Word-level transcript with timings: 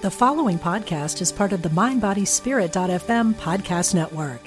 The 0.00 0.10
following 0.12 0.60
podcast 0.60 1.20
is 1.20 1.32
part 1.32 1.52
of 1.52 1.62
the 1.62 1.70
MindBodySpirit.fm 1.70 3.34
podcast 3.34 3.96
network. 3.96 4.38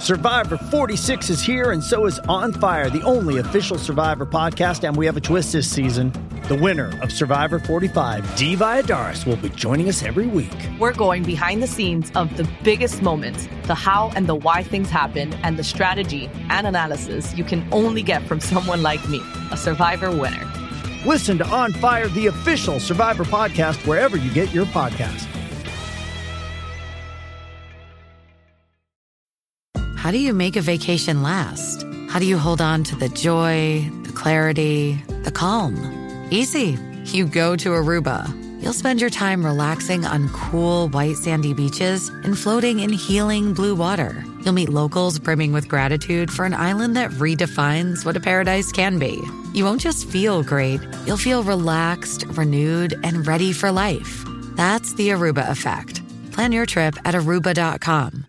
Survivor 0.00 0.56
46 0.56 1.30
is 1.30 1.42
here, 1.42 1.72
and 1.72 1.82
so 1.82 2.06
is 2.06 2.20
On 2.28 2.52
Fire, 2.52 2.88
the 2.90 3.02
only 3.02 3.38
official 3.38 3.76
Survivor 3.76 4.24
podcast. 4.24 4.86
And 4.86 4.96
we 4.96 5.04
have 5.06 5.16
a 5.16 5.20
twist 5.20 5.52
this 5.52 5.68
season. 5.68 6.12
The 6.46 6.54
winner 6.54 6.96
of 7.02 7.10
Survivor 7.10 7.58
45, 7.58 8.36
Dee 8.36 8.54
Valladares, 8.54 9.26
will 9.26 9.36
be 9.36 9.48
joining 9.48 9.88
us 9.88 10.04
every 10.04 10.28
week. 10.28 10.54
We're 10.78 10.92
going 10.92 11.24
behind 11.24 11.60
the 11.60 11.66
scenes 11.66 12.12
of 12.14 12.36
the 12.36 12.48
biggest 12.62 13.02
moments, 13.02 13.48
the 13.64 13.74
how 13.74 14.12
and 14.14 14.28
the 14.28 14.36
why 14.36 14.62
things 14.62 14.90
happen, 14.90 15.34
and 15.42 15.58
the 15.58 15.64
strategy 15.64 16.30
and 16.50 16.68
analysis 16.68 17.36
you 17.36 17.42
can 17.42 17.66
only 17.72 18.02
get 18.02 18.22
from 18.28 18.38
someone 18.52 18.80
like 18.84 19.08
me, 19.08 19.20
a 19.50 19.56
Survivor 19.56 20.16
winner. 20.16 20.51
Listen 21.04 21.36
to 21.38 21.46
On 21.46 21.72
Fire, 21.72 22.06
the 22.08 22.28
official 22.28 22.78
Survivor 22.78 23.24
podcast, 23.24 23.84
wherever 23.86 24.16
you 24.16 24.32
get 24.32 24.52
your 24.54 24.66
podcast. 24.66 25.26
How 29.96 30.10
do 30.10 30.18
you 30.18 30.32
make 30.32 30.56
a 30.56 30.60
vacation 30.60 31.22
last? 31.22 31.84
How 32.08 32.18
do 32.18 32.26
you 32.26 32.38
hold 32.38 32.60
on 32.60 32.84
to 32.84 32.96
the 32.96 33.08
joy, 33.08 33.88
the 34.02 34.12
clarity, 34.12 34.94
the 35.22 35.30
calm? 35.32 35.76
Easy. 36.30 36.78
You 37.06 37.26
go 37.26 37.56
to 37.56 37.70
Aruba. 37.70 38.28
You'll 38.62 38.72
spend 38.72 39.00
your 39.00 39.10
time 39.10 39.44
relaxing 39.44 40.04
on 40.04 40.28
cool, 40.28 40.88
white, 40.88 41.16
sandy 41.16 41.52
beaches 41.52 42.10
and 42.10 42.38
floating 42.38 42.78
in 42.78 42.92
healing 42.92 43.54
blue 43.54 43.74
water. 43.74 44.24
You'll 44.44 44.54
meet 44.54 44.68
locals 44.68 45.18
brimming 45.18 45.52
with 45.52 45.68
gratitude 45.68 46.30
for 46.30 46.44
an 46.44 46.54
island 46.54 46.94
that 46.94 47.10
redefines 47.10 48.04
what 48.04 48.16
a 48.16 48.20
paradise 48.20 48.70
can 48.70 49.00
be. 49.00 49.20
You 49.52 49.64
won't 49.64 49.82
just 49.82 50.08
feel 50.08 50.42
great, 50.42 50.80
you'll 51.06 51.18
feel 51.18 51.42
relaxed, 51.42 52.24
renewed, 52.28 52.98
and 53.04 53.26
ready 53.26 53.52
for 53.52 53.70
life. 53.70 54.24
That's 54.56 54.94
the 54.94 55.10
Aruba 55.10 55.50
effect. 55.50 56.00
Plan 56.32 56.52
your 56.52 56.64
trip 56.64 56.96
at 57.04 57.14
aruba.com. 57.14 58.26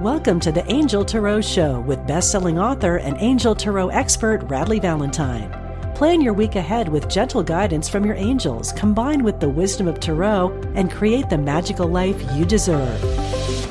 Welcome 0.00 0.40
to 0.40 0.50
the 0.50 0.70
Angel 0.70 1.04
Tarot 1.04 1.42
Show 1.42 1.80
with 1.80 2.04
best-selling 2.04 2.58
author 2.58 2.96
and 2.96 3.16
Angel 3.20 3.54
Tarot 3.54 3.88
expert 3.90 4.40
Radleigh 4.48 4.82
Valentine. 4.82 5.52
Plan 5.94 6.20
your 6.20 6.34
week 6.34 6.56
ahead 6.56 6.88
with 6.88 7.08
gentle 7.08 7.44
guidance 7.44 7.88
from 7.88 8.04
your 8.04 8.16
angels, 8.16 8.72
combined 8.72 9.24
with 9.24 9.38
the 9.38 9.48
wisdom 9.48 9.86
of 9.86 10.00
Tarot, 10.00 10.50
and 10.74 10.90
create 10.90 11.30
the 11.30 11.38
magical 11.38 11.86
life 11.86 12.20
you 12.34 12.44
deserve. 12.44 13.65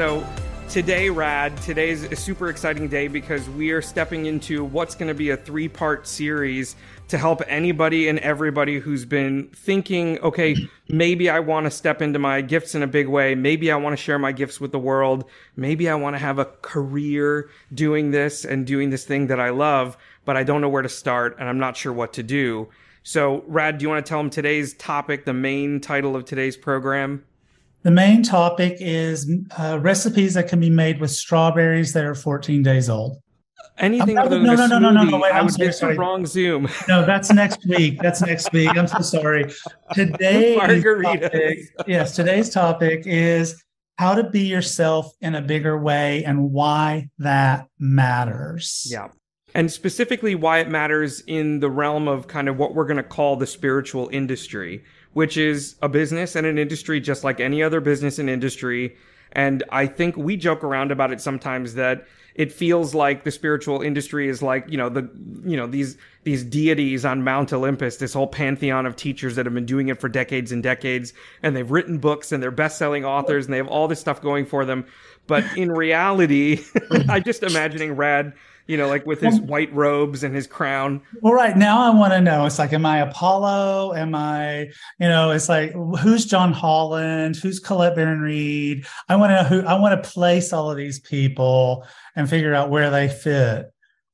So 0.00 0.26
today, 0.70 1.10
Rad, 1.10 1.54
today's 1.58 2.04
a 2.04 2.16
super 2.16 2.48
exciting 2.48 2.88
day 2.88 3.06
because 3.06 3.46
we 3.50 3.70
are 3.72 3.82
stepping 3.82 4.24
into 4.24 4.64
what's 4.64 4.94
going 4.94 5.08
to 5.08 5.14
be 5.14 5.28
a 5.28 5.36
three 5.36 5.68
part 5.68 6.06
series 6.06 6.74
to 7.08 7.18
help 7.18 7.42
anybody 7.46 8.08
and 8.08 8.18
everybody 8.20 8.78
who's 8.78 9.04
been 9.04 9.50
thinking, 9.54 10.18
okay, 10.20 10.56
maybe 10.88 11.28
I 11.28 11.40
want 11.40 11.66
to 11.66 11.70
step 11.70 12.00
into 12.00 12.18
my 12.18 12.40
gifts 12.40 12.74
in 12.74 12.82
a 12.82 12.86
big 12.86 13.08
way. 13.08 13.34
Maybe 13.34 13.70
I 13.70 13.76
want 13.76 13.92
to 13.92 14.02
share 14.02 14.18
my 14.18 14.32
gifts 14.32 14.58
with 14.58 14.72
the 14.72 14.78
world. 14.78 15.26
Maybe 15.54 15.86
I 15.86 15.96
want 15.96 16.14
to 16.14 16.18
have 16.18 16.38
a 16.38 16.46
career 16.46 17.50
doing 17.74 18.10
this 18.10 18.46
and 18.46 18.66
doing 18.66 18.88
this 18.88 19.04
thing 19.04 19.26
that 19.26 19.38
I 19.38 19.50
love, 19.50 19.98
but 20.24 20.34
I 20.34 20.44
don't 20.44 20.62
know 20.62 20.70
where 20.70 20.80
to 20.80 20.88
start 20.88 21.36
and 21.38 21.46
I'm 21.46 21.58
not 21.58 21.76
sure 21.76 21.92
what 21.92 22.14
to 22.14 22.22
do. 22.22 22.70
So, 23.02 23.44
Rad, 23.46 23.76
do 23.76 23.82
you 23.82 23.90
want 23.90 24.06
to 24.06 24.08
tell 24.08 24.20
them 24.20 24.30
today's 24.30 24.72
topic, 24.72 25.26
the 25.26 25.34
main 25.34 25.78
title 25.78 26.16
of 26.16 26.24
today's 26.24 26.56
program? 26.56 27.22
The 27.82 27.90
main 27.90 28.22
topic 28.22 28.76
is 28.78 29.30
uh, 29.58 29.78
recipes 29.80 30.34
that 30.34 30.48
can 30.48 30.60
be 30.60 30.68
made 30.68 31.00
with 31.00 31.10
strawberries 31.10 31.92
that 31.94 32.04
are 32.04 32.14
14 32.14 32.62
days 32.62 32.90
old. 32.90 33.18
Anything 33.78 34.16
than 34.16 34.44
no, 34.44 34.54
no, 34.54 34.66
no, 34.66 34.78
no, 34.78 34.90
no, 34.90 35.04
no, 35.04 35.18
wait, 35.18 35.32
I 35.32 35.38
I'm 35.38 35.46
would 35.46 35.74
sorry, 35.74 35.96
wrong 35.96 36.26
Zoom. 36.26 36.68
No, 36.86 37.06
that's 37.06 37.32
next 37.32 37.66
week. 37.66 37.98
That's 38.02 38.20
next 38.20 38.52
week. 38.52 38.68
I'm 38.76 38.86
so 38.86 39.00
sorry. 39.00 39.50
Today, 39.94 40.56
topic, 40.56 41.58
yes, 41.86 42.14
today's 42.14 42.50
topic 42.50 43.04
is 43.06 43.62
how 43.96 44.14
to 44.14 44.28
be 44.28 44.40
yourself 44.40 45.12
in 45.22 45.34
a 45.34 45.40
bigger 45.40 45.78
way 45.78 46.24
and 46.24 46.52
why 46.52 47.08
that 47.18 47.68
matters. 47.78 48.86
Yeah. 48.90 49.08
And 49.54 49.72
specifically 49.72 50.34
why 50.34 50.58
it 50.58 50.68
matters 50.68 51.22
in 51.26 51.60
the 51.60 51.70
realm 51.70 52.06
of 52.06 52.28
kind 52.28 52.48
of 52.48 52.58
what 52.58 52.74
we're 52.74 52.86
going 52.86 52.98
to 52.98 53.02
call 53.02 53.36
the 53.36 53.46
spiritual 53.46 54.10
industry, 54.12 54.84
which 55.12 55.36
is 55.36 55.76
a 55.82 55.88
business 55.88 56.36
and 56.36 56.46
an 56.46 56.58
industry 56.58 57.00
just 57.00 57.24
like 57.24 57.40
any 57.40 57.62
other 57.62 57.80
business 57.80 58.18
and 58.18 58.30
industry. 58.30 58.96
And 59.32 59.62
I 59.70 59.86
think 59.86 60.16
we 60.16 60.36
joke 60.36 60.64
around 60.64 60.90
about 60.90 61.12
it 61.12 61.20
sometimes 61.20 61.74
that 61.74 62.06
it 62.34 62.52
feels 62.52 62.94
like 62.94 63.24
the 63.24 63.30
spiritual 63.30 63.82
industry 63.82 64.28
is 64.28 64.40
like, 64.40 64.64
you 64.68 64.76
know, 64.76 64.88
the, 64.88 65.10
you 65.44 65.56
know, 65.56 65.66
these, 65.66 65.96
these 66.22 66.44
deities 66.44 67.04
on 67.04 67.24
Mount 67.24 67.52
Olympus, 67.52 67.96
this 67.96 68.14
whole 68.14 68.26
pantheon 68.26 68.86
of 68.86 68.96
teachers 68.96 69.36
that 69.36 69.46
have 69.46 69.54
been 69.54 69.66
doing 69.66 69.88
it 69.88 70.00
for 70.00 70.08
decades 70.08 70.52
and 70.52 70.62
decades. 70.62 71.12
And 71.42 71.56
they've 71.56 71.70
written 71.70 71.98
books 71.98 72.32
and 72.32 72.42
they're 72.42 72.50
best 72.50 72.78
selling 72.78 73.04
authors 73.04 73.46
and 73.46 73.52
they 73.52 73.58
have 73.58 73.68
all 73.68 73.88
this 73.88 74.00
stuff 74.00 74.22
going 74.22 74.46
for 74.46 74.64
them. 74.64 74.86
But 75.26 75.44
in 75.56 75.70
reality, 75.70 76.64
I'm 77.08 77.24
just 77.24 77.42
imagining 77.42 77.94
Rad, 77.94 78.32
you 78.70 78.76
know, 78.76 78.88
like 78.88 79.04
with 79.04 79.20
his 79.20 79.40
white 79.40 79.74
robes 79.74 80.22
and 80.22 80.34
his 80.34 80.46
crown. 80.46 81.02
Well, 81.20 81.32
right 81.32 81.56
now 81.56 81.80
I 81.80 81.90
want 81.90 82.12
to 82.12 82.20
know. 82.20 82.46
It's 82.46 82.58
like, 82.58 82.72
am 82.72 82.86
I 82.86 83.00
Apollo? 83.00 83.94
Am 83.94 84.14
I, 84.14 84.70
you 85.00 85.08
know, 85.08 85.32
it's 85.32 85.48
like, 85.48 85.72
who's 85.72 86.24
John 86.24 86.52
Holland? 86.52 87.34
Who's 87.36 87.58
Colette 87.58 87.96
Baron-Reid? 87.96 88.86
I 89.08 89.16
want 89.16 89.30
to 89.30 89.42
know 89.42 89.48
who. 89.48 89.66
I 89.66 89.78
want 89.80 90.02
to 90.02 90.08
place 90.08 90.52
all 90.52 90.70
of 90.70 90.76
these 90.76 91.00
people 91.00 91.84
and 92.14 92.30
figure 92.30 92.54
out 92.54 92.70
where 92.70 92.90
they 92.90 93.08
fit. 93.08 93.66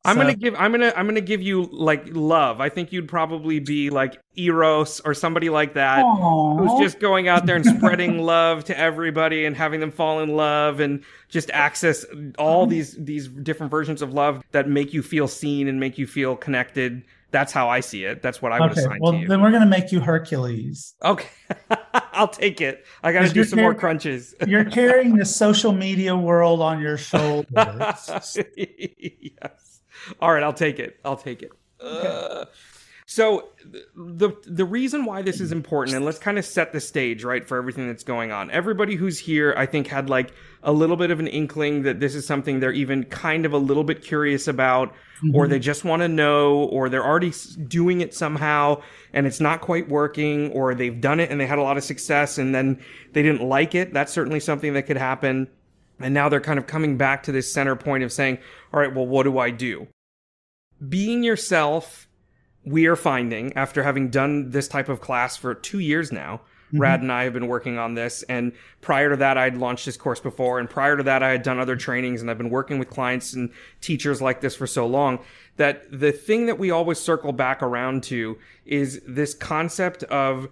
I'm 0.07 0.15
So- 0.15 0.23
gonna 0.23 0.35
give 0.35 0.55
I'm 0.57 0.71
gonna 0.71 0.93
I'm 0.97 1.07
gonna 1.07 1.21
give 1.21 1.43
you 1.43 1.65
like 1.73 2.05
love. 2.11 2.61
I 2.61 2.69
think 2.69 2.93
you'd 2.93 3.09
probably 3.09 3.59
be 3.59 3.91
like 3.91 4.23
Eros 4.37 5.01
or 5.01 5.15
somebody 5.15 5.51
like 5.51 5.75
that. 5.75 6.05
Aw. 6.05 6.57
Who's 6.57 6.81
just 6.81 7.01
going 7.01 7.27
out 7.27 7.45
there 7.47 7.57
and 7.57 7.67
spreading 7.67 8.19
love 8.23 8.65
to 8.65 8.79
everybody 8.79 9.45
and 9.45 9.57
having 9.57 9.81
them 9.81 9.91
fall 9.91 10.21
in 10.21 10.37
love 10.37 10.79
and 10.79 11.03
just 11.29 11.51
access 11.51 12.05
all 12.39 12.63
oh. 12.63 12.67
these 12.67 12.95
these 12.97 13.27
different 13.29 13.71
versions 13.71 14.01
of 14.01 14.15
love 14.15 14.43
that 14.53 14.69
make 14.69 14.95
you 14.95 15.03
feel 15.03 15.27
seen 15.27 15.67
and 15.67 15.81
make 15.81 15.99
you 15.99 16.07
feel 16.07 16.37
connected. 16.37 17.03
That's 17.33 17.53
how 17.53 17.69
I 17.69 17.81
see 17.81 18.05
it. 18.05 18.23
That's 18.23 18.41
what 18.41 18.53
I 18.53 18.61
would 18.61 18.71
okay. 18.71 18.83
assign 18.83 18.99
Well, 19.01 19.13
to 19.13 19.19
you. 19.19 19.27
then 19.29 19.43
we're 19.43 19.51
gonna 19.51 19.67
make 19.67 19.91
you 19.91 20.01
Hercules. 20.01 20.95
Okay. 21.03 21.29
I'll 22.17 22.29
take 22.29 22.61
it. 22.61 22.85
I 23.03 23.13
gotta 23.13 23.29
do 23.29 23.37
you're 23.37 23.45
some 23.45 23.61
more 23.61 23.75
crunches. 23.75 24.35
You're 24.47 24.65
carrying 24.65 25.17
the 25.17 25.25
social 25.25 25.73
media 25.73 26.17
world 26.17 26.61
on 26.61 26.81
your 26.81 26.97
shoulders. 26.97 27.49
yes. 28.57 29.81
All 30.21 30.33
right, 30.33 30.43
I'll 30.43 30.53
take 30.53 30.79
it. 30.79 30.99
I'll 31.05 31.17
take 31.17 31.43
it. 31.43 31.53
Uh, 31.81 32.47
so 33.07 33.49
th- 33.71 33.85
the 33.95 34.33
the 34.47 34.65
reason 34.65 35.05
why 35.05 35.23
this 35.23 35.41
is 35.41 35.53
important, 35.53 35.97
and 35.97 36.05
let's 36.05 36.19
kind 36.19 36.39
of 36.39 36.45
set 36.45 36.73
the 36.73 36.81
stage, 36.81 37.23
right, 37.23 37.47
for 37.47 37.57
everything 37.59 37.87
that's 37.87 38.03
going 38.05 38.33
on. 38.33 38.51
Everybody 38.51 38.97
who's 38.97 39.19
here, 39.19 39.55
I 39.57 39.67
think, 39.67 39.87
had 39.87 40.11
like 40.11 40.33
a 40.67 40.73
little 40.73 40.97
bit 40.97 41.13
of 41.13 41.21
an 41.21 41.29
inkling 41.29 41.85
that 41.85 42.01
this 42.01 42.17
is 42.17 42.27
something 42.27 42.59
they're 42.59 42.73
even 42.73 43.05
kind 43.05 43.47
of 43.47 43.53
a 43.53 43.59
little 43.59 43.85
bit 43.85 44.03
curious 44.03 44.49
about, 44.49 44.89
or 45.33 45.45
mm-hmm. 45.45 45.53
they 45.53 45.61
just 45.61 45.85
want 45.85 46.03
to 46.03 46.09
know, 46.09 46.65
or 46.65 46.89
they're 46.89 47.07
already 47.07 47.33
doing 47.69 48.01
it 48.01 48.13
somehow 48.13 48.83
and 49.13 49.29
it's 49.29 49.41
not 49.41 49.61
quite 49.61 49.89
working, 49.89 50.51
or 50.51 50.75
they've 50.75 51.01
done 51.01 51.21
it 51.21 51.31
and 51.31 51.41
they 51.41 51.47
had 51.47 51.59
a 51.59 51.63
lot 51.63 51.77
of 51.77 51.85
success 51.85 52.37
and 52.37 52.53
then 52.53 52.83
they 53.13 53.23
didn't 53.23 53.49
like 53.49 53.77
it. 53.77 53.95
That's 53.95 54.13
certainly 54.13 54.41
something 54.41 54.75
that 54.75 54.83
could 54.83 54.97
happen. 54.97 55.47
And 56.01 56.13
now 56.13 56.29
they're 56.29 56.41
kind 56.41 56.59
of 56.59 56.67
coming 56.67 56.97
back 56.97 57.23
to 57.23 57.33
this 57.33 57.51
center 57.51 57.77
point 57.77 58.03
of 58.03 58.13
saying, 58.13 58.39
all 58.75 58.81
right, 58.81 58.93
well, 58.93 59.07
what 59.07 59.23
do 59.23 59.39
I 59.39 59.51
do? 59.51 59.87
Being 60.87 61.23
yourself, 61.23 62.09
we 62.65 62.87
are 62.87 62.97
finding 62.97 63.53
after 63.53 63.85
having 63.85 64.11
done 64.11 64.51
this 64.51 64.67
type 64.67 64.89
of 64.89 65.01
class 65.01 65.37
for 65.37 65.55
two 65.55 65.79
years 65.79 66.11
now. 66.11 66.41
Rad 66.73 66.97
mm-hmm. 66.97 67.05
and 67.05 67.13
I 67.13 67.25
have 67.25 67.33
been 67.33 67.49
working 67.49 67.79
on 67.79 67.95
this. 67.95 68.23
And 68.25 68.53
prior 68.81 69.11
to 69.11 69.17
that, 69.17 69.39
I'd 69.39 69.57
launched 69.57 69.87
this 69.87 69.97
course 69.97 70.21
before. 70.21 70.59
And 70.59 70.69
prior 70.69 70.97
to 70.97 71.03
that, 71.05 71.23
I 71.23 71.31
had 71.31 71.43
done 71.43 71.59
other 71.59 71.77
trainings 71.77 72.21
and 72.21 72.31
I've 72.31 72.39
been 72.39 72.51
working 72.51 72.79
with 72.79 72.91
clients 72.91 73.33
and 73.33 73.51
teachers 73.81 74.21
like 74.21 74.41
this 74.41 74.57
for 74.57 74.67
so 74.67 74.87
long 74.87 75.21
that 75.57 75.85
the 75.91 76.13
thing 76.13 76.47
that 76.47 76.59
we 76.59 76.71
always 76.71 76.99
circle 76.99 77.33
back 77.33 77.63
around 77.63 78.03
to 78.05 78.39
is 78.65 79.01
this 79.07 79.35
concept 79.35 80.03
of 80.05 80.49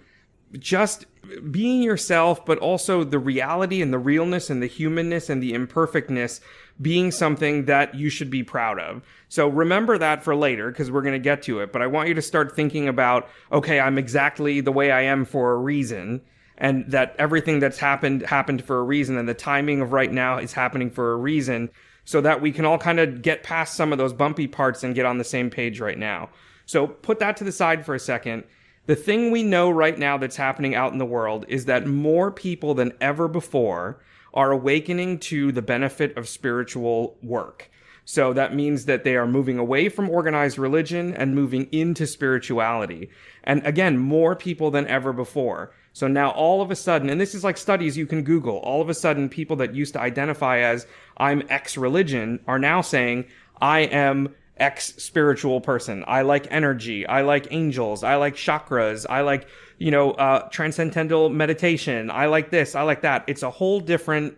just 0.58 1.06
being 1.50 1.82
yourself, 1.82 2.44
but 2.44 2.58
also 2.58 3.02
the 3.04 3.18
reality 3.18 3.82
and 3.82 3.92
the 3.92 3.98
realness 3.98 4.50
and 4.50 4.62
the 4.62 4.66
humanness 4.66 5.30
and 5.30 5.42
the 5.42 5.54
imperfectness 5.54 6.40
being 6.80 7.10
something 7.10 7.64
that 7.64 7.94
you 7.94 8.10
should 8.10 8.30
be 8.30 8.42
proud 8.42 8.78
of. 8.78 9.02
So 9.28 9.48
remember 9.48 9.96
that 9.98 10.22
for 10.22 10.34
later 10.36 10.70
because 10.70 10.90
we're 10.90 11.02
going 11.02 11.14
to 11.14 11.18
get 11.18 11.42
to 11.44 11.60
it. 11.60 11.72
But 11.72 11.82
I 11.82 11.86
want 11.86 12.08
you 12.08 12.14
to 12.14 12.22
start 12.22 12.54
thinking 12.54 12.88
about, 12.88 13.28
okay, 13.52 13.80
I'm 13.80 13.98
exactly 13.98 14.60
the 14.60 14.72
way 14.72 14.90
I 14.90 15.02
am 15.02 15.24
for 15.24 15.52
a 15.52 15.56
reason. 15.56 16.20
And 16.56 16.88
that 16.92 17.16
everything 17.18 17.58
that's 17.58 17.78
happened 17.78 18.22
happened 18.22 18.64
for 18.64 18.78
a 18.78 18.84
reason, 18.84 19.18
and 19.18 19.28
the 19.28 19.34
timing 19.34 19.80
of 19.80 19.92
right 19.92 20.12
now 20.12 20.38
is 20.38 20.52
happening 20.52 20.88
for 20.88 21.12
a 21.12 21.16
reason, 21.16 21.68
so 22.04 22.20
that 22.20 22.40
we 22.40 22.52
can 22.52 22.64
all 22.64 22.78
kind 22.78 23.00
of 23.00 23.22
get 23.22 23.42
past 23.42 23.74
some 23.74 23.90
of 23.90 23.98
those 23.98 24.12
bumpy 24.12 24.46
parts 24.46 24.84
and 24.84 24.94
get 24.94 25.04
on 25.04 25.18
the 25.18 25.24
same 25.24 25.50
page 25.50 25.80
right 25.80 25.98
now. 25.98 26.30
So 26.64 26.86
put 26.86 27.18
that 27.18 27.36
to 27.38 27.44
the 27.44 27.50
side 27.50 27.84
for 27.84 27.96
a 27.96 27.98
second. 27.98 28.44
The 28.86 28.96
thing 28.96 29.31
we 29.31 29.42
know 29.42 29.70
right 29.70 29.98
now 29.98 30.19
that's 30.19 30.36
happening 30.36 30.75
out 30.75 30.92
in 30.92 30.98
the 30.98 31.06
world 31.06 31.46
is 31.48 31.64
that 31.64 31.86
more 31.86 32.31
people 32.31 32.75
than 32.75 32.92
ever 33.00 33.28
before 33.28 34.00
are 34.34 34.50
awakening 34.50 35.19
to 35.20 35.52
the 35.52 35.62
benefit 35.62 36.16
of 36.16 36.28
spiritual 36.28 37.16
work. 37.22 37.70
So 38.04 38.34
that 38.34 38.54
means 38.54 38.84
that 38.84 39.04
they 39.04 39.16
are 39.16 39.26
moving 39.26 39.58
away 39.58 39.88
from 39.88 40.10
organized 40.10 40.58
religion 40.58 41.14
and 41.14 41.34
moving 41.34 41.69
into 41.72 42.06
spirituality. 42.06 43.08
And 43.42 43.66
again, 43.66 43.96
more 43.96 44.36
people 44.36 44.70
than 44.70 44.87
ever 44.87 45.14
before. 45.14 45.72
So 45.94 46.06
now 46.06 46.30
all 46.32 46.60
of 46.60 46.70
a 46.70 46.76
sudden, 46.76 47.08
and 47.08 47.19
this 47.19 47.34
is 47.34 47.44
like 47.44 47.56
studies 47.56 47.96
you 47.96 48.06
can 48.06 48.22
Google, 48.22 48.58
all 48.58 48.82
of 48.82 48.90
a 48.90 48.94
sudden 48.94 49.30
people 49.30 49.56
that 49.56 49.75
used 49.75 49.94
to 49.94 50.00
identify 50.00 50.58
as 50.58 50.87
I'm 51.16 51.42
X 51.48 51.78
religion 51.78 52.40
are 52.46 52.58
now 52.58 52.82
saying 52.82 53.25
I 53.62 53.80
am 53.80 54.34
X 54.56 54.94
spiritual 54.98 55.60
person. 55.60 56.04
I 56.06 56.22
like 56.22 56.46
energy. 56.50 57.06
I 57.06 57.22
like 57.22 57.48
angels. 57.50 58.04
I 58.04 58.16
like 58.16 58.34
chakras. 58.36 59.04
I 59.08 59.22
like, 59.22 59.48
you 59.78 59.90
know, 59.90 60.12
uh, 60.12 60.48
transcendental 60.48 61.28
meditation. 61.28 62.10
I 62.10 62.26
like 62.26 62.50
this. 62.50 62.74
I 62.74 62.82
like 62.82 63.02
that. 63.02 63.24
It's 63.26 63.42
a 63.42 63.50
whole 63.50 63.80
different 63.80 64.36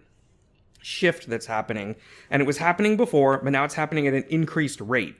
shift 0.81 1.29
that's 1.29 1.47
happening. 1.47 1.97
And 2.31 2.41
it 2.41 2.47
was 2.47 2.59
happening 2.59 2.97
before, 2.97 3.39
but 3.43 3.51
now 3.51 3.65
it's 3.65 3.75
happening 3.75 4.07
at 4.07 4.15
an 4.15 4.25
increased 4.29 4.81
rate. 4.81 5.17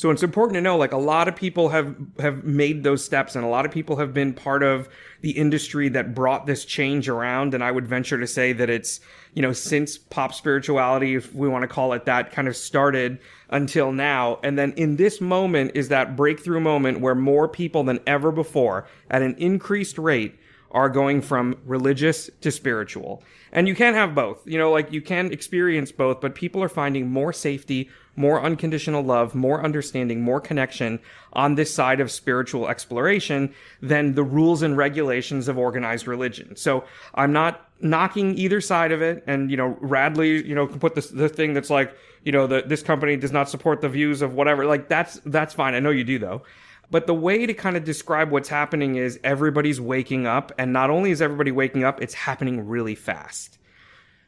So 0.00 0.08
it's 0.08 0.22
important 0.22 0.54
to 0.54 0.62
know 0.62 0.78
like 0.78 0.92
a 0.92 0.96
lot 0.96 1.28
of 1.28 1.36
people 1.36 1.68
have 1.68 1.94
have 2.20 2.42
made 2.42 2.84
those 2.84 3.04
steps 3.04 3.36
and 3.36 3.44
a 3.44 3.48
lot 3.48 3.66
of 3.66 3.70
people 3.70 3.96
have 3.96 4.14
been 4.14 4.32
part 4.32 4.62
of 4.62 4.88
the 5.20 5.32
industry 5.32 5.90
that 5.90 6.14
brought 6.14 6.46
this 6.46 6.64
change 6.64 7.06
around. 7.06 7.52
And 7.52 7.62
I 7.62 7.70
would 7.70 7.86
venture 7.86 8.18
to 8.18 8.26
say 8.26 8.54
that 8.54 8.70
it's, 8.70 9.00
you 9.34 9.42
know, 9.42 9.52
since 9.52 9.98
pop 9.98 10.32
spirituality 10.32 11.16
if 11.16 11.34
we 11.34 11.48
want 11.48 11.64
to 11.64 11.68
call 11.68 11.92
it 11.92 12.06
that 12.06 12.32
kind 12.32 12.48
of 12.48 12.56
started 12.56 13.18
until 13.50 13.92
now. 13.92 14.38
And 14.42 14.58
then 14.58 14.72
in 14.72 14.96
this 14.96 15.20
moment 15.20 15.72
is 15.74 15.88
that 15.88 16.16
breakthrough 16.16 16.60
moment 16.60 17.00
where 17.00 17.14
more 17.14 17.46
people 17.46 17.84
than 17.84 18.00
ever 18.06 18.32
before 18.32 18.86
at 19.10 19.20
an 19.20 19.34
increased 19.36 19.98
rate 19.98 20.38
are 20.70 20.88
going 20.88 21.20
from 21.20 21.58
religious 21.64 22.30
to 22.40 22.50
spiritual. 22.50 23.22
And 23.52 23.66
you 23.66 23.74
can't 23.74 23.96
have 23.96 24.14
both. 24.14 24.46
You 24.46 24.58
know, 24.58 24.70
like 24.70 24.92
you 24.92 25.02
can 25.02 25.32
experience 25.32 25.90
both, 25.90 26.20
but 26.20 26.34
people 26.34 26.62
are 26.62 26.68
finding 26.68 27.10
more 27.10 27.32
safety, 27.32 27.90
more 28.14 28.40
unconditional 28.40 29.02
love, 29.02 29.34
more 29.34 29.64
understanding, 29.64 30.22
more 30.22 30.40
connection 30.40 31.00
on 31.32 31.56
this 31.56 31.74
side 31.74 32.00
of 32.00 32.10
spiritual 32.10 32.68
exploration 32.68 33.52
than 33.80 34.14
the 34.14 34.22
rules 34.22 34.62
and 34.62 34.76
regulations 34.76 35.48
of 35.48 35.58
organized 35.58 36.06
religion. 36.06 36.54
So 36.54 36.84
I'm 37.14 37.32
not 37.32 37.68
knocking 37.80 38.36
either 38.36 38.60
side 38.60 38.92
of 38.92 39.02
it. 39.02 39.24
And, 39.26 39.50
you 39.50 39.56
know, 39.56 39.76
Radleigh, 39.80 40.46
you 40.46 40.54
know, 40.54 40.66
can 40.66 40.78
put 40.78 40.94
this, 40.94 41.08
the 41.08 41.28
thing 41.28 41.54
that's 41.54 41.70
like, 41.70 41.96
you 42.22 42.30
know, 42.30 42.46
that 42.46 42.68
this 42.68 42.82
company 42.82 43.16
does 43.16 43.32
not 43.32 43.48
support 43.48 43.80
the 43.80 43.88
views 43.88 44.22
of 44.22 44.34
whatever. 44.34 44.66
Like 44.66 44.88
that's, 44.88 45.20
that's 45.24 45.54
fine. 45.54 45.74
I 45.74 45.80
know 45.80 45.90
you 45.90 46.04
do 46.04 46.18
though. 46.18 46.42
But 46.90 47.06
the 47.06 47.14
way 47.14 47.46
to 47.46 47.54
kind 47.54 47.76
of 47.76 47.84
describe 47.84 48.30
what's 48.30 48.48
happening 48.48 48.96
is 48.96 49.20
everybody's 49.22 49.80
waking 49.80 50.26
up. 50.26 50.52
And 50.58 50.72
not 50.72 50.90
only 50.90 51.12
is 51.12 51.22
everybody 51.22 51.52
waking 51.52 51.84
up, 51.84 52.02
it's 52.02 52.14
happening 52.14 52.66
really 52.66 52.96
fast. 52.96 53.58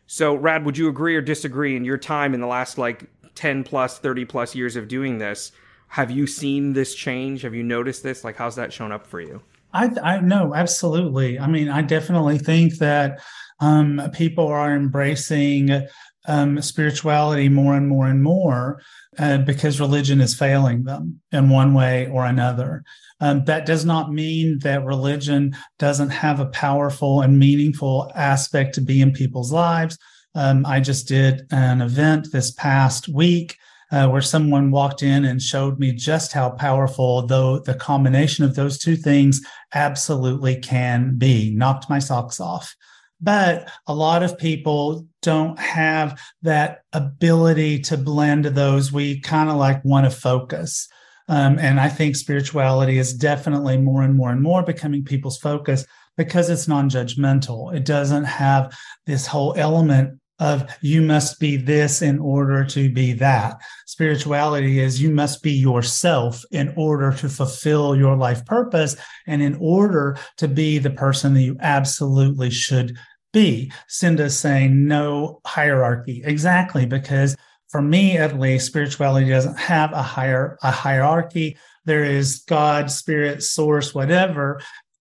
So, 0.06 0.34
Rad, 0.34 0.64
would 0.64 0.78
you 0.78 0.88
agree 0.88 1.16
or 1.16 1.20
disagree 1.20 1.76
in 1.76 1.84
your 1.84 1.98
time 1.98 2.34
in 2.34 2.40
the 2.40 2.46
last 2.46 2.78
like 2.78 3.06
10 3.34 3.64
plus, 3.64 3.98
30 3.98 4.24
plus 4.26 4.54
years 4.54 4.76
of 4.76 4.88
doing 4.88 5.18
this? 5.18 5.52
Have 5.88 6.10
you 6.10 6.26
seen 6.26 6.72
this 6.72 6.94
change? 6.94 7.42
Have 7.42 7.54
you 7.54 7.62
noticed 7.62 8.02
this? 8.02 8.24
Like, 8.24 8.36
how's 8.36 8.56
that 8.56 8.72
shown 8.72 8.92
up 8.92 9.06
for 9.06 9.20
you? 9.20 9.42
I, 9.72 9.90
I 10.02 10.20
know 10.20 10.54
absolutely. 10.54 11.38
I 11.38 11.46
mean, 11.46 11.68
I 11.68 11.82
definitely 11.82 12.38
think 12.38 12.78
that 12.78 13.20
um, 13.60 14.00
people 14.12 14.48
are 14.48 14.74
embracing 14.74 15.86
um, 16.26 16.60
spirituality 16.60 17.48
more 17.48 17.74
and 17.76 17.88
more 17.88 18.06
and 18.06 18.22
more 18.22 18.80
uh, 19.18 19.38
because 19.38 19.80
religion 19.80 20.20
is 20.20 20.34
failing 20.34 20.84
them 20.84 21.20
in 21.32 21.48
one 21.48 21.74
way 21.74 22.08
or 22.08 22.24
another. 22.24 22.84
Um, 23.20 23.44
that 23.44 23.66
does 23.66 23.84
not 23.84 24.12
mean 24.12 24.58
that 24.62 24.84
religion 24.84 25.56
doesn't 25.78 26.10
have 26.10 26.40
a 26.40 26.46
powerful 26.46 27.20
and 27.20 27.38
meaningful 27.38 28.10
aspect 28.14 28.74
to 28.74 28.80
be 28.80 29.00
in 29.00 29.12
people's 29.12 29.52
lives. 29.52 29.98
Um, 30.34 30.64
I 30.64 30.80
just 30.80 31.08
did 31.08 31.42
an 31.50 31.82
event 31.82 32.28
this 32.32 32.50
past 32.52 33.08
week 33.08 33.56
uh, 33.92 34.08
where 34.08 34.22
someone 34.22 34.70
walked 34.70 35.02
in 35.02 35.24
and 35.24 35.40
showed 35.40 35.78
me 35.78 35.92
just 35.92 36.32
how 36.32 36.50
powerful 36.50 37.26
though 37.26 37.58
the 37.58 37.74
combination 37.74 38.44
of 38.44 38.54
those 38.54 38.78
two 38.78 38.96
things 38.96 39.42
absolutely 39.74 40.56
can 40.56 41.16
be 41.18 41.54
knocked 41.54 41.90
my 41.90 41.98
socks 41.98 42.40
off 42.40 42.74
but 43.22 43.70
a 43.86 43.94
lot 43.94 44.22
of 44.22 44.36
people 44.36 45.06
don't 45.22 45.58
have 45.58 46.20
that 46.42 46.80
ability 46.92 47.78
to 47.78 47.96
blend 47.96 48.44
those. 48.44 48.92
We 48.92 49.20
kind 49.20 49.48
of 49.48 49.56
like 49.56 49.84
want 49.84 50.04
to 50.04 50.10
focus. 50.10 50.88
Um, 51.28 51.58
and 51.58 51.78
I 51.78 51.88
think 51.88 52.16
spirituality 52.16 52.98
is 52.98 53.14
definitely 53.14 53.78
more 53.78 54.02
and 54.02 54.14
more 54.14 54.30
and 54.30 54.42
more 54.42 54.64
becoming 54.64 55.04
people's 55.04 55.38
focus 55.38 55.86
because 56.16 56.50
it's 56.50 56.68
non 56.68 56.90
judgmental. 56.90 57.74
It 57.74 57.84
doesn't 57.84 58.24
have 58.24 58.76
this 59.06 59.26
whole 59.26 59.54
element 59.56 60.18
of 60.42 60.68
you 60.80 61.00
must 61.00 61.38
be 61.38 61.56
this 61.56 62.02
in 62.02 62.18
order 62.18 62.64
to 62.64 62.92
be 62.92 63.12
that. 63.12 63.56
Spirituality 63.86 64.80
is 64.80 65.00
you 65.00 65.10
must 65.10 65.40
be 65.40 65.52
yourself 65.52 66.42
in 66.50 66.74
order 66.76 67.12
to 67.12 67.28
fulfill 67.28 67.94
your 67.94 68.16
life 68.16 68.44
purpose 68.44 68.96
and 69.28 69.40
in 69.40 69.56
order 69.60 70.16
to 70.38 70.48
be 70.48 70.78
the 70.78 70.90
person 70.90 71.34
that 71.34 71.42
you 71.42 71.56
absolutely 71.60 72.50
should 72.50 72.96
be. 73.32 73.72
Cinda's 73.88 74.38
saying 74.38 74.86
no 74.86 75.40
hierarchy. 75.46 76.22
Exactly, 76.24 76.86
because 76.86 77.36
for 77.68 77.82
me 77.82 78.18
at 78.18 78.38
least, 78.38 78.66
spirituality 78.66 79.28
doesn't 79.28 79.58
have 79.58 79.92
a 79.92 80.02
higher 80.02 80.58
a 80.62 80.70
hierarchy. 80.70 81.56
There 81.84 82.04
is 82.04 82.44
God, 82.46 82.90
spirit, 82.90 83.42
source, 83.42 83.94
whatever, 83.94 84.60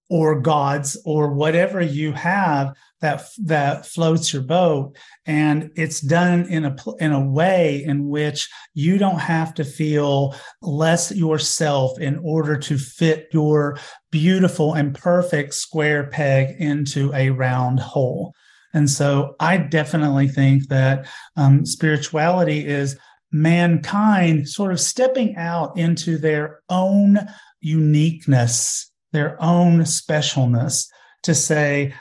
or 0.10 0.42
gods, 0.42 0.98
or 1.06 1.33
whatever 1.33 1.81
you 1.81 2.13
have 2.13 2.74
that 3.01 3.24
that 3.44 3.86
floats 3.86 4.31
your 4.33 4.42
boat. 4.42 4.95
And 5.25 5.71
it's 5.75 6.01
done 6.01 6.45
in 6.48 6.65
a 6.65 6.75
in 7.00 7.12
a 7.12 7.25
way 7.25 7.83
in 7.83 8.07
which 8.07 8.50
you 8.74 8.98
don't 8.98 9.19
have 9.19 9.53
to 9.56 9.63
feel 9.63 10.36
less 10.62 11.12
yourself 11.12 12.00
in 12.00 12.19
order 12.24 12.57
to 12.57 12.77
fit 12.77 13.27
your 13.33 13.77
beautiful 14.12 14.74
and 14.74 14.95
perfect 14.95 15.53
square 15.53 16.07
peg 16.07 16.56
into 16.59 17.13
a 17.13 17.30
round 17.30 17.80
hole. 17.80 18.33
And 18.74 18.89
so 18.89 19.36
i 19.39 19.57
definitely 19.57 20.30
think 20.30 20.69
that 20.69 21.06
um, 21.36 21.65
spirituality 21.65 22.65
is 22.65 22.97
mankind 23.31 24.47
sort 24.47 24.71
of 24.71 24.80
stepping 24.80 25.36
out 25.36 25.77
into 25.77 26.18
their 26.18 26.62
own 26.69 27.18
uniqueness 27.62 28.92
their 29.12 29.42
own 29.42 29.81
specialness 29.81 30.88
to 31.24 31.36
say 31.36 31.94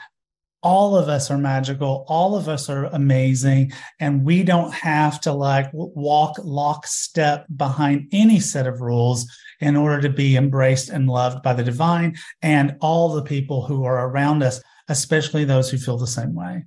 all 0.63 0.95
of 0.95 1.09
us 1.09 1.31
are 1.31 1.37
magical 1.37 2.05
all 2.07 2.35
of 2.35 2.47
us 2.47 2.69
are 2.69 2.85
amazing 2.85 3.71
and 3.99 4.23
we 4.23 4.43
don't 4.43 4.73
have 4.73 5.19
to 5.19 5.31
like 5.31 5.69
walk 5.73 6.35
lockstep 6.43 7.45
behind 7.55 8.07
any 8.11 8.39
set 8.39 8.67
of 8.67 8.81
rules 8.81 9.25
in 9.59 9.75
order 9.75 10.01
to 10.01 10.09
be 10.09 10.35
embraced 10.35 10.89
and 10.89 11.09
loved 11.09 11.41
by 11.43 11.53
the 11.53 11.63
divine 11.63 12.15
and 12.41 12.75
all 12.79 13.09
the 13.09 13.23
people 13.23 13.65
who 13.65 13.83
are 13.83 14.07
around 14.07 14.43
us 14.43 14.61
especially 14.87 15.45
those 15.45 15.69
who 15.69 15.77
feel 15.77 15.97
the 15.97 16.07
same 16.07 16.35
way 16.35 16.63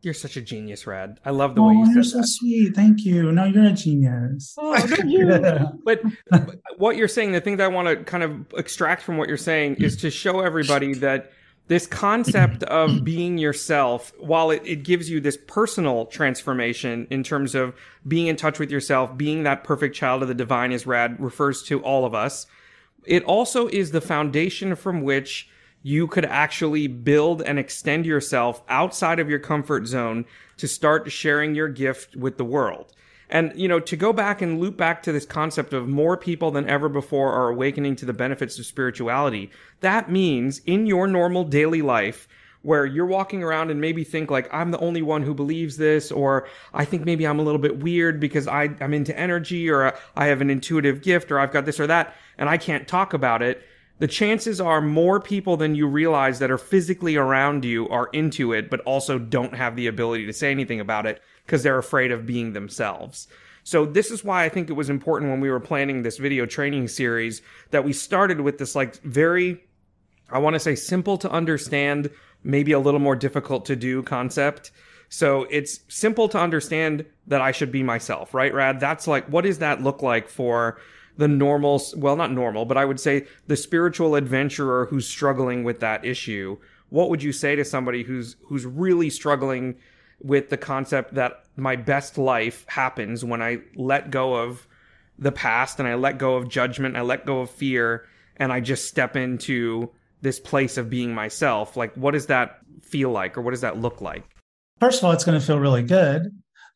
you're 0.00 0.14
such 0.14 0.36
a 0.36 0.40
genius, 0.40 0.86
Rad. 0.86 1.18
I 1.24 1.30
love 1.30 1.56
the 1.56 1.60
oh, 1.60 1.68
way 1.68 1.74
you 1.74 1.92
you're 1.92 2.04
said 2.04 2.12
so 2.12 2.18
that. 2.18 2.28
sweet. 2.28 2.74
Thank 2.74 3.04
you. 3.04 3.32
No, 3.32 3.44
you're 3.44 3.64
a 3.64 3.72
genius. 3.72 4.54
Oh, 4.58 4.78
thank 4.78 5.10
you. 5.10 5.26
but, 5.84 6.02
but 6.30 6.56
what 6.76 6.96
you're 6.96 7.08
saying, 7.08 7.32
the 7.32 7.40
thing 7.40 7.56
that 7.56 7.64
I 7.64 7.68
want 7.68 7.88
to 7.88 7.96
kind 8.04 8.22
of 8.22 8.46
extract 8.56 9.02
from 9.02 9.16
what 9.16 9.28
you're 9.28 9.36
saying 9.36 9.76
is 9.80 9.96
to 9.98 10.10
show 10.10 10.40
everybody 10.40 10.94
that 10.94 11.32
this 11.68 11.86
concept 11.86 12.62
of 12.64 13.04
being 13.04 13.38
yourself, 13.38 14.12
while 14.18 14.50
it, 14.50 14.62
it 14.64 14.82
gives 14.82 15.08
you 15.08 15.20
this 15.20 15.38
personal 15.46 16.06
transformation 16.06 17.06
in 17.10 17.22
terms 17.22 17.54
of 17.54 17.74
being 18.06 18.26
in 18.26 18.36
touch 18.36 18.58
with 18.58 18.70
yourself, 18.70 19.16
being 19.16 19.42
that 19.42 19.64
perfect 19.64 19.94
child 19.94 20.22
of 20.22 20.28
the 20.28 20.34
divine, 20.34 20.72
as 20.72 20.86
Rad 20.86 21.20
refers 21.20 21.62
to 21.64 21.80
all 21.82 22.04
of 22.04 22.14
us, 22.14 22.46
it 23.04 23.22
also 23.24 23.68
is 23.68 23.90
the 23.90 24.00
foundation 24.00 24.74
from 24.74 25.02
which 25.02 25.48
you 25.82 26.06
could 26.06 26.24
actually 26.24 26.86
build 26.86 27.42
and 27.42 27.58
extend 27.58 28.04
yourself 28.04 28.62
outside 28.68 29.20
of 29.20 29.30
your 29.30 29.38
comfort 29.38 29.86
zone 29.86 30.24
to 30.56 30.66
start 30.66 31.10
sharing 31.12 31.54
your 31.54 31.68
gift 31.68 32.16
with 32.16 32.36
the 32.36 32.44
world. 32.44 32.92
And, 33.30 33.52
you 33.54 33.68
know, 33.68 33.78
to 33.80 33.96
go 33.96 34.12
back 34.12 34.40
and 34.40 34.58
loop 34.58 34.76
back 34.76 35.02
to 35.02 35.12
this 35.12 35.26
concept 35.26 35.74
of 35.74 35.86
more 35.86 36.16
people 36.16 36.50
than 36.50 36.68
ever 36.68 36.88
before 36.88 37.32
are 37.32 37.50
awakening 37.50 37.96
to 37.96 38.06
the 38.06 38.12
benefits 38.14 38.58
of 38.58 38.64
spirituality, 38.66 39.50
that 39.80 40.10
means 40.10 40.60
in 40.64 40.86
your 40.86 41.06
normal 41.06 41.44
daily 41.44 41.82
life, 41.82 42.26
where 42.62 42.84
you're 42.84 43.06
walking 43.06 43.42
around 43.42 43.70
and 43.70 43.80
maybe 43.80 44.02
think 44.02 44.30
like 44.30 44.52
I'm 44.52 44.72
the 44.72 44.78
only 44.80 45.02
one 45.02 45.22
who 45.22 45.32
believes 45.34 45.76
this, 45.76 46.10
or 46.10 46.48
I 46.74 46.84
think 46.84 47.04
maybe 47.04 47.26
I'm 47.26 47.38
a 47.38 47.42
little 47.42 47.60
bit 47.60 47.78
weird 47.78 48.18
because 48.18 48.48
I, 48.48 48.70
I'm 48.80 48.94
into 48.94 49.16
energy, 49.16 49.70
or 49.70 49.94
I 50.16 50.26
have 50.26 50.40
an 50.40 50.50
intuitive 50.50 51.02
gift, 51.02 51.30
or 51.30 51.38
I've 51.38 51.52
got 51.52 51.66
this 51.66 51.78
or 51.78 51.86
that, 51.86 52.14
and 52.36 52.48
I 52.48 52.56
can't 52.56 52.88
talk 52.88 53.14
about 53.14 53.42
it. 53.42 53.62
The 54.00 54.08
chances 54.08 54.60
are 54.60 54.80
more 54.80 55.20
people 55.20 55.56
than 55.56 55.74
you 55.74 55.86
realize 55.86 56.38
that 56.38 56.50
are 56.50 56.58
physically 56.58 57.16
around 57.16 57.64
you 57.64 57.88
are 57.88 58.08
into 58.12 58.52
it, 58.52 58.70
but 58.70 58.80
also 58.80 59.18
don't 59.18 59.54
have 59.54 59.76
the 59.76 59.86
ability 59.86 60.26
to 60.26 60.32
say 60.32 60.50
anything 60.50 60.80
about 60.80 61.06
it 61.06 61.20
because 61.48 61.62
they're 61.62 61.78
afraid 61.78 62.12
of 62.12 62.26
being 62.26 62.52
themselves. 62.52 63.26
So 63.64 63.86
this 63.86 64.10
is 64.10 64.22
why 64.22 64.44
I 64.44 64.50
think 64.50 64.68
it 64.68 64.74
was 64.74 64.90
important 64.90 65.30
when 65.30 65.40
we 65.40 65.50
were 65.50 65.60
planning 65.60 66.02
this 66.02 66.18
video 66.18 66.44
training 66.44 66.88
series 66.88 67.40
that 67.70 67.84
we 67.84 67.94
started 67.94 68.42
with 68.42 68.58
this 68.58 68.74
like 68.74 68.96
very 69.02 69.64
I 70.30 70.38
want 70.40 70.52
to 70.52 70.60
say 70.60 70.74
simple 70.74 71.16
to 71.18 71.30
understand, 71.30 72.10
maybe 72.44 72.72
a 72.72 72.78
little 72.78 73.00
more 73.00 73.16
difficult 73.16 73.64
to 73.64 73.76
do 73.76 74.02
concept 74.02 74.72
So 75.08 75.46
it's 75.50 75.80
simple 75.88 76.28
to 76.28 76.38
understand 76.38 77.04
that 77.26 77.40
I 77.40 77.52
should 77.52 77.72
be 77.72 77.82
myself, 77.82 78.34
right, 78.34 78.52
Rad? 78.52 78.80
That's 78.80 79.06
like, 79.06 79.26
what 79.26 79.44
does 79.44 79.58
that 79.58 79.82
look 79.82 80.02
like 80.02 80.28
for 80.28 80.78
the 81.16 81.28
normal, 81.28 81.82
well, 81.96 82.16
not 82.16 82.30
normal, 82.30 82.64
but 82.64 82.76
I 82.76 82.84
would 82.84 83.00
say 83.00 83.26
the 83.46 83.56
spiritual 83.56 84.14
adventurer 84.14 84.86
who's 84.86 85.06
struggling 85.06 85.64
with 85.64 85.80
that 85.80 86.04
issue? 86.04 86.58
What 86.90 87.10
would 87.10 87.22
you 87.22 87.32
say 87.32 87.56
to 87.56 87.64
somebody 87.64 88.02
who's 88.02 88.36
who's 88.46 88.64
really 88.66 89.10
struggling 89.10 89.76
with 90.20 90.50
the 90.50 90.56
concept 90.56 91.14
that 91.14 91.44
my 91.56 91.76
best 91.76 92.18
life 92.18 92.64
happens 92.68 93.24
when 93.24 93.42
I 93.42 93.58
let 93.76 94.10
go 94.10 94.34
of 94.34 94.66
the 95.18 95.32
past 95.32 95.78
and 95.78 95.88
I 95.88 95.94
let 95.94 96.18
go 96.18 96.36
of 96.36 96.48
judgment, 96.48 96.96
I 96.96 97.02
let 97.02 97.26
go 97.26 97.40
of 97.40 97.50
fear, 97.50 98.06
and 98.36 98.52
I 98.52 98.60
just 98.60 98.88
step 98.88 99.16
into 99.16 99.90
this 100.20 100.40
place 100.40 100.76
of 100.76 100.90
being 100.90 101.14
myself? 101.14 101.76
Like, 101.76 101.94
what 101.94 102.12
does 102.12 102.26
that 102.26 102.58
feel 102.82 103.10
like, 103.10 103.36
or 103.36 103.42
what 103.42 103.52
does 103.52 103.60
that 103.60 103.78
look 103.78 104.00
like? 104.00 104.24
First 104.80 105.00
of 105.00 105.04
all, 105.04 105.12
it's 105.12 105.24
going 105.24 105.38
to 105.38 105.44
feel 105.44 105.58
really 105.58 105.82
good. 105.82 106.30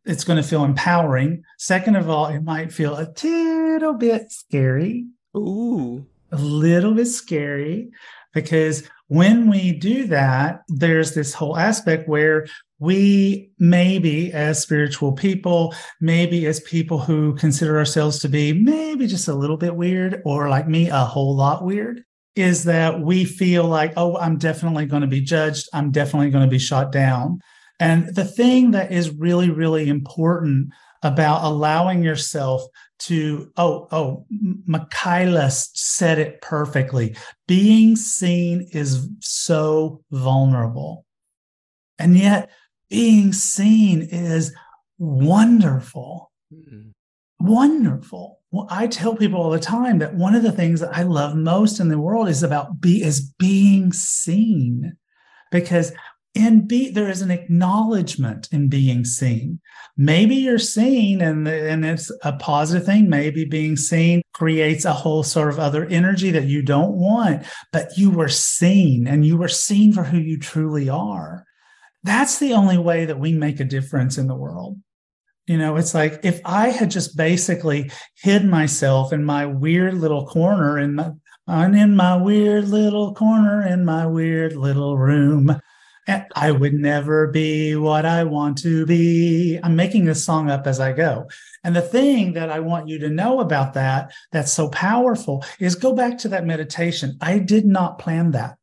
It's 0.04 0.24
going 0.24 0.36
to 0.36 0.48
feel 0.48 0.64
empowering. 0.64 1.44
Second 1.58 1.96
of 1.96 2.10
all, 2.10 2.26
it 2.26 2.42
might 2.42 2.72
feel 2.72 2.96
a 2.96 3.12
little 3.22 3.94
bit 3.94 4.32
scary. 4.32 5.06
Ooh. 5.36 6.04
A 6.32 6.36
little 6.36 6.94
bit 6.94 7.06
scary 7.06 7.90
because 8.32 8.88
when 9.12 9.50
we 9.50 9.72
do 9.72 10.06
that, 10.06 10.62
there's 10.68 11.14
this 11.14 11.34
whole 11.34 11.58
aspect 11.58 12.08
where 12.08 12.46
we 12.78 13.50
maybe 13.58 14.32
as 14.32 14.62
spiritual 14.62 15.12
people, 15.12 15.74
maybe 16.00 16.46
as 16.46 16.60
people 16.60 16.98
who 16.98 17.34
consider 17.34 17.76
ourselves 17.76 18.20
to 18.20 18.28
be 18.30 18.54
maybe 18.54 19.06
just 19.06 19.28
a 19.28 19.34
little 19.34 19.58
bit 19.58 19.76
weird 19.76 20.22
or 20.24 20.48
like 20.48 20.66
me, 20.66 20.88
a 20.88 21.04
whole 21.04 21.36
lot 21.36 21.62
weird, 21.62 22.02
is 22.36 22.64
that 22.64 23.02
we 23.02 23.26
feel 23.26 23.64
like, 23.64 23.92
oh, 23.98 24.16
I'm 24.16 24.38
definitely 24.38 24.86
going 24.86 25.02
to 25.02 25.08
be 25.08 25.20
judged. 25.20 25.68
I'm 25.74 25.90
definitely 25.90 26.30
going 26.30 26.46
to 26.46 26.50
be 26.50 26.58
shot 26.58 26.90
down. 26.90 27.40
And 27.78 28.14
the 28.14 28.24
thing 28.24 28.70
that 28.70 28.92
is 28.92 29.10
really, 29.10 29.50
really 29.50 29.90
important 29.90 30.72
about 31.02 31.44
allowing 31.44 32.02
yourself 32.02 32.62
to, 33.06 33.50
oh, 33.56 33.88
oh, 33.90 34.26
Michaela 34.66 35.50
said 35.50 36.18
it 36.18 36.40
perfectly. 36.40 37.16
Being 37.48 37.96
seen 37.96 38.68
is 38.72 39.08
so 39.20 40.02
vulnerable. 40.10 41.04
And 41.98 42.16
yet, 42.16 42.50
being 42.90 43.32
seen 43.32 44.02
is 44.02 44.54
wonderful. 44.98 46.30
Mm-hmm. 46.52 46.90
Wonderful. 47.40 48.40
Well, 48.50 48.68
I 48.70 48.86
tell 48.86 49.16
people 49.16 49.40
all 49.40 49.50
the 49.50 49.58
time 49.58 49.98
that 49.98 50.14
one 50.14 50.34
of 50.34 50.42
the 50.42 50.52
things 50.52 50.80
that 50.80 50.96
I 50.96 51.02
love 51.02 51.34
most 51.34 51.80
in 51.80 51.88
the 51.88 51.98
world 51.98 52.28
is 52.28 52.42
about 52.42 52.80
be 52.80 53.02
is 53.02 53.32
being 53.38 53.92
seen. 53.92 54.96
Because 55.50 55.92
in 56.34 56.66
be 56.66 56.90
there 56.90 57.10
is 57.10 57.20
an 57.20 57.30
acknowledgement 57.30 58.48
in 58.52 58.68
being 58.68 59.04
seen. 59.04 59.60
Maybe 59.96 60.36
you're 60.36 60.58
seen 60.58 61.20
and, 61.20 61.46
and 61.46 61.84
it's 61.84 62.10
a 62.22 62.32
positive 62.34 62.86
thing. 62.86 63.10
Maybe 63.10 63.44
being 63.44 63.76
seen 63.76 64.22
creates 64.32 64.84
a 64.84 64.94
whole 64.94 65.22
sort 65.22 65.50
of 65.50 65.58
other 65.58 65.84
energy 65.86 66.30
that 66.30 66.46
you 66.46 66.62
don't 66.62 66.94
want, 66.94 67.44
but 67.72 67.96
you 67.98 68.10
were 68.10 68.28
seen 68.28 69.06
and 69.06 69.26
you 69.26 69.36
were 69.36 69.48
seen 69.48 69.92
for 69.92 70.04
who 70.04 70.18
you 70.18 70.38
truly 70.38 70.88
are. 70.88 71.44
That's 72.02 72.38
the 72.38 72.54
only 72.54 72.78
way 72.78 73.04
that 73.04 73.20
we 73.20 73.32
make 73.34 73.60
a 73.60 73.64
difference 73.64 74.16
in 74.16 74.26
the 74.26 74.34
world. 74.34 74.78
You 75.46 75.58
know, 75.58 75.76
it's 75.76 75.92
like 75.92 76.20
if 76.22 76.40
I 76.44 76.68
had 76.68 76.90
just 76.90 77.16
basically 77.16 77.90
hid 78.22 78.44
myself 78.44 79.12
in 79.12 79.24
my 79.24 79.44
weird 79.44 79.94
little 79.94 80.26
corner 80.26 80.78
in 80.78 80.94
my 80.94 81.10
I'm 81.48 81.74
in 81.74 81.96
my 81.96 82.16
weird 82.16 82.68
little 82.68 83.14
corner 83.14 83.66
in 83.66 83.84
my 83.84 84.06
weird 84.06 84.54
little 84.54 84.96
room. 84.96 85.60
I 86.08 86.50
would 86.50 86.74
never 86.74 87.28
be 87.28 87.76
what 87.76 88.04
I 88.04 88.24
want 88.24 88.58
to 88.58 88.84
be. 88.86 89.58
I'm 89.62 89.76
making 89.76 90.04
this 90.04 90.24
song 90.24 90.50
up 90.50 90.66
as 90.66 90.80
I 90.80 90.92
go. 90.92 91.28
And 91.62 91.76
the 91.76 91.82
thing 91.82 92.32
that 92.32 92.50
I 92.50 92.58
want 92.58 92.88
you 92.88 92.98
to 93.00 93.08
know 93.08 93.38
about 93.40 93.74
that, 93.74 94.12
that's 94.32 94.52
so 94.52 94.68
powerful, 94.68 95.44
is 95.60 95.76
go 95.76 95.94
back 95.94 96.18
to 96.18 96.28
that 96.30 96.44
meditation. 96.44 97.16
I 97.20 97.38
did 97.38 97.66
not 97.66 98.00
plan 98.00 98.32
that 98.32 98.56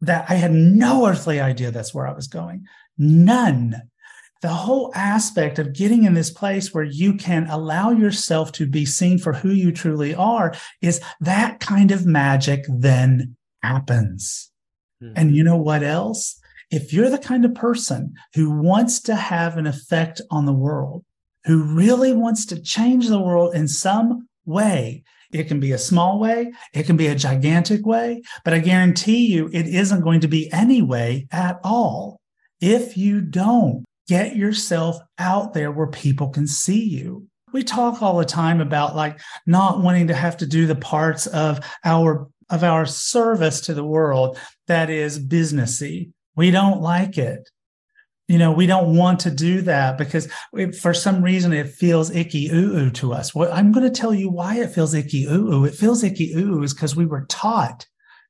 that 0.00 0.26
I 0.28 0.34
had 0.34 0.52
no 0.52 1.06
earthly 1.06 1.40
idea 1.40 1.70
that's 1.70 1.94
where 1.94 2.06
I 2.06 2.12
was 2.12 2.28
going. 2.28 2.66
None. 2.96 3.74
The 4.40 4.48
whole 4.48 4.92
aspect 4.94 5.58
of 5.58 5.72
getting 5.72 6.04
in 6.04 6.14
this 6.14 6.30
place 6.30 6.72
where 6.72 6.84
you 6.84 7.14
can 7.14 7.48
allow 7.50 7.90
yourself 7.90 8.52
to 8.52 8.66
be 8.66 8.86
seen 8.86 9.18
for 9.18 9.32
who 9.32 9.50
you 9.50 9.72
truly 9.72 10.14
are 10.14 10.54
is 10.80 11.00
that 11.20 11.58
kind 11.58 11.90
of 11.90 12.06
magic 12.06 12.64
then 12.68 13.36
happens. 13.62 14.52
Mm-hmm. 15.02 15.14
And 15.16 15.34
you 15.34 15.42
know 15.42 15.56
what 15.56 15.82
else? 15.82 16.37
If 16.70 16.92
you're 16.92 17.10
the 17.10 17.18
kind 17.18 17.44
of 17.44 17.54
person 17.54 18.14
who 18.34 18.50
wants 18.50 19.00
to 19.02 19.14
have 19.14 19.56
an 19.56 19.66
effect 19.66 20.20
on 20.30 20.44
the 20.44 20.52
world, 20.52 21.04
who 21.44 21.62
really 21.62 22.12
wants 22.12 22.44
to 22.46 22.60
change 22.60 23.08
the 23.08 23.20
world 23.20 23.54
in 23.54 23.68
some 23.68 24.28
way, 24.44 25.02
it 25.32 25.44
can 25.44 25.60
be 25.60 25.72
a 25.72 25.78
small 25.78 26.18
way, 26.18 26.52
it 26.74 26.84
can 26.84 26.96
be 26.96 27.06
a 27.06 27.14
gigantic 27.14 27.86
way, 27.86 28.22
but 28.44 28.54
I 28.54 28.58
guarantee 28.58 29.26
you 29.26 29.48
it 29.52 29.66
isn't 29.66 30.02
going 30.02 30.20
to 30.20 30.28
be 30.28 30.52
any 30.52 30.82
way 30.82 31.26
at 31.30 31.58
all 31.64 32.20
if 32.60 32.96
you 32.96 33.20
don't 33.20 33.84
get 34.08 34.36
yourself 34.36 34.98
out 35.18 35.54
there 35.54 35.70
where 35.70 35.86
people 35.86 36.28
can 36.28 36.46
see 36.46 36.82
you. 36.82 37.26
We 37.52 37.62
talk 37.62 38.02
all 38.02 38.18
the 38.18 38.24
time 38.24 38.60
about 38.60 38.96
like 38.96 39.20
not 39.46 39.82
wanting 39.82 40.08
to 40.08 40.14
have 40.14 40.36
to 40.38 40.46
do 40.46 40.66
the 40.66 40.74
parts 40.74 41.26
of 41.26 41.60
our 41.84 42.28
of 42.50 42.64
our 42.64 42.86
service 42.86 43.60
to 43.62 43.74
the 43.74 43.84
world 43.84 44.38
that 44.66 44.88
is 44.88 45.18
businessy. 45.18 46.12
We 46.38 46.52
don't 46.52 46.80
like 46.80 47.18
it. 47.18 47.50
You 48.28 48.38
know 48.38 48.52
we 48.52 48.66
don't 48.66 48.94
want 48.96 49.18
to 49.20 49.30
do 49.30 49.62
that 49.62 49.98
because 49.98 50.28
for 50.80 50.94
some 50.94 51.20
reason 51.20 51.52
it 51.52 51.68
feels 51.68 52.14
icky 52.14 52.48
ooh 52.50 52.90
to 52.90 53.12
us. 53.12 53.34
Well 53.34 53.50
i'm 53.52 53.72
going 53.72 53.90
to 53.90 54.00
tell 54.00 54.14
you 54.14 54.30
why 54.30 54.58
it 54.58 54.70
feels 54.70 54.94
icky 54.94 55.24
ooh 55.24 55.64
it 55.64 55.74
feels 55.74 56.04
icky 56.04 56.34
ooh 56.34 56.62
is 56.62 56.74
because 56.74 56.94
we 56.94 57.06
were 57.06 57.24
taught 57.28 57.86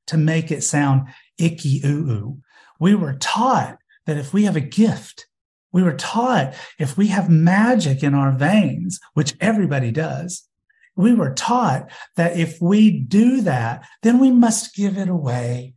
to 0.07 0.17
make 0.17 0.51
it 0.51 0.63
sound 0.63 1.09
icky 1.37 1.81
ooh 1.85 2.39
we 2.79 2.95
were 2.95 3.17
taught 3.19 3.77
that 4.05 4.17
if 4.17 4.33
we 4.33 4.45
have 4.45 4.55
a 4.55 4.61
gift 4.61 5.27
we 5.73 5.83
were 5.83 5.97
taught 5.97 6.55
if 6.79 6.97
we 6.97 7.07
have 7.07 7.29
magic 7.29 8.01
in 8.01 8.15
our 8.15 8.31
veins 8.31 8.99
which 9.13 9.35
everybody 9.41 9.91
does 9.91 10.47
we 10.95 11.13
were 11.13 11.33
taught 11.33 11.91
that 12.15 12.39
if 12.39 12.59
we 12.61 12.89
do 12.89 13.41
that 13.41 13.85
then 14.01 14.17
we 14.17 14.31
must 14.31 14.75
give 14.75 14.97
it 14.97 15.09
away. 15.09 15.75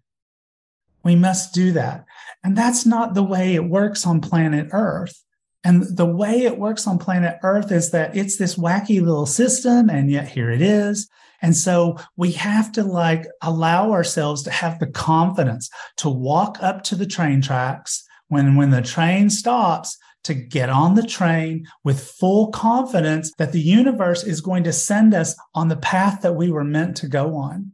We 1.05 1.17
must 1.17 1.53
do 1.53 1.73
that. 1.73 2.05
And 2.45 2.57
that's 2.57 2.85
not 2.85 3.15
the 3.15 3.23
way 3.23 3.55
it 3.55 3.69
works 3.69 4.07
on 4.07 4.21
planet 4.21 4.69
Earth. 4.73 5.23
And 5.65 5.85
the 5.97 6.07
way 6.07 6.43
it 6.43 6.59
works 6.59 6.87
on 6.87 6.99
planet 6.99 7.39
Earth 7.43 7.71
is 7.71 7.91
that 7.93 8.17
it's 8.17 8.37
this 8.37 8.57
wacky 8.57 9.01
little 9.01 9.27
system, 9.27 9.89
and 9.89 10.11
yet 10.11 10.29
here 10.29 10.51
it 10.51 10.61
is. 10.61 11.09
And 11.41 11.57
so 11.57 11.99
we 12.17 12.33
have 12.33 12.73
to 12.73 12.85
like 12.85 13.27
allow 13.43 13.93
ourselves 13.93 14.43
to 14.45 14.51
have 14.51 14.79
the 14.79 14.87
confidence 14.87 15.71
to 15.99 16.09
walk 16.09 16.59
up 16.61 16.83
to 16.85 16.97
the 16.97 17.07
train 17.07 17.41
tracks 17.41 18.05
when, 18.29 18.57
when 18.57 18.71
the 18.71 18.83
train 18.83 19.29
stops 19.29 19.99
to 20.25 20.35
get 20.35 20.71
on 20.71 20.95
the 20.95 21.07
train 21.07 21.67
with 21.83 22.01
full 22.01 22.49
confidence 22.53 23.33
that 23.39 23.53
the 23.53 23.61
universe 23.61 24.23
is 24.23 24.41
going 24.41 24.63
to 24.65 24.73
send 24.73 25.15
us 25.15 25.35
on 25.55 25.69
the 25.69 25.77
path 25.77 26.23
that 26.23 26.35
we 26.35 26.51
were 26.51 26.65
meant 26.65 26.97
to 26.97 27.09
go 27.09 27.35
on. 27.37 27.73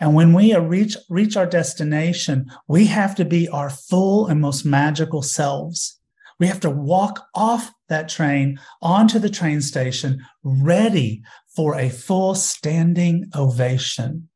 And 0.00 0.14
when 0.14 0.32
we 0.32 0.56
reach, 0.56 0.96
reach 1.08 1.36
our 1.36 1.46
destination, 1.46 2.50
we 2.66 2.86
have 2.86 3.14
to 3.16 3.24
be 3.24 3.48
our 3.48 3.70
full 3.70 4.26
and 4.26 4.40
most 4.40 4.64
magical 4.64 5.22
selves. 5.22 5.98
We 6.38 6.46
have 6.46 6.60
to 6.60 6.70
walk 6.70 7.26
off 7.34 7.70
that 7.88 8.08
train 8.08 8.58
onto 8.80 9.18
the 9.18 9.28
train 9.28 9.60
station, 9.60 10.24
ready 10.42 11.22
for 11.54 11.76
a 11.76 11.90
full 11.90 12.34
standing 12.34 13.30
ovation. 13.36 14.28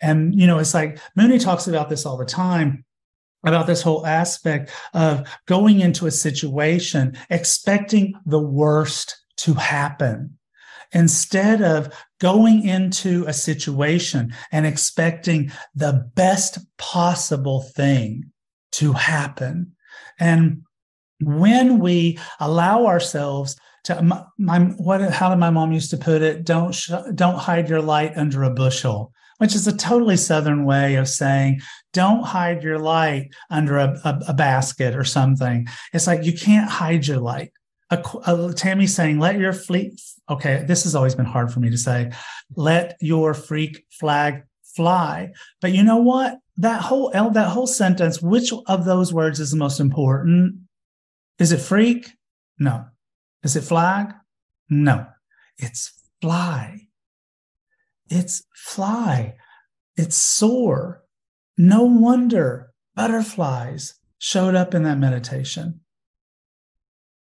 And, 0.00 0.34
you 0.34 0.46
know, 0.46 0.58
it's 0.58 0.74
like 0.74 0.98
Muni 1.14 1.38
talks 1.38 1.68
about 1.68 1.90
this 1.90 2.06
all 2.06 2.16
the 2.16 2.24
time 2.24 2.84
about 3.44 3.66
this 3.66 3.82
whole 3.82 4.06
aspect 4.06 4.70
of 4.94 5.28
going 5.46 5.80
into 5.80 6.06
a 6.06 6.10
situation, 6.10 7.16
expecting 7.30 8.14
the 8.24 8.40
worst 8.40 9.20
to 9.38 9.54
happen 9.54 10.38
instead 10.92 11.62
of 11.62 11.92
going 12.22 12.64
into 12.64 13.24
a 13.26 13.32
situation 13.32 14.32
and 14.52 14.64
expecting 14.64 15.50
the 15.74 16.08
best 16.14 16.60
possible 16.78 17.62
thing 17.62 18.30
to 18.70 18.92
happen. 18.92 19.72
And 20.20 20.62
when 21.20 21.80
we 21.80 22.20
allow 22.38 22.86
ourselves 22.86 23.56
to 23.84 24.00
my, 24.00 24.22
my, 24.38 24.60
what 24.60 25.00
how 25.10 25.30
did 25.30 25.40
my 25.40 25.50
mom 25.50 25.72
used 25.72 25.90
to 25.90 25.96
put 25.96 26.22
it 26.22 26.44
don't 26.44 26.72
sh- 26.72 26.92
don't 27.16 27.38
hide 27.38 27.68
your 27.68 27.82
light 27.82 28.12
under 28.16 28.44
a 28.44 28.50
bushel 28.50 29.12
which 29.38 29.56
is 29.56 29.66
a 29.66 29.76
totally 29.76 30.16
southern 30.16 30.64
way 30.64 30.94
of 30.94 31.08
saying 31.08 31.60
don't 31.92 32.22
hide 32.22 32.62
your 32.62 32.78
light 32.78 33.30
under 33.50 33.78
a, 33.78 33.98
a, 34.04 34.20
a 34.28 34.34
basket 34.34 34.94
or 34.94 35.02
something 35.02 35.66
it's 35.92 36.06
like 36.06 36.24
you 36.24 36.32
can't 36.32 36.70
hide 36.70 37.08
your 37.08 37.18
light 37.18 37.50
a, 37.92 38.02
a, 38.26 38.54
Tammy 38.54 38.86
saying, 38.86 39.18
"Let 39.18 39.38
your 39.38 39.52
fleet." 39.52 40.00
Okay, 40.30 40.64
this 40.66 40.84
has 40.84 40.94
always 40.94 41.14
been 41.14 41.26
hard 41.26 41.52
for 41.52 41.60
me 41.60 41.70
to 41.70 41.78
say. 41.78 42.12
Let 42.54 42.96
your 43.00 43.34
freak 43.34 43.84
flag 43.90 44.44
fly. 44.62 45.32
But 45.60 45.72
you 45.72 45.82
know 45.82 45.98
what? 45.98 46.38
That 46.58 46.80
whole 46.80 47.10
that 47.10 47.48
whole 47.48 47.66
sentence. 47.66 48.22
Which 48.22 48.52
of 48.66 48.84
those 48.84 49.12
words 49.12 49.40
is 49.40 49.50
the 49.50 49.56
most 49.56 49.80
important? 49.80 50.56
Is 51.38 51.52
it 51.52 51.58
freak? 51.58 52.10
No. 52.58 52.86
Is 53.42 53.56
it 53.56 53.62
flag? 53.64 54.12
No. 54.68 55.06
It's 55.58 55.92
fly. 56.20 56.88
It's 58.08 58.44
fly. 58.54 59.34
It's 59.96 60.16
soar. 60.16 61.02
No 61.58 61.82
wonder 61.82 62.72
butterflies 62.94 63.94
showed 64.18 64.54
up 64.54 64.74
in 64.74 64.82
that 64.84 64.98
meditation. 64.98 65.80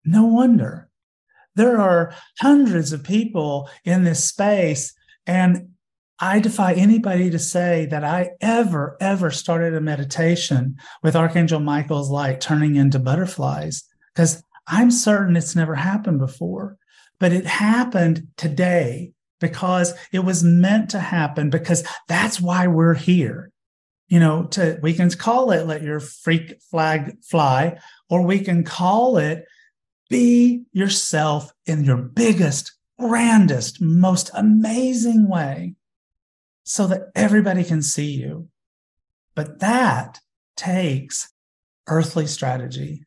No 0.04 0.24
wonder. 0.24 0.87
There 1.58 1.80
are 1.80 2.14
hundreds 2.38 2.92
of 2.92 3.02
people 3.02 3.68
in 3.84 4.04
this 4.04 4.22
space, 4.22 4.94
and 5.26 5.70
I 6.20 6.38
defy 6.38 6.74
anybody 6.74 7.30
to 7.30 7.38
say 7.40 7.86
that 7.86 8.04
I 8.04 8.30
ever, 8.40 8.96
ever 9.00 9.32
started 9.32 9.74
a 9.74 9.80
meditation 9.80 10.76
with 11.02 11.16
Archangel 11.16 11.58
Michael's 11.58 12.10
light 12.10 12.40
turning 12.40 12.76
into 12.76 13.00
butterflies 13.00 13.82
because 14.14 14.40
I'm 14.68 14.92
certain 14.92 15.34
it's 15.34 15.56
never 15.56 15.74
happened 15.74 16.20
before. 16.20 16.76
But 17.18 17.32
it 17.32 17.44
happened 17.46 18.28
today 18.36 19.10
because 19.40 19.94
it 20.12 20.20
was 20.20 20.44
meant 20.44 20.90
to 20.90 21.00
happen 21.00 21.50
because 21.50 21.84
that's 22.06 22.40
why 22.40 22.68
we're 22.68 22.94
here. 22.94 23.50
You 24.06 24.20
know, 24.20 24.44
to 24.52 24.78
we 24.80 24.94
can 24.94 25.10
call 25.10 25.50
it 25.50 25.66
let 25.66 25.82
your 25.82 25.98
freak 25.98 26.62
flag 26.70 27.16
fly, 27.24 27.80
or 28.08 28.24
we 28.24 28.38
can 28.38 28.62
call 28.62 29.18
it 29.18 29.44
be 30.08 30.64
yourself 30.72 31.52
in 31.66 31.84
your 31.84 31.96
biggest, 31.96 32.72
grandest, 32.98 33.80
most 33.80 34.30
amazing 34.34 35.28
way 35.28 35.74
so 36.64 36.86
that 36.86 37.10
everybody 37.14 37.64
can 37.64 37.82
see 37.82 38.12
you. 38.12 38.48
But 39.34 39.60
that 39.60 40.20
takes 40.56 41.32
earthly 41.86 42.26
strategy. 42.26 43.04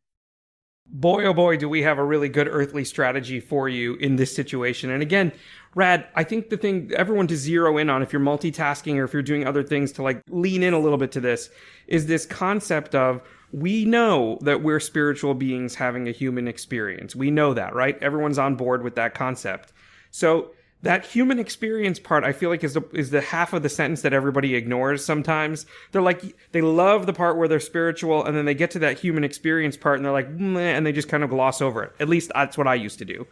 Boy, 0.93 1.25
oh 1.25 1.34
boy, 1.34 1.58
do 1.58 1.70
we 1.70 1.84
have 1.84 2.00
a 2.00 2.03
really 2.03 2.27
good 2.27 2.50
earthly 2.50 2.84
strategy 2.84 3.39
for 3.39 3.70
you 3.70 3.96
in 3.96 4.17
this 4.17 4.36
situation. 4.36 4.89
And 4.89 5.01
again, 5.01 5.31
Rad, 5.74 6.08
I 6.15 6.25
think 6.25 6.50
the 6.50 6.58
thing 6.58 6.91
everyone 6.96 7.27
to 7.27 7.38
zero 7.38 7.77
in 7.77 7.89
on 7.89 8.01
if 8.01 8.12
you're 8.12 8.22
multitasking 8.22 8.96
or 8.98 9.05
if 9.05 9.13
you're 9.13 9.22
doing 9.22 9.48
other 9.48 9.63
things 9.63 9.93
to 9.93 10.03
like 10.03 10.22
lean 10.29 10.63
in 10.63 10.74
a 10.74 10.79
little 10.79 10.98
bit 10.98 11.13
to 11.13 11.22
this 11.22 11.50
is 11.88 12.08
this 12.08 12.25
concept 12.25 12.93
of 12.93 13.22
we 13.51 13.86
know 13.86 14.38
that 14.41 14.62
we're 14.63 14.79
spiritual 14.79 15.34
beings 15.34 15.75
having 15.75 16.08
a 16.08 16.12
human 16.12 16.48
experience. 16.48 17.15
We 17.15 17.31
know 17.31 17.53
that, 17.53 17.75
right? 17.75 18.01
Everyone's 18.01 18.38
on 18.38 18.55
board 18.55 18.84
with 18.84 18.96
that 18.96 19.13
concept. 19.13 19.74
So 20.12 20.51
that 20.84 21.05
human 21.05 21.39
experience 21.39 22.00
part 22.00 22.24
i 22.24 22.31
feel 22.31 22.50
like 22.50 22.63
is 22.63 22.74
the, 22.74 22.81
is 22.93 23.12
the 23.12 23.22
half 23.22 23.53
of 23.53 23.63
the 23.63 23.70
sentence 23.70 24.01
that 24.01 24.13
everybody 24.13 24.55
ignores 24.55 25.03
sometimes 25.03 25.65
they're 25.91 26.01
like 26.01 26.36
they 26.51 26.62
love 26.62 27.05
the 27.05 27.13
part 27.13 27.38
where 27.38 27.48
they're 27.48 27.60
spiritual 27.60 28.24
and 28.25 28.36
then 28.36 28.46
they 28.46 28.53
get 28.53 28.72
to 28.72 28.79
that 28.79 29.00
human 29.00 29.24
experience 29.24 29.77
part 29.77 29.98
and 29.98 30.05
they're 30.05 30.12
like 30.12 30.27
and 30.27 30.86
they 30.86 30.91
just 30.91 31.08
kind 31.08 31.24
of 31.24 31.29
gloss 31.29 31.62
over 31.62 31.84
it 31.84 31.93
at 32.00 32.10
least 32.10 32.31
that's 32.34 32.58
what 32.58 32.67
i 32.67 32.75
used 32.75 33.00
to 33.00 33.05
do 33.05 33.27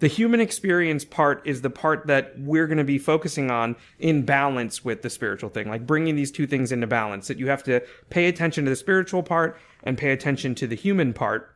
the 0.00 0.08
human 0.08 0.40
experience 0.40 1.04
part 1.04 1.42
is 1.46 1.62
the 1.62 1.70
part 1.70 2.06
that 2.06 2.38
we're 2.38 2.66
going 2.66 2.78
to 2.78 2.84
be 2.84 2.98
focusing 2.98 3.50
on 3.50 3.76
in 3.98 4.22
balance 4.22 4.84
with 4.84 5.02
the 5.02 5.10
spiritual 5.10 5.48
thing 5.48 5.68
like 5.68 5.86
bringing 5.86 6.16
these 6.16 6.32
two 6.32 6.46
things 6.46 6.72
into 6.72 6.86
balance 6.86 7.28
that 7.28 7.38
you 7.38 7.48
have 7.48 7.62
to 7.62 7.80
pay 8.10 8.26
attention 8.26 8.64
to 8.64 8.70
the 8.70 8.76
spiritual 8.76 9.22
part 9.22 9.58
and 9.84 9.96
pay 9.96 10.10
attention 10.10 10.54
to 10.54 10.66
the 10.66 10.76
human 10.76 11.12
part 11.12 11.54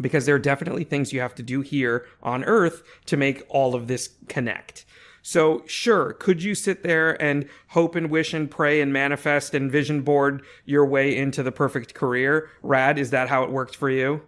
because 0.00 0.26
there 0.26 0.34
are 0.34 0.38
definitely 0.38 0.84
things 0.84 1.12
you 1.12 1.20
have 1.20 1.34
to 1.34 1.42
do 1.42 1.60
here 1.60 2.06
on 2.22 2.44
earth 2.44 2.82
to 3.06 3.16
make 3.16 3.42
all 3.48 3.74
of 3.74 3.88
this 3.88 4.10
connect. 4.28 4.84
So, 5.24 5.62
sure, 5.66 6.14
could 6.14 6.42
you 6.42 6.54
sit 6.54 6.82
there 6.82 7.20
and 7.22 7.48
hope 7.68 7.94
and 7.94 8.10
wish 8.10 8.34
and 8.34 8.50
pray 8.50 8.80
and 8.80 8.92
manifest 8.92 9.54
and 9.54 9.70
vision 9.70 10.02
board 10.02 10.42
your 10.64 10.84
way 10.84 11.16
into 11.16 11.44
the 11.44 11.52
perfect 11.52 11.94
career? 11.94 12.50
Rad, 12.60 12.98
is 12.98 13.10
that 13.10 13.28
how 13.28 13.44
it 13.44 13.50
worked 13.50 13.76
for 13.76 13.88
you? 13.88 14.22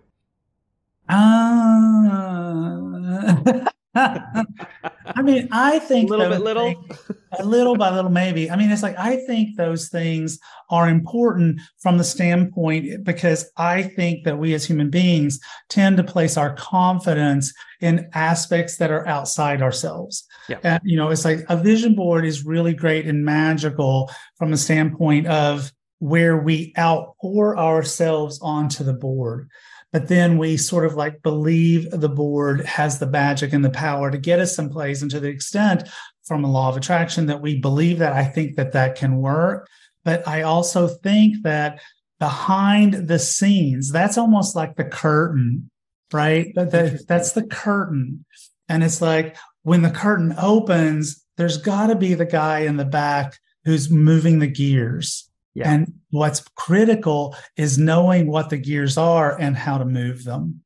Uh, 1.09 2.94
I 3.97 5.23
mean, 5.23 5.49
I 5.53 5.79
think 5.79 6.11
a 6.11 6.17
little 6.17 6.29
bit 6.31 6.41
little, 6.41 6.73
things, 6.73 7.11
a 7.39 7.45
little 7.45 7.77
by 7.77 7.95
little, 7.95 8.11
maybe. 8.11 8.51
I 8.51 8.57
mean, 8.57 8.71
it's 8.71 8.83
like 8.83 8.99
I 8.99 9.19
think 9.19 9.57
those 9.57 9.89
things 9.89 10.39
are 10.71 10.89
important 10.89 11.61
from 11.79 11.99
the 11.99 12.05
standpoint 12.05 13.05
because 13.05 13.49
I 13.57 13.83
think 13.83 14.25
that 14.25 14.39
we 14.39 14.55
as 14.55 14.65
human 14.65 14.91
beings 14.91 15.39
tend 15.69 15.97
to 15.99 16.05
place 16.05 16.37
our 16.37 16.55
confidence 16.57 17.53
in 17.81 18.09
aspects 18.15 18.79
that 18.79 18.91
are 18.91 19.07
outside 19.07 19.63
ourselves. 19.63 20.27
Yeah. 20.49 20.59
And, 20.63 20.81
you 20.85 20.97
know, 20.97 21.11
it's 21.11 21.25
like 21.25 21.45
a 21.49 21.57
vision 21.57 21.95
board 21.95 22.25
is 22.25 22.45
really 22.45 22.75
great 22.75 23.07
and 23.07 23.25
magical 23.25 24.11
from 24.37 24.51
the 24.51 24.57
standpoint 24.57 25.27
of 25.29 25.73
where 26.01 26.37
we 26.37 26.73
outpour 26.77 27.57
ourselves 27.57 28.41
onto 28.43 28.83
the 28.83 28.93
board 28.93 29.49
but 29.95 30.09
then 30.09 30.39
we 30.39 30.57
sort 30.57 30.85
of 30.85 30.97
like 30.97 31.23
believe 31.23 31.89
the 31.93 32.09
board 32.09 32.67
has 32.67 32.99
the 32.99 33.07
magic 33.07 33.53
and 33.53 33.65
the 33.65 33.71
power 33.71 34.11
to 34.11 34.19
get 34.19 34.41
us 34.41 34.57
someplace. 34.57 35.03
And 35.03 35.11
to 35.13 35.21
the 35.21 35.29
extent 35.29 35.89
from 36.25 36.43
a 36.43 36.51
law 36.51 36.69
of 36.69 36.77
attraction 36.77 37.27
that 37.27 37.41
we 37.41 37.61
believe 37.61 38.01
that 38.01 38.13
i 38.13 38.25
think 38.25 38.57
that 38.57 38.73
that 38.73 38.97
can 38.97 39.19
work. 39.19 39.69
But 40.05 40.27
i 40.27 40.43
also 40.43 40.89
think 40.89 41.45
that 41.45 41.81
behind 42.19 43.07
the 43.07 43.21
scenes 43.21 43.93
that's 43.93 44.19
almost 44.19 44.57
like 44.57 44.75
the 44.77 44.85
curtain 44.85 45.71
right? 46.13 46.55
That, 46.55 46.71
that, 46.71 47.09
that's 47.09 47.33
the 47.33 47.43
curtain. 47.43 48.25
And 48.69 48.85
it's 48.85 49.01
like 49.01 49.37
when 49.63 49.83
the 49.83 49.91
curtain 49.91 50.35
opens 50.39 51.25
there's 51.37 51.57
got 51.59 51.89
to 51.89 51.97
be 51.97 52.15
the 52.15 52.27
guy 52.27 52.61
in 52.61 52.77
the 52.77 52.85
back 52.85 53.39
who's 53.65 53.91
moving 53.91 54.39
the 54.39 54.47
gears 54.47 55.29
yeah. 55.55 55.73
And 55.73 55.95
what's 56.11 56.41
critical 56.57 57.37
is 57.57 57.79
knowing 57.79 58.27
what 58.27 58.51
the 58.51 58.57
gears 58.57 58.99
are 58.99 59.39
and 59.41 59.57
how 59.57 59.79
to 59.79 59.85
move 59.85 60.25
them. 60.25 60.61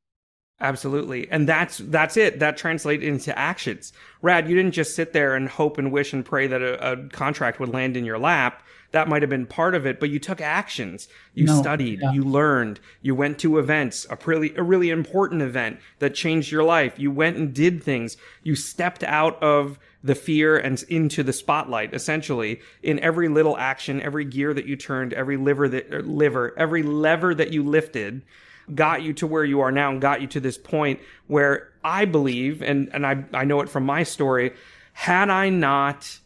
Absolutely. 0.61 1.29
And 1.31 1.47
that's 1.47 1.77
that's 1.77 2.17
it. 2.17 2.39
That 2.39 2.57
translates 2.57 3.03
into 3.03 3.37
actions. 3.37 3.93
Rad, 4.21 4.49
you 4.49 4.55
didn't 4.55 4.73
just 4.73 4.93
sit 4.93 5.13
there 5.13 5.35
and 5.35 5.47
hope 5.47 5.77
and 5.77 5.91
wish 5.91 6.11
and 6.11 6.25
pray 6.25 6.47
that 6.47 6.61
a, 6.61 6.91
a 6.91 7.07
contract 7.09 7.59
would 7.59 7.69
land 7.69 7.95
in 7.95 8.03
your 8.03 8.19
lap. 8.19 8.63
That 8.91 9.07
might 9.07 9.21
have 9.21 9.29
been 9.29 9.45
part 9.45 9.75
of 9.75 9.85
it, 9.85 9.99
but 9.99 10.09
you 10.09 10.19
took 10.19 10.41
actions. 10.41 11.07
You 11.33 11.45
no, 11.45 11.61
studied, 11.61 11.99
yeah. 12.01 12.11
you 12.11 12.23
learned, 12.23 12.79
you 13.01 13.13
went 13.13 13.37
to 13.39 13.59
events, 13.59 14.07
a 14.09 14.17
really 14.25 14.53
a 14.57 14.63
really 14.63 14.89
important 14.89 15.43
event 15.43 15.79
that 15.99 16.13
changed 16.15 16.51
your 16.51 16.63
life. 16.63 16.97
You 16.97 17.11
went 17.11 17.37
and 17.37 17.53
did 17.53 17.81
things. 17.81 18.17
You 18.43 18.55
stepped 18.55 19.03
out 19.03 19.41
of 19.41 19.79
the 20.03 20.15
fear 20.15 20.57
and 20.57 20.83
into 20.89 21.23
the 21.23 21.33
spotlight 21.33 21.93
essentially 21.93 22.61
in 22.81 22.99
every 22.99 23.27
little 23.27 23.57
action 23.57 24.01
every 24.01 24.25
gear 24.25 24.53
that 24.53 24.65
you 24.65 24.75
turned 24.75 25.13
every 25.13 25.37
liver 25.37 25.67
that 25.67 25.93
er, 25.93 26.01
liver 26.01 26.57
every 26.57 26.83
lever 26.83 27.35
that 27.35 27.51
you 27.51 27.63
lifted 27.63 28.21
got 28.73 29.01
you 29.01 29.13
to 29.13 29.27
where 29.27 29.43
you 29.43 29.59
are 29.59 29.71
now 29.71 29.89
and 29.89 29.99
got 29.99 30.21
you 30.21 30.27
to 30.27 30.39
this 30.39 30.57
point 30.57 30.99
where 31.27 31.69
i 31.83 32.05
believe 32.05 32.61
and 32.61 32.89
and 32.93 33.05
i 33.05 33.23
i 33.33 33.43
know 33.43 33.59
it 33.61 33.69
from 33.69 33.83
my 33.83 34.03
story 34.03 34.53
had 34.93 35.29
i 35.29 35.49
not 35.49 36.19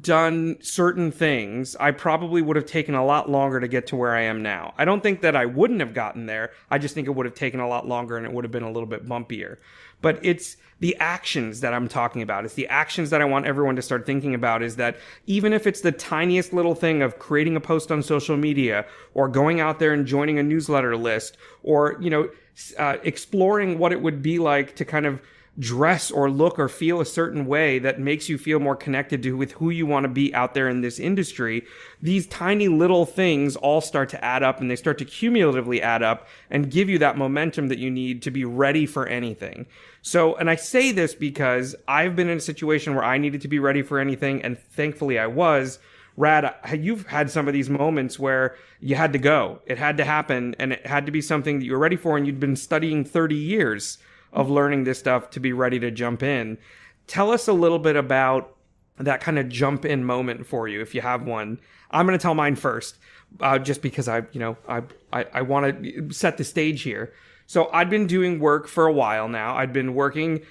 done 0.00 0.56
certain 0.60 1.10
things, 1.12 1.76
I 1.76 1.90
probably 1.90 2.40
would 2.40 2.56
have 2.56 2.66
taken 2.66 2.94
a 2.94 3.04
lot 3.04 3.28
longer 3.28 3.60
to 3.60 3.68
get 3.68 3.88
to 3.88 3.96
where 3.96 4.14
I 4.14 4.22
am 4.22 4.42
now. 4.42 4.74
I 4.78 4.84
don't 4.84 5.02
think 5.02 5.20
that 5.20 5.36
I 5.36 5.46
wouldn't 5.46 5.80
have 5.80 5.92
gotten 5.92 6.26
there. 6.26 6.52
I 6.70 6.78
just 6.78 6.94
think 6.94 7.06
it 7.06 7.10
would 7.10 7.26
have 7.26 7.34
taken 7.34 7.60
a 7.60 7.68
lot 7.68 7.86
longer 7.86 8.16
and 8.16 8.24
it 8.24 8.32
would 8.32 8.44
have 8.44 8.52
been 8.52 8.62
a 8.62 8.70
little 8.70 8.88
bit 8.88 9.06
bumpier. 9.06 9.58
But 10.00 10.18
it's 10.22 10.56
the 10.80 10.96
actions 10.96 11.60
that 11.60 11.72
I'm 11.72 11.88
talking 11.88 12.20
about. 12.20 12.44
It's 12.44 12.54
the 12.54 12.68
actions 12.68 13.10
that 13.10 13.22
I 13.22 13.24
want 13.24 13.46
everyone 13.46 13.76
to 13.76 13.82
start 13.82 14.04
thinking 14.04 14.34
about 14.34 14.62
is 14.62 14.76
that 14.76 14.98
even 15.26 15.52
if 15.52 15.66
it's 15.66 15.80
the 15.80 15.92
tiniest 15.92 16.52
little 16.52 16.74
thing 16.74 17.00
of 17.00 17.18
creating 17.18 17.56
a 17.56 17.60
post 17.60 17.90
on 17.90 18.02
social 18.02 18.36
media 18.36 18.84
or 19.14 19.26
going 19.26 19.58
out 19.58 19.78
there 19.78 19.92
and 19.92 20.06
joining 20.06 20.38
a 20.38 20.42
newsletter 20.42 20.96
list 20.96 21.38
or, 21.62 21.96
you 22.00 22.10
know, 22.10 22.28
uh, 22.78 22.96
exploring 23.04 23.78
what 23.78 23.92
it 23.92 24.02
would 24.02 24.22
be 24.22 24.38
like 24.38 24.76
to 24.76 24.84
kind 24.84 25.06
of 25.06 25.20
dress 25.58 26.10
or 26.10 26.30
look 26.30 26.58
or 26.58 26.68
feel 26.68 27.00
a 27.00 27.06
certain 27.06 27.46
way 27.46 27.78
that 27.78 27.98
makes 27.98 28.28
you 28.28 28.36
feel 28.36 28.60
more 28.60 28.76
connected 28.76 29.22
to 29.22 29.36
with 29.36 29.52
who 29.52 29.70
you 29.70 29.86
want 29.86 30.04
to 30.04 30.08
be 30.08 30.34
out 30.34 30.52
there 30.52 30.68
in 30.68 30.82
this 30.82 30.98
industry 30.98 31.64
these 32.02 32.26
tiny 32.26 32.68
little 32.68 33.06
things 33.06 33.56
all 33.56 33.80
start 33.80 34.08
to 34.10 34.22
add 34.22 34.42
up 34.42 34.60
and 34.60 34.70
they 34.70 34.76
start 34.76 34.98
to 34.98 35.04
cumulatively 35.04 35.80
add 35.80 36.02
up 36.02 36.28
and 36.50 36.70
give 36.70 36.90
you 36.90 36.98
that 36.98 37.16
momentum 37.16 37.68
that 37.68 37.78
you 37.78 37.90
need 37.90 38.20
to 38.22 38.30
be 38.30 38.44
ready 38.44 38.84
for 38.84 39.06
anything. 39.06 39.66
So 40.02 40.34
and 40.36 40.50
i 40.50 40.56
say 40.56 40.92
this 40.92 41.14
because 41.14 41.74
i've 41.88 42.14
been 42.14 42.28
in 42.28 42.38
a 42.38 42.40
situation 42.40 42.94
where 42.94 43.04
i 43.04 43.18
needed 43.18 43.40
to 43.40 43.48
be 43.48 43.58
ready 43.58 43.82
for 43.82 43.98
anything 43.98 44.42
and 44.42 44.58
thankfully 44.58 45.18
i 45.18 45.26
was. 45.26 45.78
Rad, 46.18 46.54
you've 46.72 47.06
had 47.08 47.30
some 47.30 47.46
of 47.46 47.52
these 47.52 47.68
moments 47.68 48.18
where 48.18 48.56
you 48.80 48.96
had 48.96 49.12
to 49.12 49.18
go. 49.18 49.60
It 49.66 49.76
had 49.76 49.98
to 49.98 50.04
happen 50.06 50.56
and 50.58 50.72
it 50.72 50.86
had 50.86 51.04
to 51.04 51.12
be 51.12 51.20
something 51.20 51.58
that 51.58 51.66
you 51.66 51.72
were 51.72 51.78
ready 51.78 51.96
for 51.96 52.16
and 52.16 52.26
you'd 52.26 52.40
been 52.40 52.56
studying 52.56 53.04
30 53.04 53.34
years 53.34 53.98
of 54.36 54.50
learning 54.50 54.84
this 54.84 54.98
stuff 54.98 55.30
to 55.30 55.40
be 55.40 55.52
ready 55.52 55.80
to 55.80 55.90
jump 55.90 56.22
in. 56.22 56.58
Tell 57.06 57.32
us 57.32 57.48
a 57.48 57.52
little 57.52 57.78
bit 57.78 57.96
about 57.96 58.54
that 58.98 59.20
kind 59.20 59.38
of 59.38 59.48
jump 59.48 59.84
in 59.84 60.04
moment 60.04 60.46
for 60.46 60.68
you 60.68 60.80
if 60.80 60.94
you 60.94 61.00
have 61.00 61.22
one. 61.22 61.58
I'm 61.90 62.06
going 62.06 62.18
to 62.18 62.22
tell 62.22 62.34
mine 62.34 62.56
first, 62.56 62.98
uh, 63.40 63.58
just 63.58 63.82
because 63.82 64.08
I, 64.08 64.22
you 64.32 64.40
know, 64.40 64.56
I 64.68 64.82
I, 65.12 65.24
I 65.32 65.42
want 65.42 65.82
to 65.82 66.12
set 66.12 66.36
the 66.36 66.44
stage 66.44 66.82
here. 66.82 67.12
So 67.46 67.70
I'd 67.72 67.88
been 67.88 68.06
doing 68.06 68.40
work 68.40 68.66
for 68.66 68.86
a 68.86 68.92
while 68.92 69.28
now. 69.28 69.56
I'd 69.56 69.72
been 69.72 69.94
working, 69.94 70.42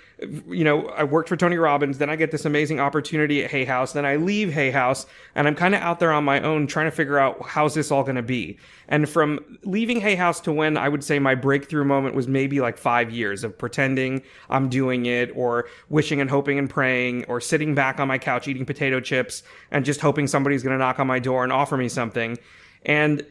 you 0.50 0.64
know, 0.64 0.88
I 0.88 1.04
worked 1.04 1.28
for 1.28 1.36
Tony 1.36 1.58
Robbins. 1.58 1.98
Then 1.98 2.10
I 2.10 2.16
get 2.16 2.32
this 2.32 2.46
amazing 2.46 2.80
opportunity 2.80 3.44
at 3.44 3.52
Hay 3.52 3.66
House. 3.66 3.92
Then 3.92 4.06
I 4.06 4.16
leave 4.16 4.54
Hay 4.54 4.72
House 4.72 5.06
and 5.36 5.46
I'm 5.46 5.56
kind 5.56 5.76
of 5.76 5.82
out 5.82 6.00
there 6.00 6.14
on 6.14 6.24
my 6.24 6.40
own 6.40 6.68
trying 6.68 6.86
to 6.86 6.92
figure 6.92 7.20
out 7.20 7.46
how's 7.46 7.74
this 7.74 7.92
all 7.92 8.04
going 8.04 8.16
to 8.16 8.22
be. 8.24 8.58
And 8.88 9.10
from 9.10 9.60
leaving 9.64 10.00
Hay 10.00 10.16
House 10.16 10.40
to 10.42 10.54
when 10.54 10.78
I 10.78 10.88
would 10.88 11.04
say 11.04 11.20
my 11.20 11.36
breakthrough 11.36 11.84
moment 11.84 12.16
was 12.16 12.30
maybe 12.30 12.62
like 12.62 12.78
five 12.78 13.12
years 13.12 13.44
of 13.44 13.58
pretending 13.58 14.22
I'm 14.50 14.70
doing 14.70 15.06
it 15.06 15.32
or 15.36 15.68
wishing 15.90 16.22
and 16.22 16.30
hoping 16.30 16.58
and 16.58 16.70
praying 16.70 17.26
or 17.26 17.42
sitting 17.42 17.76
back 17.76 18.00
on 18.00 18.08
my 18.08 18.18
couch 18.18 18.48
eating 18.48 18.66
potato 18.66 19.02
chips 19.02 19.44
and 19.70 19.84
just 19.84 20.00
hoping 20.00 20.28
somebody's 20.28 20.64
going 20.64 20.74
to 20.74 20.80
knock 20.80 21.00
on 21.00 21.08
my 21.08 21.20
door 21.20 21.44
and 21.44 21.52
offer 21.52 21.76
me 21.76 21.90
something. 21.90 22.38
And 22.86 23.26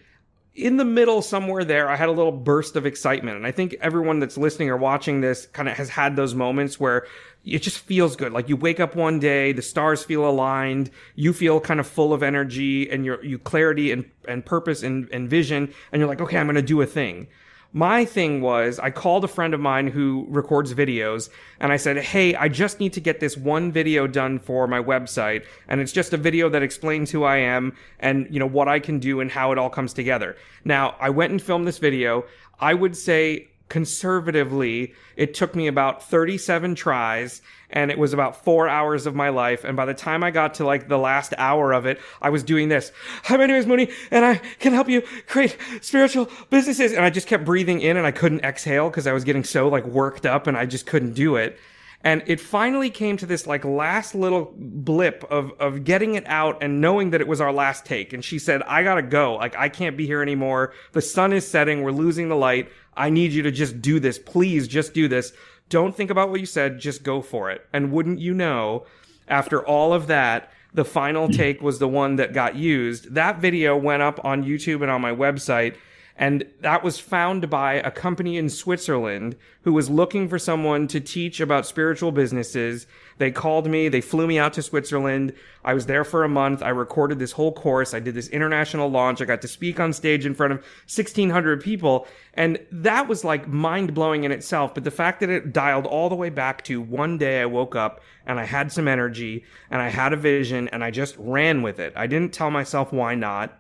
in 0.55 0.77
the 0.77 0.85
middle 0.85 1.21
somewhere 1.21 1.65
there 1.65 1.89
i 1.89 1.97
had 1.97 2.09
a 2.09 2.13
little 2.13 2.33
burst 2.33 2.77
of 2.77 2.87
excitement. 2.87 3.37
And 3.37 3.47
i 3.47 3.51
think 3.51 3.75
everyone 3.81 4.21
that's 4.21 4.37
listening 4.37 4.71
or 4.71 4.77
watching 4.77 5.21
this 5.21 5.47
kind 5.47 5.69
of 5.69 5.77
has 5.77 5.89
had 5.89 6.17
those 6.17 6.35
moments 6.35 6.79
where 6.79 7.07
it 7.45 7.59
just 7.59 7.79
feels 7.79 8.17
good. 8.17 8.33
Like 8.33 8.49
you 8.49 8.57
wake 8.57 8.81
up 8.81 8.97
one 8.97 9.19
day 9.19 9.53
the 9.53 9.63
stars 9.63 10.03
feel 10.03 10.29
aligned 10.29 10.91
you 11.15 11.33
feel 11.33 11.61
kind 11.61 11.79
of 11.79 11.87
full 11.87 12.13
of 12.13 12.23
energy 12.23 12.91
and 12.91 13.05
your 13.05 13.23
you 13.25 13.39
clarity 13.39 13.93
and, 13.93 14.11
and 14.27 14.45
purpose 14.45 14.83
and, 14.83 15.09
and 15.13 15.29
vision 15.29 15.73
and 15.93 16.01
you're 16.01 16.09
like 16.09 16.21
okay 16.21 16.39
i'm 16.39 16.47
going 16.47 16.55
to 16.57 16.63
do 16.63 16.81
a 16.81 16.87
thing 16.87 17.27
my 17.75 18.05
thing 18.05 18.41
was 18.41 18.79
I 18.79 18.91
called 18.91 19.25
a 19.25 19.29
friend 19.29 19.53
of 19.53 19.59
mine 19.59 19.89
who 19.89 20.27
records 20.29 20.73
videos 20.73 21.29
and 21.59 21.73
I 21.73 21.77
said, 21.77 21.97
Hey, 21.99 22.37
I 22.37 22.49
just 22.49 22.79
need 22.79 22.93
to 22.93 23.01
get 23.01 23.19
this 23.19 23.37
one 23.37 23.73
video 23.73 24.07
done 24.07 24.39
for 24.39 24.69
my 24.69 24.81
website. 24.81 25.45
And 25.67 25.81
it's 25.81 25.91
just 25.91 26.13
a 26.13 26.17
video 26.17 26.49
that 26.51 26.63
explains 26.63 27.11
who 27.11 27.25
I 27.25 27.39
am 27.39 27.77
and, 27.99 28.29
you 28.31 28.39
know, 28.39 28.47
what 28.47 28.69
I 28.69 28.79
can 28.79 29.01
do 29.01 29.21
and 29.21 29.29
how 29.29 29.51
it 29.51 29.59
all 29.59 29.71
comes 29.71 29.93
together. 29.93 30.37
Now, 30.65 30.95
I 31.01 31.11
went 31.11 31.33
and 31.33 31.43
filmed 31.43 31.67
this 31.67 31.79
video. 31.79 32.25
I 32.61 32.75
would 32.75 32.97
say 32.97 33.49
conservatively, 33.69 34.95
it 35.17 35.35
took 35.35 35.55
me 35.55 35.67
about 35.67 36.03
37 36.03 36.75
tries 36.75 37.43
and 37.71 37.91
it 37.91 37.99
was 37.99 38.13
about 38.13 38.45
four 38.45 38.69
hours 38.69 39.07
of 39.07 39.15
my 39.15 39.31
life. 39.31 39.65
And 39.65 39.77
by 39.77 39.85
the 39.85 39.95
time 39.95 40.23
I 40.23 40.31
got 40.31 40.55
to 40.55 40.65
like 40.65 40.89
the 40.89 40.99
last 40.99 41.35
hour 41.39 41.73
of 41.73 41.87
it, 41.87 42.01
I 42.23 42.31
was 42.31 42.43
doing 42.43 42.69
this. 42.69 42.93
Hi, 43.25 43.37
my 43.37 43.47
name 43.47 43.57
is 43.57 43.67
Muni 43.67 43.91
and 44.11 44.25
I 44.25 44.37
can 44.59 44.73
help 44.73 44.89
you 44.89 45.03
create 45.27 45.57
spiritual 45.81 46.31
businesses. 46.51 46.93
And 46.93 47.05
I 47.05 47.11
just 47.11 47.27
kept 47.27 47.45
breathing 47.45 47.81
in 47.81 47.97
and 47.97 48.07
I 48.07 48.13
couldn't 48.13 48.45
exhale 48.45 48.91
because 48.91 49.07
I 49.07 49.13
was 49.13 49.25
getting 49.25 49.45
so 49.45 49.69
like 49.69 49.85
worked 49.87 50.27
up 50.27 50.47
and 50.47 50.57
I 50.57 50.67
just 50.67 50.87
couldn't 50.87 51.15
do 51.15 51.37
it. 51.37 51.59
And 52.05 52.23
it 52.27 52.39
finally 52.39 52.91
came 52.91 53.17
to 53.17 53.27
this 53.27 53.47
like 53.47 53.65
last 53.65 54.15
little 54.15 54.53
blip 54.55 55.25
of, 55.31 55.53
of 55.59 55.85
getting 55.85 56.15
it 56.15 56.25
out 56.27 56.63
and 56.63 56.83
knowing 56.83 57.11
that 57.11 57.23
it 57.23 57.27
was 57.27 57.41
our 57.41 57.53
last 57.53 57.87
take. 57.87 58.13
And 58.13 58.23
she 58.23 58.39
said, 58.39 58.63
I 58.65 58.83
gotta 58.83 59.03
go. 59.03 59.37
Like, 59.37 59.57
I 59.57 59.71
can't 59.71 59.97
be 59.97 60.07
here 60.07 60.21
anymore. 60.21 60.75
The 60.93 61.01
sun 61.01 61.33
is 61.33 61.49
setting. 61.49 61.83
We're 61.83 61.93
losing 61.93 62.29
the 62.29 62.37
light. 62.37 62.69
I 62.95 63.09
need 63.09 63.33
you 63.33 63.43
to 63.43 63.51
just 63.51 63.81
do 63.81 63.99
this. 63.99 64.19
Please 64.19 64.69
just 64.69 64.93
do 64.93 65.09
this. 65.09 65.33
Don't 65.71 65.97
think 65.97 66.11
about 66.11 66.29
what 66.29 66.41
you 66.41 66.47
said. 66.47 66.79
Just 66.79 67.03
go 67.03 67.23
for 67.23 67.51
it. 67.51 67.67
And 67.73 67.91
wouldn't 67.91 68.21
you 68.21 68.35
know, 68.35 68.85
after 69.27 69.67
all 69.67 69.95
of 69.95 70.07
that, 70.09 70.53
the 70.75 70.85
final 70.85 71.29
hmm. 71.29 71.33
take 71.33 71.63
was 71.63 71.79
the 71.79 71.89
one 71.89 72.17
that 72.17 72.35
got 72.35 72.55
used. 72.55 73.15
That 73.15 73.39
video 73.39 73.79
went 73.79 74.03
up 74.03 74.23
on 74.25 74.45
YouTube 74.45 74.83
and 74.83 74.91
on 74.91 75.01
my 75.01 75.13
website 75.13 75.77
and 76.17 76.45
that 76.61 76.85
was 76.85 77.01
found 77.01 77.51
by 77.51 77.75
a 77.75 77.91
company 77.91 78.37
in 78.37 78.49
Switzerland 78.49 79.35
who 79.63 79.73
was 79.73 79.91
looking 79.91 80.29
for 80.29 80.39
someone 80.39 80.87
to 80.89 81.01
teach 81.01 81.41
about 81.41 81.67
spiritual 81.67 82.13
businesses. 82.13 82.87
They 83.19 83.33
called 83.33 83.69
me, 83.69 83.89
they 83.89 84.01
flew 84.01 84.29
me 84.29 84.39
out 84.39 84.53
to 84.53 84.63
Switzerland. 84.63 85.33
I 85.65 85.75
was 85.75 85.87
there 85.87 86.05
for 86.05 86.23
a 86.23 86.29
month. 86.29 86.63
I 86.63 86.69
recorded 86.69 87.19
this 87.19 87.33
whole 87.33 87.53
course. 87.53 87.95
I 87.95 87.99
did 87.99 88.15
this 88.15 88.29
international 88.29 88.91
launch. 88.91 89.21
I 89.21 89.25
got 89.25 89.43
to 89.43 89.49
speak 89.49 89.81
on 89.81 89.93
stage 89.93 90.25
in 90.25 90.35
front 90.35 90.53
of 90.53 90.59
1600 90.59 91.61
people. 91.61 92.07
And 92.35 92.65
that 92.71 93.09
was 93.09 93.25
like 93.25 93.49
mind 93.49 93.93
blowing 93.93 94.23
in 94.23 94.31
itself. 94.31 94.73
But 94.73 94.85
the 94.85 94.93
fact 94.93 95.19
that 95.19 95.31
it 95.31 95.53
dialed 95.53 95.87
all 95.87 96.09
the 96.09 96.15
way 96.15 96.31
back 96.31 96.63
to 96.65 96.81
one 96.81 97.19
day 97.19 97.41
I 97.41 97.47
woke 97.47 97.75
up 97.75 98.03
and 98.25 98.39
I 98.39 98.45
had 98.45 98.71
some 98.71 98.87
energy 98.87 99.45
and 99.69 99.83
I 99.83 99.89
had 99.89 100.13
a 100.13 100.17
vision 100.17 100.69
and 100.69 100.85
I 100.85 100.93
just 100.93 101.17
ran 101.19 101.63
with 101.63 101.81
it. 101.81 101.93
I 101.97 102.07
didn't 102.07 102.33
tell 102.33 102.53
myself 102.53 102.93
why 102.93 103.17
not. 103.17 103.59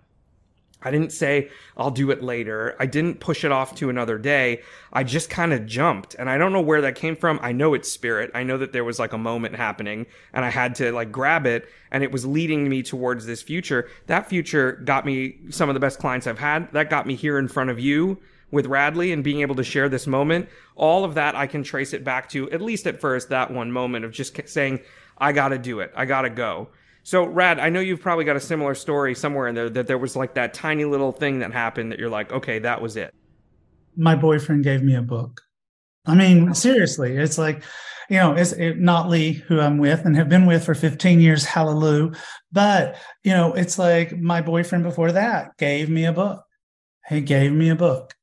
I 0.84 0.90
didn't 0.90 1.12
say 1.12 1.50
I'll 1.76 1.90
do 1.90 2.10
it 2.10 2.22
later. 2.22 2.76
I 2.78 2.86
didn't 2.86 3.20
push 3.20 3.44
it 3.44 3.52
off 3.52 3.74
to 3.76 3.90
another 3.90 4.18
day. 4.18 4.62
I 4.92 5.04
just 5.04 5.30
kind 5.30 5.52
of 5.52 5.66
jumped 5.66 6.14
and 6.14 6.28
I 6.30 6.38
don't 6.38 6.52
know 6.52 6.60
where 6.60 6.80
that 6.82 6.94
came 6.94 7.16
from. 7.16 7.40
I 7.42 7.52
know 7.52 7.74
it's 7.74 7.90
spirit. 7.90 8.30
I 8.34 8.42
know 8.42 8.58
that 8.58 8.72
there 8.72 8.84
was 8.84 8.98
like 8.98 9.12
a 9.12 9.18
moment 9.18 9.56
happening 9.56 10.06
and 10.32 10.44
I 10.44 10.50
had 10.50 10.74
to 10.76 10.92
like 10.92 11.10
grab 11.10 11.46
it 11.46 11.68
and 11.90 12.02
it 12.02 12.12
was 12.12 12.26
leading 12.26 12.68
me 12.68 12.82
towards 12.82 13.26
this 13.26 13.42
future. 13.42 13.88
That 14.06 14.28
future 14.28 14.72
got 14.84 15.06
me 15.06 15.38
some 15.50 15.68
of 15.68 15.74
the 15.74 15.80
best 15.80 15.98
clients 15.98 16.26
I've 16.26 16.38
had. 16.38 16.72
That 16.72 16.90
got 16.90 17.06
me 17.06 17.14
here 17.14 17.38
in 17.38 17.48
front 17.48 17.70
of 17.70 17.80
you 17.80 18.20
with 18.50 18.66
Radleigh 18.66 19.12
and 19.12 19.24
being 19.24 19.40
able 19.40 19.56
to 19.56 19.64
share 19.64 19.88
this 19.88 20.06
moment. 20.06 20.48
All 20.76 21.04
of 21.04 21.14
that 21.14 21.34
I 21.34 21.46
can 21.46 21.62
trace 21.62 21.92
it 21.92 22.04
back 22.04 22.28
to 22.30 22.50
at 22.50 22.62
least 22.62 22.86
at 22.86 23.00
first 23.00 23.28
that 23.30 23.50
one 23.50 23.72
moment 23.72 24.04
of 24.04 24.12
just 24.12 24.48
saying, 24.48 24.80
I 25.18 25.32
got 25.32 25.48
to 25.48 25.58
do 25.58 25.80
it. 25.80 25.92
I 25.96 26.04
got 26.04 26.22
to 26.22 26.30
go. 26.30 26.68
So, 27.06 27.26
Rad, 27.26 27.60
I 27.60 27.68
know 27.68 27.80
you've 27.80 28.00
probably 28.00 28.24
got 28.24 28.36
a 28.36 28.40
similar 28.40 28.74
story 28.74 29.14
somewhere 29.14 29.46
in 29.46 29.54
there 29.54 29.68
that 29.68 29.86
there 29.86 29.98
was 29.98 30.16
like 30.16 30.34
that 30.34 30.54
tiny 30.54 30.86
little 30.86 31.12
thing 31.12 31.40
that 31.40 31.52
happened 31.52 31.92
that 31.92 31.98
you're 31.98 32.08
like, 32.08 32.32
okay, 32.32 32.58
that 32.60 32.80
was 32.80 32.96
it. 32.96 33.14
My 33.94 34.16
boyfriend 34.16 34.64
gave 34.64 34.82
me 34.82 34.94
a 34.94 35.02
book. 35.02 35.42
I 36.06 36.14
mean, 36.14 36.54
seriously, 36.54 37.14
it's 37.14 37.36
like, 37.36 37.62
you 38.08 38.16
know, 38.16 38.32
it's 38.32 38.52
it, 38.52 38.78
not 38.78 39.10
Lee, 39.10 39.34
who 39.34 39.60
I'm 39.60 39.76
with 39.76 40.06
and 40.06 40.16
have 40.16 40.30
been 40.30 40.46
with 40.46 40.64
for 40.64 40.74
15 40.74 41.20
years. 41.20 41.44
Hallelujah. 41.44 42.12
But, 42.50 42.96
you 43.22 43.32
know, 43.32 43.52
it's 43.52 43.78
like 43.78 44.16
my 44.16 44.40
boyfriend 44.40 44.84
before 44.84 45.12
that 45.12 45.58
gave 45.58 45.90
me 45.90 46.06
a 46.06 46.12
book. 46.12 46.42
He 47.08 47.20
gave 47.20 47.52
me 47.52 47.68
a 47.68 47.76
book. 47.76 48.14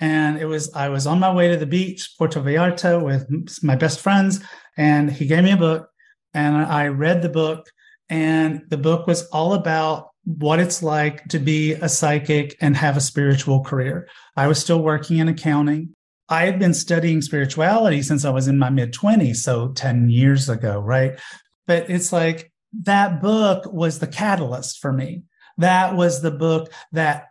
And 0.00 0.38
it 0.38 0.46
was, 0.46 0.72
I 0.72 0.88
was 0.88 1.06
on 1.06 1.20
my 1.20 1.30
way 1.30 1.48
to 1.48 1.58
the 1.58 1.66
beach, 1.66 2.14
Puerto 2.16 2.40
Vallarta, 2.40 3.04
with 3.04 3.62
my 3.62 3.76
best 3.76 4.00
friends, 4.00 4.40
and 4.78 5.12
he 5.12 5.26
gave 5.26 5.44
me 5.44 5.52
a 5.52 5.58
book. 5.58 5.90
And 6.32 6.56
I 6.56 6.86
read 6.86 7.20
the 7.20 7.28
book 7.28 7.66
and 8.10 8.62
the 8.68 8.76
book 8.76 9.06
was 9.06 9.26
all 9.28 9.54
about 9.54 10.08
what 10.24 10.58
it's 10.58 10.82
like 10.82 11.24
to 11.28 11.38
be 11.38 11.72
a 11.74 11.88
psychic 11.88 12.56
and 12.60 12.76
have 12.76 12.96
a 12.96 13.00
spiritual 13.00 13.62
career. 13.62 14.08
I 14.36 14.48
was 14.48 14.58
still 14.58 14.82
working 14.82 15.18
in 15.18 15.28
accounting. 15.28 15.94
I 16.28 16.44
had 16.44 16.58
been 16.58 16.74
studying 16.74 17.22
spirituality 17.22 18.02
since 18.02 18.24
I 18.24 18.30
was 18.30 18.48
in 18.48 18.58
my 18.58 18.68
mid 18.68 18.92
20s, 18.92 19.36
so 19.36 19.68
10 19.68 20.10
years 20.10 20.48
ago, 20.48 20.80
right? 20.80 21.18
But 21.66 21.88
it's 21.88 22.12
like 22.12 22.52
that 22.82 23.22
book 23.22 23.72
was 23.72 23.98
the 23.98 24.06
catalyst 24.06 24.80
for 24.80 24.92
me. 24.92 25.22
That 25.58 25.96
was 25.96 26.20
the 26.20 26.30
book 26.30 26.72
that 26.92 27.28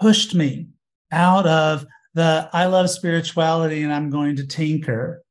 pushed 0.00 0.34
me 0.34 0.68
out 1.10 1.46
of 1.46 1.86
the 2.14 2.48
I 2.52 2.66
love 2.66 2.90
spirituality 2.90 3.82
and 3.82 3.92
I'm 3.92 4.10
going 4.10 4.36
to 4.36 4.46
tinker 4.46 5.22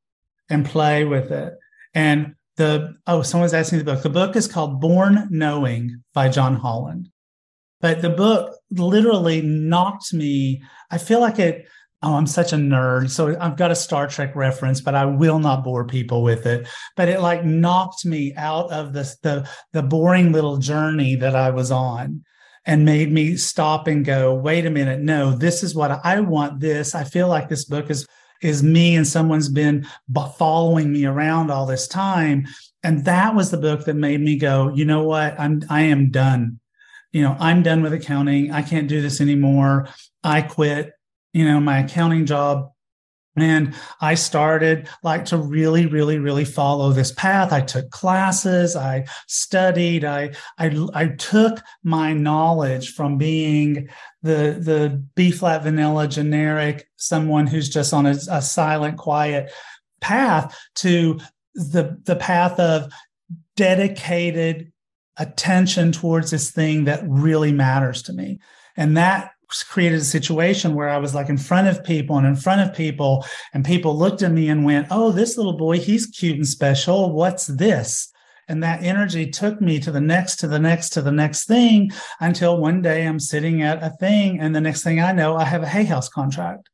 and 0.50 0.66
play 0.66 1.06
with 1.06 1.32
it. 1.32 1.54
And 1.94 2.36
the 2.60 2.94
oh 3.08 3.22
someone's 3.22 3.54
asking 3.54 3.80
the 3.80 3.86
book 3.86 4.04
the 4.04 4.10
book 4.10 4.36
is 4.36 4.48
called 4.48 4.82
born 4.82 5.28
knowing 5.32 6.04
by 6.14 6.30
john 6.30 6.56
holland. 6.56 7.10
But 7.82 8.02
the 8.02 8.10
book 8.10 8.54
literally 8.70 9.42
knocked 9.42 10.14
me 10.14 10.62
i 10.92 10.98
feel 10.98 11.22
like 11.22 11.40
it 11.40 11.66
oh 12.04 12.16
i'm 12.16 12.28
such 12.28 12.52
a 12.52 12.58
nerd 12.58 13.10
so 13.10 13.36
i've 13.40 13.56
got 13.56 13.72
a 13.72 13.76
star 13.76 14.08
trek 14.08 14.36
reference 14.36 14.82
but 14.82 14.94
i 14.94 15.06
will 15.06 15.40
not 15.40 15.64
bore 15.64 15.86
people 15.88 16.22
with 16.22 16.46
it. 16.46 16.68
But 16.98 17.08
it 17.08 17.22
like 17.22 17.46
knocked 17.46 18.06
me 18.06 18.34
out 18.36 18.72
of 18.72 18.92
the 18.92 19.16
the, 19.24 19.50
the 19.72 19.82
boring 19.82 20.34
little 20.34 20.58
journey 20.58 21.16
that 21.16 21.38
i 21.38 21.50
was 21.52 21.72
on 21.72 22.26
and 22.66 22.84
made 22.84 23.10
me 23.10 23.38
stop 23.38 23.88
and 23.88 24.04
go 24.04 24.36
wait 24.36 24.66
a 24.66 24.70
minute 24.70 25.00
no 25.00 25.32
this 25.32 25.64
is 25.64 25.74
what 25.74 26.02
i 26.04 26.20
want 26.20 26.60
this. 26.60 26.94
I 26.94 27.06
feel 27.06 27.30
like 27.30 27.48
this 27.48 27.64
book 27.64 27.90
is 27.90 28.06
is 28.42 28.64
me 28.64 28.96
and 28.96 29.08
someone's 29.08 29.50
been 29.50 29.86
following 30.38 30.92
me 30.92 31.06
around 31.06 31.52
all 31.52 31.66
this 31.66 31.88
time. 31.88 32.48
And 32.84 33.04
that 33.06 33.36
was 33.36 33.52
the 33.52 33.58
book 33.58 33.86
that 33.86 33.96
made 33.96 34.22
me 34.22 34.38
go 34.38 34.72
you 34.74 34.86
know 34.86 35.04
what? 35.04 35.40
I'm 35.40 35.62
i 35.70 35.82
am 35.82 36.12
done. 36.12 36.60
You 37.12 37.24
know 37.24 37.36
i'm 37.40 37.64
done 37.64 37.82
with 37.82 37.94
accounting. 37.94 38.52
I 38.52 38.62
can't 38.62 38.88
do 38.88 39.02
this 39.02 39.22
anymore. 39.22 39.90
I 40.24 40.42
quit 40.42 40.94
you 41.34 41.46
know 41.46 41.60
my 41.60 41.80
accounting 41.80 42.26
job 42.26 42.72
and 43.36 43.76
I 44.02 44.16
started 44.16 44.90
like 45.04 45.26
to 45.26 45.38
really, 45.38 45.86
really, 45.86 46.18
really 46.18 46.46
follow 46.46 46.92
this 46.92 47.12
path. 47.12 47.54
I 47.54 47.62
took 47.62 47.90
classes, 47.92 48.76
I 48.76 49.06
studied, 49.28 50.04
I, 50.04 50.32
I, 50.58 50.88
I 50.94 51.08
took 51.10 51.62
my 51.84 52.14
knowledge 52.14 52.94
from 52.94 53.18
being 53.18 53.90
the, 54.22 54.58
the 54.60 55.04
B 55.16 55.32
flat 55.32 55.64
vanilla 55.64 56.08
generic, 56.08 56.88
someone 56.98 57.48
who's 57.48 57.70
just 57.70 57.94
on 57.94 58.06
a, 58.06 58.18
a 58.32 58.42
silent, 58.42 58.98
quiet 58.98 59.52
path 60.02 60.58
to 60.76 61.20
the, 61.54 62.00
the 62.04 62.16
path 62.16 62.60
of 62.60 62.92
dedicated 63.56 64.72
attention 65.18 65.92
towards 65.92 66.32
this 66.32 66.52
thing 66.52 66.86
that 66.86 67.04
really 67.06 67.52
matters 67.52 68.02
to 68.04 68.14
me. 68.14 68.40
And 68.78 68.96
that 68.98 69.32
created 69.70 70.00
a 70.00 70.04
situation 70.04 70.76
where 70.76 70.90
I 70.90 70.98
was 70.98 71.16
like 71.16 71.30
in 71.30 71.38
front 71.38 71.68
of 71.68 71.84
people 71.84 72.18
and 72.18 72.28
in 72.28 72.36
front 72.36 72.62
of 72.62 72.76
people, 72.76 73.26
and 73.54 73.66
people 73.66 73.98
looked 73.98 74.22
at 74.22 74.32
me 74.32 74.50
and 74.50 74.64
went, 74.64 74.88
Oh, 74.92 75.12
this 75.12 75.38
little 75.38 75.58
boy, 75.58 75.80
he's 75.80 76.06
cute 76.06 76.38
and 76.38 76.48
special. 76.48 77.12
What's 77.12 77.48
this? 77.48 78.12
And 78.48 78.64
that 78.64 78.84
energy 78.84 79.30
took 79.30 79.62
me 79.62 79.80
to 79.80 79.92
the 79.92 80.02
next, 80.02 80.38
to 80.38 80.48
the 80.48 80.60
next, 80.60 80.90
to 80.90 81.02
the 81.02 81.12
next 81.12 81.46
thing 81.46 81.92
until 82.20 82.58
one 82.58 82.82
day 82.82 83.06
I'm 83.06 83.20
sitting 83.20 83.62
at 83.62 83.84
a 83.84 83.92
thing. 83.92 84.40
And 84.40 84.56
the 84.56 84.62
next 84.62 84.84
thing 84.84 85.00
I 85.00 85.12
know, 85.12 85.36
I 85.36 85.46
have 85.46 85.62
a 85.62 85.68
Hay 85.68 85.84
House 85.84 86.10
contract. 86.10 86.68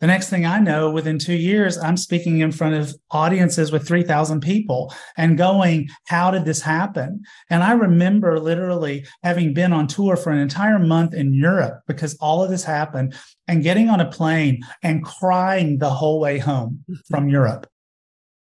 The 0.00 0.06
next 0.06 0.30
thing 0.30 0.46
I 0.46 0.60
know, 0.60 0.90
within 0.90 1.18
two 1.18 1.34
years, 1.34 1.76
I'm 1.76 1.96
speaking 1.96 2.38
in 2.38 2.52
front 2.52 2.76
of 2.76 2.94
audiences 3.10 3.72
with 3.72 3.86
3,000 3.86 4.40
people 4.40 4.94
and 5.16 5.36
going, 5.36 5.88
How 6.06 6.30
did 6.30 6.44
this 6.44 6.60
happen? 6.60 7.24
And 7.50 7.64
I 7.64 7.72
remember 7.72 8.38
literally 8.38 9.06
having 9.24 9.54
been 9.54 9.72
on 9.72 9.88
tour 9.88 10.16
for 10.16 10.30
an 10.30 10.38
entire 10.38 10.78
month 10.78 11.14
in 11.14 11.34
Europe 11.34 11.80
because 11.88 12.16
all 12.16 12.44
of 12.44 12.50
this 12.50 12.62
happened 12.62 13.14
and 13.48 13.64
getting 13.64 13.88
on 13.88 14.00
a 14.00 14.10
plane 14.10 14.60
and 14.82 15.04
crying 15.04 15.78
the 15.78 15.90
whole 15.90 16.20
way 16.20 16.38
home 16.38 16.84
from 17.08 17.28
Europe. 17.28 17.66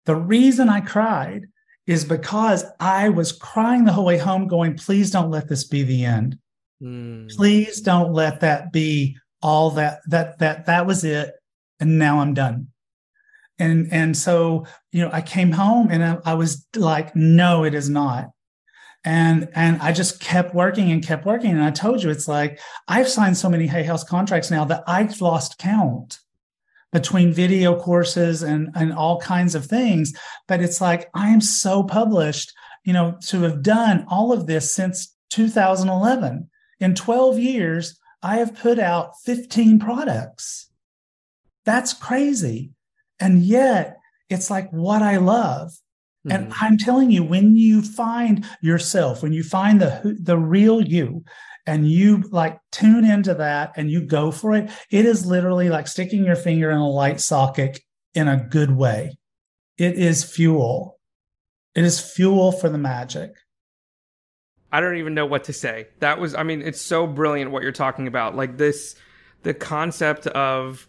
The 0.05 0.15
reason 0.15 0.67
I 0.67 0.81
cried 0.81 1.45
is 1.87 2.03
because 2.03 2.65
I 2.79 3.09
was 3.09 3.31
crying 3.31 3.85
the 3.85 3.93
whole 3.93 4.05
way 4.05 4.17
home, 4.17 4.47
going, 4.47 4.75
Please 4.75 5.09
don't 5.09 5.31
let 5.31 5.47
this 5.47 5.63
be 5.63 5.83
the 5.83 6.03
end. 6.03 6.37
Mm. 6.83 7.33
Please 7.33 7.79
don't 7.79 8.11
let 8.11 8.41
that 8.41 8.73
be 8.73 9.17
all 9.41 9.71
that 9.71 9.99
that 10.07 10.39
that 10.39 10.65
that 10.65 10.85
was 10.85 11.03
it 11.03 11.33
and 11.79 11.97
now 11.97 12.19
i'm 12.19 12.33
done. 12.33 12.67
And 13.57 13.91
and 13.91 14.15
so 14.15 14.65
you 14.91 15.01
know 15.01 15.09
i 15.11 15.21
came 15.21 15.51
home 15.51 15.89
and 15.91 16.03
I, 16.03 16.17
I, 16.25 16.33
was 16.33 16.65
like 16.75 17.15
no 17.15 17.63
it 17.63 17.73
is 17.73 17.89
not. 17.89 18.29
And 19.05 19.49
and 19.53 19.81
i 19.81 19.91
just 19.91 20.19
kept 20.19 20.53
working 20.53 20.91
and 20.91 21.05
kept 21.05 21.25
working. 21.25 21.51
And 21.51 21.63
i 21.63 21.71
told 21.71 22.03
you 22.03 22.09
it's 22.09 22.27
like 22.27 22.59
i've 22.87 23.09
signed 23.09 23.37
so 23.37 23.49
many 23.49 23.67
hay 23.67 23.83
house 23.83 24.03
contracts 24.03 24.51
now 24.51 24.65
that 24.65 24.83
i've 24.87 25.19
lost 25.21 25.57
count 25.57 26.19
between 26.91 27.33
video 27.33 27.79
courses 27.79 28.41
and 28.43 28.69
and 28.75 28.93
all 28.93 29.19
kinds 29.19 29.55
of 29.55 29.65
things. 29.65 30.13
But 30.47 30.61
it's 30.61 30.81
like 30.81 31.09
i 31.13 31.29
am 31.29 31.41
so 31.41 31.83
published 31.83 32.53
you 32.85 32.93
know 32.93 33.17
to 33.27 33.41
have 33.41 33.61
done 33.61 34.05
all 34.09 34.31
of 34.31 34.47
this 34.47 34.73
since 34.73 35.15
2011 35.31 36.49
in 36.79 36.95
12 36.95 37.39
years 37.39 37.98
I 38.21 38.37
have 38.37 38.55
put 38.55 38.79
out 38.79 39.13
15 39.23 39.79
products. 39.79 40.69
That's 41.65 41.93
crazy. 41.93 42.71
And 43.19 43.41
yet 43.43 43.97
it's 44.29 44.49
like 44.49 44.69
what 44.71 45.01
I 45.01 45.17
love. 45.17 45.71
Mm-hmm. 46.27 46.31
And 46.31 46.53
I'm 46.61 46.77
telling 46.77 47.11
you, 47.11 47.23
when 47.23 47.55
you 47.55 47.81
find 47.81 48.45
yourself, 48.61 49.23
when 49.23 49.33
you 49.33 49.43
find 49.43 49.81
the 49.81 50.17
the 50.21 50.37
real 50.37 50.81
you, 50.81 51.23
and 51.69 51.89
you 51.89 52.23
like 52.31 52.59
tune 52.71 53.05
into 53.05 53.35
that 53.35 53.71
and 53.75 53.91
you 53.91 54.01
go 54.01 54.31
for 54.31 54.55
it, 54.55 54.71
it 54.89 55.05
is 55.05 55.25
literally 55.25 55.69
like 55.69 55.87
sticking 55.87 56.25
your 56.25 56.35
finger 56.35 56.71
in 56.71 56.77
a 56.77 56.89
light 56.89 57.21
socket 57.21 57.79
in 58.15 58.27
a 58.27 58.43
good 58.49 58.71
way. 58.71 59.17
It 59.77 59.93
is 59.97 60.23
fuel. 60.23 60.99
It 61.75 61.83
is 61.83 61.99
fuel 61.99 62.51
for 62.51 62.69
the 62.69 62.79
magic. 62.79 63.35
I 64.71 64.81
don't 64.81 64.97
even 64.97 65.13
know 65.13 65.25
what 65.25 65.45
to 65.45 65.53
say. 65.53 65.87
That 65.99 66.19
was, 66.19 66.35
I 66.35 66.43
mean, 66.43 66.61
it's 66.61 66.81
so 66.81 67.07
brilliant 67.07 67.51
what 67.51 67.63
you're 67.63 67.71
talking 67.71 68.07
about. 68.07 68.35
Like 68.35 68.57
this, 68.57 68.95
the 69.43 69.53
concept 69.53 70.27
of 70.27 70.87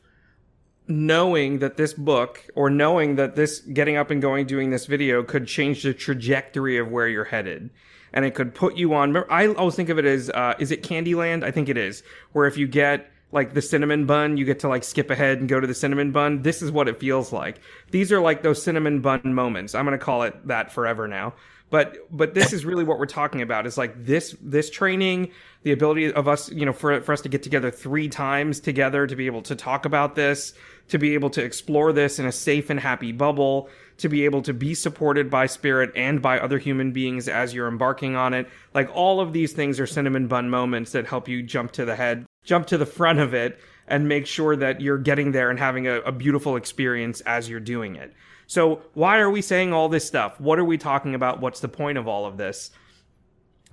knowing 0.90 1.60
that 1.60 1.76
this 1.76 1.94
book 1.94 2.46
or 2.54 2.68
knowing 2.68 3.16
that 3.16 3.36
this 3.36 3.60
getting 3.60 3.96
up 3.96 4.10
and 4.10 4.20
going 4.20 4.46
doing 4.46 4.70
this 4.70 4.86
video 4.86 5.22
could 5.22 5.46
change 5.46 5.82
the 5.82 5.94
trajectory 5.94 6.78
of 6.78 6.90
where 6.90 7.06
you're 7.06 7.24
headed 7.24 7.70
and 8.12 8.24
it 8.24 8.34
could 8.34 8.52
put 8.54 8.76
you 8.76 8.92
on 8.92 9.16
i 9.30 9.46
always 9.46 9.76
think 9.76 9.88
of 9.88 10.00
it 10.00 10.04
as 10.04 10.30
uh, 10.30 10.52
is 10.58 10.72
it 10.72 10.82
candyland 10.82 11.44
i 11.44 11.50
think 11.50 11.68
it 11.68 11.78
is 11.78 12.02
where 12.32 12.48
if 12.48 12.56
you 12.56 12.66
get 12.66 13.08
like 13.32 13.54
the 13.54 13.62
cinnamon 13.62 14.06
bun 14.06 14.36
you 14.36 14.44
get 14.44 14.60
to 14.60 14.68
like 14.68 14.84
skip 14.84 15.10
ahead 15.10 15.38
and 15.38 15.48
go 15.48 15.60
to 15.60 15.66
the 15.66 15.74
cinnamon 15.74 16.12
bun. 16.12 16.42
This 16.42 16.62
is 16.62 16.70
what 16.70 16.88
it 16.88 16.98
feels 16.98 17.32
like. 17.32 17.60
These 17.90 18.10
are 18.12 18.20
like 18.20 18.42
those 18.42 18.62
cinnamon 18.62 19.00
bun 19.00 19.34
moments. 19.34 19.74
I'm 19.74 19.84
going 19.84 19.98
to 19.98 20.04
call 20.04 20.22
it 20.22 20.46
that 20.48 20.72
forever 20.72 21.06
now. 21.06 21.34
But 21.70 21.98
but 22.10 22.34
this 22.34 22.52
is 22.52 22.64
really 22.64 22.82
what 22.82 22.98
we're 22.98 23.06
talking 23.06 23.42
about 23.42 23.64
is 23.64 23.78
like 23.78 24.04
this 24.04 24.34
this 24.42 24.70
training 24.70 25.30
the 25.62 25.70
ability 25.70 26.12
of 26.12 26.26
us 26.26 26.50
you 26.50 26.66
know 26.66 26.72
for, 26.72 27.00
for 27.00 27.12
us 27.12 27.20
to 27.20 27.28
get 27.28 27.44
together 27.44 27.70
three 27.70 28.08
times 28.08 28.58
together 28.58 29.06
to 29.06 29.14
be 29.14 29.26
able 29.26 29.42
to 29.42 29.54
talk 29.54 29.84
about 29.84 30.16
this 30.16 30.52
to 30.88 30.98
be 30.98 31.14
able 31.14 31.30
to 31.30 31.44
explore 31.44 31.92
this 31.92 32.18
in 32.18 32.26
a 32.26 32.32
safe 32.32 32.70
and 32.70 32.80
happy 32.80 33.12
bubble 33.12 33.68
to 33.98 34.08
be 34.08 34.24
able 34.24 34.42
to 34.42 34.52
be 34.52 34.74
supported 34.74 35.30
by 35.30 35.46
spirit 35.46 35.92
and 35.94 36.20
by 36.20 36.40
other 36.40 36.58
human 36.58 36.90
beings 36.90 37.28
as 37.28 37.54
you're 37.54 37.68
embarking 37.68 38.16
on 38.16 38.32
it. 38.32 38.48
Like 38.72 38.90
all 38.94 39.20
of 39.20 39.34
these 39.34 39.52
things 39.52 39.78
are 39.78 39.86
cinnamon 39.86 40.26
bun 40.26 40.48
moments 40.48 40.92
that 40.92 41.06
help 41.06 41.28
you 41.28 41.42
jump 41.42 41.72
to 41.72 41.84
the 41.84 41.94
head 41.94 42.24
jump 42.44 42.66
to 42.66 42.78
the 42.78 42.86
front 42.86 43.18
of 43.18 43.34
it 43.34 43.58
and 43.86 44.08
make 44.08 44.26
sure 44.26 44.56
that 44.56 44.80
you're 44.80 44.98
getting 44.98 45.32
there 45.32 45.50
and 45.50 45.58
having 45.58 45.86
a, 45.86 46.00
a 46.02 46.12
beautiful 46.12 46.56
experience 46.56 47.20
as 47.22 47.48
you're 47.48 47.60
doing 47.60 47.96
it 47.96 48.14
so, 48.50 48.82
why 48.94 49.20
are 49.20 49.30
we 49.30 49.42
saying 49.42 49.72
all 49.72 49.88
this 49.88 50.04
stuff? 50.04 50.40
What 50.40 50.58
are 50.58 50.64
we 50.64 50.76
talking 50.76 51.14
about? 51.14 51.40
What's 51.40 51.60
the 51.60 51.68
point 51.68 51.98
of 51.98 52.08
all 52.08 52.26
of 52.26 52.36
this? 52.36 52.72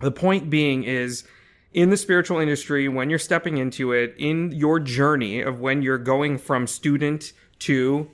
The 0.02 0.12
point 0.12 0.52
being 0.52 0.84
is 0.84 1.24
in 1.74 1.90
the 1.90 1.98
spiritual 1.98 2.38
industry, 2.38 2.88
when 2.88 3.10
you're 3.10 3.18
stepping 3.18 3.58
into 3.58 3.92
it, 3.92 4.14
in 4.20 4.52
your 4.52 4.80
journey 4.80 5.42
of 5.42 5.60
when 5.62 5.82
you're 5.82 5.98
going 5.98 6.38
from 6.38 6.68
student 6.68 7.34
to 7.62 8.12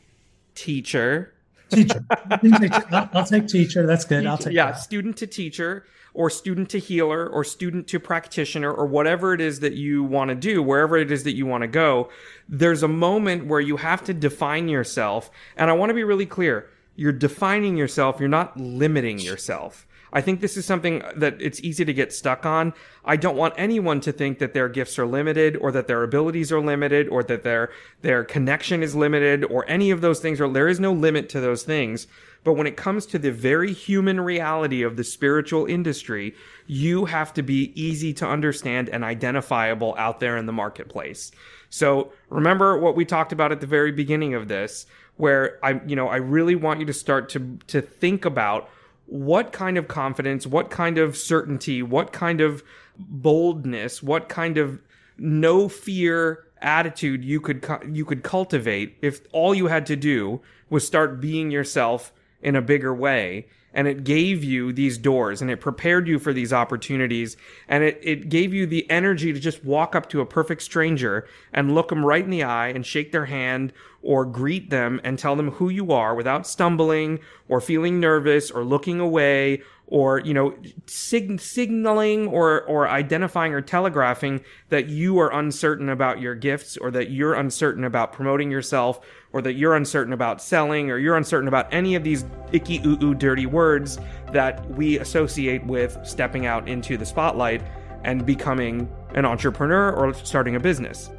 teacher. 0.55 1.33
Teacher. 1.69 2.05
I'll, 2.31 3.09
I'll 3.11 3.25
take 3.25 3.49
teacher. 3.49 3.85
That's 3.85 4.05
good. 4.05 4.25
I'll 4.25 4.37
take 4.37 4.53
Yeah, 4.53 4.67
that. 4.67 4.79
student 4.79 5.17
to 5.17 5.27
teacher 5.27 5.85
or 6.13 6.29
student 6.29 6.69
to 6.69 6.79
healer 6.79 7.27
or 7.27 7.43
student 7.43 7.87
to 7.87 7.99
practitioner 7.99 8.71
or 8.71 8.85
whatever 8.85 9.33
it 9.33 9.41
is 9.41 9.59
that 9.61 9.73
you 9.73 10.03
want 10.03 10.29
to 10.29 10.35
do, 10.35 10.61
wherever 10.61 10.97
it 10.97 11.11
is 11.11 11.23
that 11.23 11.35
you 11.35 11.45
want 11.45 11.61
to 11.61 11.67
go, 11.67 12.09
there's 12.47 12.83
a 12.83 12.87
moment 12.87 13.47
where 13.47 13.59
you 13.59 13.77
have 13.77 14.03
to 14.03 14.13
define 14.13 14.67
yourself. 14.67 15.31
And 15.57 15.69
I 15.69 15.73
want 15.73 15.89
to 15.89 15.95
be 15.95 16.03
really 16.03 16.25
clear. 16.25 16.69
You're 16.95 17.11
defining 17.11 17.75
yourself. 17.77 18.19
You're 18.19 18.29
not 18.29 18.55
limiting 18.57 19.19
yourself. 19.19 19.87
I 20.15 20.21
think 20.21 20.41
this 20.41 20.55
is 20.57 20.65
something 20.65 21.01
that 21.15 21.41
it's 21.41 21.59
easy 21.61 21.83
to 21.83 21.93
get 21.93 22.13
stuck 22.13 22.45
on. 22.45 22.73
I 23.03 23.15
don't 23.17 23.35
want 23.35 23.55
anyone 23.57 23.99
to 24.01 24.11
think 24.11 24.37
that 24.37 24.53
their 24.53 24.69
gifts 24.69 24.99
are 24.99 25.07
limited 25.07 25.57
or 25.57 25.71
that 25.71 25.87
their 25.87 26.03
abilities 26.03 26.51
are 26.51 26.61
limited 26.61 27.09
or 27.09 27.23
that 27.23 27.41
their 27.41 27.71
their 28.03 28.23
connection 28.23 28.83
is 28.83 28.95
limited 28.95 29.43
or 29.43 29.67
any 29.67 29.89
of 29.89 30.01
those 30.01 30.19
things 30.19 30.39
or 30.39 30.47
there 30.47 30.67
is 30.67 30.79
no 30.79 30.93
limit 30.93 31.29
to 31.29 31.41
those 31.41 31.63
things. 31.63 32.05
But 32.43 32.53
when 32.53 32.67
it 32.67 32.75
comes 32.75 33.05
to 33.07 33.19
the 33.19 33.31
very 33.31 33.71
human 33.73 34.19
reality 34.19 34.83
of 34.83 34.97
the 34.97 35.03
spiritual 35.03 35.65
industry, 35.65 36.35
you 36.67 37.05
have 37.05 37.33
to 37.35 37.41
be 37.41 37.71
easy 37.81 38.13
to 38.15 38.27
understand 38.27 38.89
and 38.89 39.03
identifiable 39.03 39.95
out 39.97 40.19
there 40.19 40.37
in 40.37 40.45
the 40.45 40.53
marketplace. 40.53 41.31
So 41.69 42.11
remember 42.29 42.77
what 42.77 42.95
we 42.95 43.05
talked 43.05 43.31
about 43.31 43.51
at 43.51 43.61
the 43.61 43.67
very 43.67 43.91
beginning 43.91 44.33
of 44.33 44.47
this, 44.47 44.85
where 45.17 45.57
I, 45.63 45.81
you 45.85 45.95
know, 45.95 46.07
I 46.07 46.17
really 46.17 46.55
want 46.55 46.79
you 46.79 46.85
to 46.85 46.93
start 46.93 47.29
to, 47.29 47.57
to 47.67 47.81
think 47.81 48.25
about 48.25 48.69
what 49.05 49.51
kind 49.51 49.77
of 49.77 49.87
confidence, 49.87 50.45
what 50.45 50.69
kind 50.69 50.97
of 50.97 51.17
certainty, 51.17 51.81
what 51.81 52.13
kind 52.13 52.41
of 52.41 52.63
boldness, 52.97 54.03
what 54.03 54.29
kind 54.29 54.57
of 54.57 54.81
no 55.17 55.69
fear 55.69 56.45
attitude 56.61 57.25
you 57.25 57.41
could 57.41 57.65
you 57.91 58.05
could 58.05 58.23
cultivate 58.23 58.97
if 59.01 59.21
all 59.33 59.53
you 59.53 59.67
had 59.67 59.85
to 59.85 59.95
do 59.97 60.41
was 60.69 60.87
start 60.87 61.19
being 61.19 61.51
yourself 61.51 62.13
in 62.43 62.55
a 62.55 62.61
bigger 62.61 62.93
way 62.93 63.47
and 63.73 63.87
it 63.87 64.03
gave 64.03 64.43
you 64.43 64.71
these 64.71 64.97
doors 64.97 65.41
and 65.41 65.49
it 65.49 65.59
prepared 65.59 66.07
you 66.07 66.19
for 66.19 66.31
these 66.31 66.53
opportunities 66.53 67.35
and 67.67 67.83
it, 67.83 67.99
it 68.03 68.29
gave 68.29 68.53
you 68.53 68.65
the 68.65 68.89
energy 68.89 69.33
to 69.33 69.39
just 69.39 69.63
walk 69.65 69.95
up 69.95 70.07
to 70.09 70.21
a 70.21 70.25
perfect 70.25 70.61
stranger 70.61 71.27
and 71.51 71.73
look 71.73 71.89
them 71.89 72.05
right 72.05 72.23
in 72.23 72.29
the 72.29 72.43
eye 72.43 72.67
and 72.67 72.85
shake 72.85 73.11
their 73.11 73.25
hand 73.25 73.73
or 74.01 74.25
greet 74.25 74.69
them 74.69 75.01
and 75.03 75.17
tell 75.17 75.35
them 75.35 75.51
who 75.51 75.69
you 75.69 75.91
are 75.91 76.13
without 76.13 76.45
stumbling 76.45 77.19
or 77.47 77.59
feeling 77.59 77.99
nervous 77.99 78.51
or 78.51 78.63
looking 78.63 78.99
away 78.99 79.61
or 79.87 80.19
you 80.19 80.33
know 80.33 80.55
sig- 80.85 81.39
signaling 81.39 82.27
or 82.27 82.63
or 82.63 82.87
identifying 82.87 83.53
or 83.53 83.61
telegraphing 83.61 84.41
that 84.69 84.87
you 84.87 85.19
are 85.19 85.31
uncertain 85.33 85.89
about 85.89 86.19
your 86.21 86.35
gifts 86.35 86.77
or 86.77 86.89
that 86.89 87.11
you're 87.11 87.33
uncertain 87.33 87.83
about 87.83 88.13
promoting 88.13 88.49
yourself 88.49 88.99
or 89.33 89.41
that 89.41 89.53
you're 89.53 89.75
uncertain 89.75 90.13
about 90.13 90.41
selling 90.41 90.89
or 90.89 90.97
you're 90.97 91.17
uncertain 91.17 91.47
about 91.47 91.71
any 91.71 91.95
of 91.95 92.03
these 92.03 92.25
icky 92.51 92.81
ooh 92.85 92.97
ooh 93.03 93.13
dirty 93.13 93.45
words 93.45 93.99
that 94.31 94.67
we 94.71 94.99
associate 94.99 95.65
with 95.65 95.97
stepping 96.03 96.45
out 96.45 96.67
into 96.67 96.97
the 96.97 97.05
spotlight 97.05 97.61
and 98.03 98.25
becoming 98.25 98.89
an 99.15 99.25
entrepreneur 99.25 99.91
or 99.91 100.13
starting 100.13 100.55
a 100.55 100.59
business. 100.59 101.09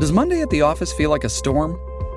Does 0.00 0.12
Monday 0.12 0.42
at 0.42 0.50
the 0.50 0.60
office 0.60 0.92
feel 0.92 1.10
like 1.10 1.24
a 1.24 1.28
storm? 1.28 1.78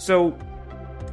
So, 0.00 0.34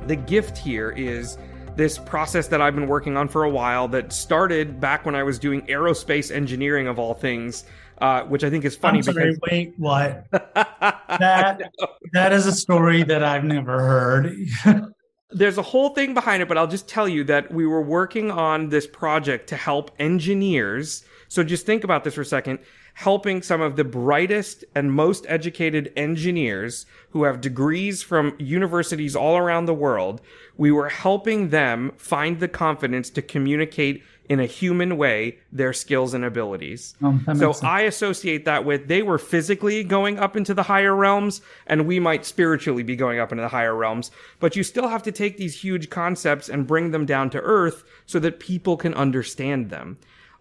the 0.08 0.16
gift 0.16 0.58
here 0.58 0.92
is 0.92 1.38
this 1.76 1.98
process 1.98 2.48
that 2.48 2.62
I've 2.62 2.74
been 2.74 2.88
working 2.88 3.18
on 3.18 3.28
for 3.28 3.44
a 3.44 3.50
while 3.50 3.90
that 3.90 4.14
started 4.14 4.80
back 4.80 5.06
when 5.06 5.14
I 5.14 5.24
was 5.24 5.38
doing 5.38 5.62
aerospace 5.64 6.34
engineering 6.34 6.88
of 6.88 6.98
all 6.98 7.14
things, 7.14 7.66
uh, 7.98 8.22
which 8.24 8.46
I 8.46 8.50
think 8.50 8.64
is 8.64 8.78
funny 8.78 9.02
sorry, 9.02 9.32
because 9.32 9.40
wait, 9.52 9.74
what? 9.76 10.26
that 10.32 11.70
that 12.14 12.32
is 12.32 12.46
a 12.46 12.54
story 12.54 13.04
that 13.04 13.26
I've 13.26 13.44
never 13.44 13.78
heard. 13.78 14.34
there's 15.32 15.58
a 15.58 15.64
whole 15.64 15.90
thing 15.90 16.14
behind 16.14 16.42
it, 16.42 16.48
but 16.48 16.58
I'll 16.58 16.66
just 16.66 16.88
tell 16.88 17.10
you 17.10 17.26
that 17.26 17.54
we 17.54 17.66
were 17.66 17.82
working 17.82 18.32
on 18.32 18.70
this 18.70 18.88
project 18.88 19.50
to 19.50 19.58
help 19.58 19.92
engineers. 20.00 21.04
So 21.28 21.44
just 21.44 21.66
think 21.66 21.84
about 21.84 22.06
this 22.06 22.14
for 22.14 22.22
a 22.22 22.26
second. 22.26 22.60
Helping 23.02 23.44
some 23.44 23.62
of 23.62 23.76
the 23.76 23.84
brightest 23.84 24.66
and 24.74 24.92
most 24.92 25.24
educated 25.30 25.94
engineers 25.96 26.88
who 27.12 27.26
have 27.26 27.42
degrees 27.42 28.02
from 28.02 28.36
universities 28.40 29.16
all 29.16 29.38
around 29.38 29.68
the 29.68 29.74
world. 29.74 30.20
We 30.58 30.72
were 30.72 30.90
helping 30.90 31.50
them 31.50 31.92
find 31.98 32.40
the 32.40 32.48
confidence 32.48 33.12
to 33.12 33.22
communicate 33.22 34.04
in 34.30 34.40
a 34.40 34.48
human 34.48 34.98
way 34.98 35.38
their 35.52 35.74
skills 35.74 36.16
and 36.16 36.26
abilities. 36.26 36.96
Um, 37.04 37.24
so. 37.36 37.54
I 37.62 37.82
associate 37.82 38.46
that 38.46 38.66
with 38.66 38.88
they 38.88 39.04
were 39.04 39.20
physically 39.20 39.84
going 39.84 40.18
up 40.18 40.36
into 40.36 40.56
the 40.56 40.64
higher 40.64 40.96
realms, 40.96 41.42
and 41.68 41.86
we 41.86 42.00
might 42.00 42.26
spiritually 42.26 42.82
be 42.84 42.96
going 42.96 43.20
up 43.20 43.32
into 43.32 43.44
the 43.44 43.48
higher 43.48 43.76
realms. 43.76 44.10
But 44.40 44.56
you 44.56 44.64
still 44.64 44.88
have 44.88 45.04
to 45.04 45.12
take 45.12 45.38
these 45.38 45.62
huge 45.62 45.92
concepts 45.92 46.50
and 46.50 46.66
bring 46.66 46.90
them 46.90 47.06
down 47.06 47.30
to 47.30 47.40
earth 47.42 47.84
so 48.08 48.18
that 48.20 48.40
people 48.40 48.76
can 48.76 48.96
understand 48.96 49.70
them. 49.70 49.98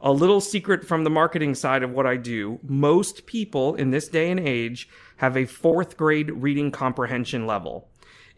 A 0.07 0.12
little 0.12 0.40
secret 0.40 0.87
from 0.87 1.03
the 1.03 1.11
marketing 1.11 1.57
side 1.57 1.83
of 1.83 1.90
what 1.90 2.07
I 2.07 2.16
do 2.16 2.61
most 2.62 3.27
people 3.27 3.75
in 3.75 3.90
this 3.90 4.07
day 4.07 4.31
and 4.31 4.38
age 4.38 4.88
have 5.16 5.37
a 5.37 5.47
fourth 5.47 5.97
grade 5.97 6.31
reading 6.31 6.71
comprehension 6.71 7.45
level. 7.45 7.88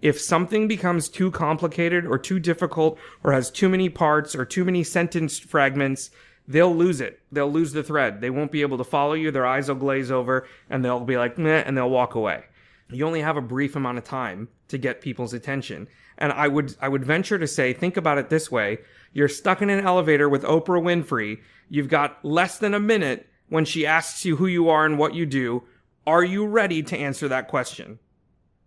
If 0.01 0.19
something 0.19 0.67
becomes 0.67 1.11
too 1.11 1.31
complicated 1.31 2.07
or 2.07 2.19
too 2.19 2.41
difficult 2.41 2.99
or 3.23 3.35
has 3.35 3.51
too 3.51 3.69
many 3.69 3.91
parts 3.91 4.35
or 4.35 4.47
too 4.47 4.65
many 4.65 4.83
sentence 4.83 5.39
fragments, 5.39 6.11
they'll 6.47 6.75
lose 6.75 7.03
it. 7.03 7.21
They'll 7.31 7.53
lose 7.53 7.75
the 7.75 7.83
thread. 7.83 8.23
They 8.23 8.31
won't 8.31 8.51
be 8.51 8.63
able 8.63 8.79
to 8.79 8.85
follow 8.85 9.13
you. 9.13 9.31
Their 9.31 9.45
eyes 9.45 9.69
will 9.69 9.75
glaze 9.75 10.11
over 10.11 10.49
and 10.71 10.83
they'll 10.83 11.01
be 11.01 11.19
like, 11.19 11.37
meh, 11.37 11.65
and 11.67 11.77
they'll 11.77 11.91
walk 11.91 12.15
away. 12.15 12.45
You 12.91 13.07
only 13.07 13.21
have 13.21 13.37
a 13.37 13.43
brief 13.43 13.77
amount 13.77 13.99
of 13.99 14.05
time 14.05 14.49
to 14.69 14.79
get 14.79 15.03
people's 15.03 15.35
attention. 15.35 15.89
And 16.19 16.33
I 16.33 16.49
would, 16.49 16.75
I 16.81 16.89
would 16.89 17.05
venture 17.05 17.39
to 17.39 17.47
say, 17.47 17.73
think 17.73 17.97
about 17.97 18.19
it 18.19 18.29
this 18.29 18.51
way. 18.51 18.79
You're 19.13 19.29
stuck 19.29 19.63
in 19.63 19.71
an 19.71 19.85
elevator 19.85 20.29
with 20.29 20.43
Oprah 20.43 20.83
Winfrey. 20.83 21.41
You've 21.71 21.89
got 21.89 22.25
less 22.25 22.59
than 22.59 22.75
a 22.75 22.81
minute 22.81 23.29
when 23.49 23.65
she 23.65 23.87
asks 23.87 24.25
you 24.25 24.37
who 24.37 24.47
you 24.47 24.69
are 24.69 24.85
and 24.85 24.99
what 24.99 25.15
you 25.15 25.25
do. 25.25 25.63
Are 26.07 26.25
you 26.25 26.47
ready 26.47 26.83
to 26.83 26.99
answer 26.99 27.29
that 27.29 27.49
question? 27.49 27.99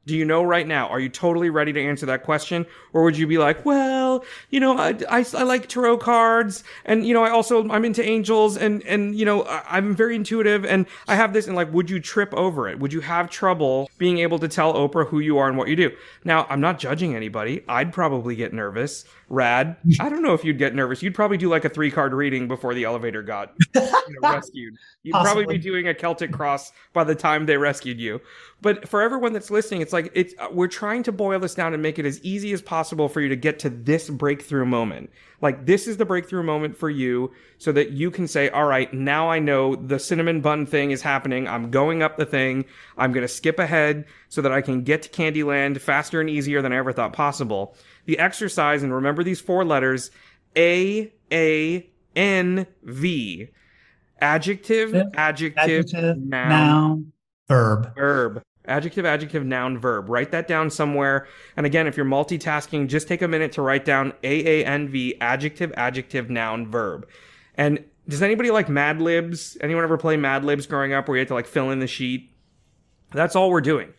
Do 0.08 0.16
you 0.16 0.26
know 0.26 0.42
right 0.42 0.68
now? 0.68 0.88
Are 0.88 1.00
you 1.00 1.10
totally 1.10 1.52
ready 1.52 1.72
to 1.74 1.80
answer 1.80 2.08
that 2.08 2.24
question? 2.24 2.66
Or 2.92 3.04
would 3.04 3.16
you 3.16 3.28
be 3.28 3.38
like, 3.38 3.64
well, 3.66 4.26
you 4.50 4.60
know, 4.60 4.76
I, 4.76 4.98
I, 5.08 5.24
I 5.36 5.44
like 5.44 5.70
tarot 5.70 5.98
cards 5.98 6.64
and, 6.86 7.06
you 7.06 7.14
know, 7.14 7.24
I 7.24 7.30
also, 7.30 7.70
I'm 7.70 7.86
into 7.86 8.04
angels 8.04 8.58
and, 8.58 8.82
and, 8.84 9.16
you 9.16 9.26
know, 9.26 9.44
I, 9.44 9.64
I'm 9.70 9.96
very 9.96 10.16
intuitive 10.16 10.66
and 10.66 10.88
I 11.08 11.16
have 11.16 11.34
this 11.34 11.46
and 11.46 11.56
like, 11.56 11.72
would 11.72 11.88
you 11.88 12.00
trip 12.00 12.34
over 12.34 12.68
it? 12.68 12.80
Would 12.80 12.92
you 12.94 13.02
have 13.02 13.30
trouble 13.30 13.92
being 14.00 14.18
able 14.18 14.40
to 14.40 14.48
tell 14.48 14.74
Oprah 14.74 15.08
who 15.08 15.20
you 15.20 15.38
are 15.38 15.48
and 15.48 15.56
what 15.56 15.68
you 15.68 15.76
do? 15.76 15.92
Now, 16.24 16.48
I'm 16.50 16.62
not 16.62 16.80
judging 16.80 17.16
anybody. 17.16 17.64
I'd 17.68 17.94
probably 17.94 18.36
get 18.36 18.54
nervous. 18.54 19.06
Rad, 19.32 19.78
I 20.02 20.10
don't 20.10 20.22
know 20.22 20.34
if 20.34 20.44
you'd 20.44 20.58
get 20.58 20.76
nervous. 20.76 21.02
You'd 21.02 21.16
probably 21.16 21.38
do 21.38 21.48
like 21.48 21.64
a 21.64 21.70
three 21.70 21.90
card 21.90 22.14
reading 22.14 22.50
before 22.50 22.74
the 22.74 22.84
elevator 22.84 23.24
got 23.24 23.54
you 23.74 23.82
know, 23.82 24.30
rescued. 24.30 24.76
You'd 25.04 25.14
probably 25.14 25.46
be 25.46 25.58
doing 25.58 25.88
a 25.88 25.94
Celtic 25.94 26.34
cross 26.34 26.74
by 26.92 27.06
the 27.06 27.16
time 27.16 27.46
they 27.46 27.56
rescued 27.56 28.00
you. 28.00 28.20
But 28.62 28.88
for 28.90 29.02
everyone 29.02 29.32
that's 29.32 29.50
listening, 29.50 29.82
it's 29.82 29.94
like 29.94 30.12
it's 30.14 30.36
uh, 30.38 30.50
we're 30.52 30.68
trying 30.68 31.04
to 31.04 31.14
boil 31.14 31.40
this 31.40 31.56
down 31.56 31.74
and 31.74 31.82
make 31.82 31.98
it 31.98 32.06
as 32.06 32.22
easy 32.24 32.52
as 32.52 32.62
possible 32.62 33.08
for 33.08 33.22
you 33.22 33.30
to 33.30 33.36
get 33.38 33.58
to 33.60 33.70
this 33.70 34.10
breakthrough 34.10 34.66
moment. 34.66 35.10
Like 35.42 35.66
this 35.66 35.88
is 35.88 35.96
the 35.96 36.06
breakthrough 36.06 36.44
moment 36.44 36.78
for 36.78 36.90
you 36.90 37.32
so 37.58 37.72
that 37.72 37.92
you 37.92 38.12
can 38.12 38.28
say, 38.28 38.50
"All 38.50 38.66
right, 38.66 38.94
now 38.94 39.30
I 39.30 39.40
know 39.40 39.76
the 39.76 39.98
cinnamon 39.98 40.42
bun 40.42 40.66
thing 40.66 40.92
is 40.92 41.02
happening. 41.02 41.48
I'm 41.48 41.72
going 41.72 42.04
up 42.04 42.18
the 42.18 42.26
thing. 42.26 42.66
I'm 42.98 43.14
going 43.14 43.24
to 43.24 43.34
skip 43.34 43.60
ahead 43.60 44.06
so 44.28 44.42
that 44.42 44.52
I 44.52 44.62
can 44.62 44.84
get 44.84 45.02
to 45.04 45.10
Candyland 45.10 45.80
faster 45.80 46.20
and 46.20 46.30
easier 46.30 46.62
than 46.62 46.74
I 46.74 46.78
ever 46.78 46.92
thought 46.92 47.14
possible." 47.14 47.76
The 48.06 48.20
exercise 48.20 48.84
and 48.84 48.94
remember 48.94 49.24
these 49.24 49.42
four 49.42 49.64
letters 49.64 50.12
A 50.56 51.12
A 51.32 51.90
N 52.16 52.68
V. 52.84 53.48
Adjective, 54.20 54.94
adjective, 55.16 55.58
Adjective, 55.58 56.18
noun, 56.18 56.50
noun, 56.50 57.12
verb. 57.48 57.96
verb. 57.96 58.42
Adjective, 58.66 59.06
adjective, 59.06 59.44
noun, 59.44 59.80
verb. 59.80 60.08
Write 60.10 60.32
that 60.32 60.48
down 60.48 60.70
somewhere. 60.70 61.28
And 61.58 61.66
again, 61.66 61.88
if 61.88 61.98
you're 61.98 62.06
multitasking, 62.06 62.88
just 62.88 63.08
take 63.08 63.24
a 63.24 63.28
minute 63.28 63.52
to 63.54 63.64
write 63.64 63.84
down 63.84 64.14
A 64.24 64.62
A 64.62 64.66
N 64.66 64.90
V, 64.90 65.16
adjective, 65.20 65.74
adjective, 65.76 66.30
noun, 66.30 66.70
verb. 66.70 67.08
And 67.56 67.84
does 68.08 68.22
anybody 68.22 68.52
like 68.52 68.70
Mad 68.70 69.02
Libs? 69.02 69.58
Anyone 69.62 69.84
ever 69.84 69.98
play 69.98 70.18
Mad 70.18 70.46
Libs 70.46 70.68
growing 70.68 70.94
up 70.94 71.08
where 71.08 71.18
you 71.18 71.22
had 71.22 71.28
to 71.30 71.34
like 71.34 71.48
fill 71.48 71.72
in 71.72 71.80
the 71.80 71.88
sheet? 71.88 72.32
That's 73.12 73.36
all 73.36 73.50
we're 73.50 73.62
doing. 73.62 73.94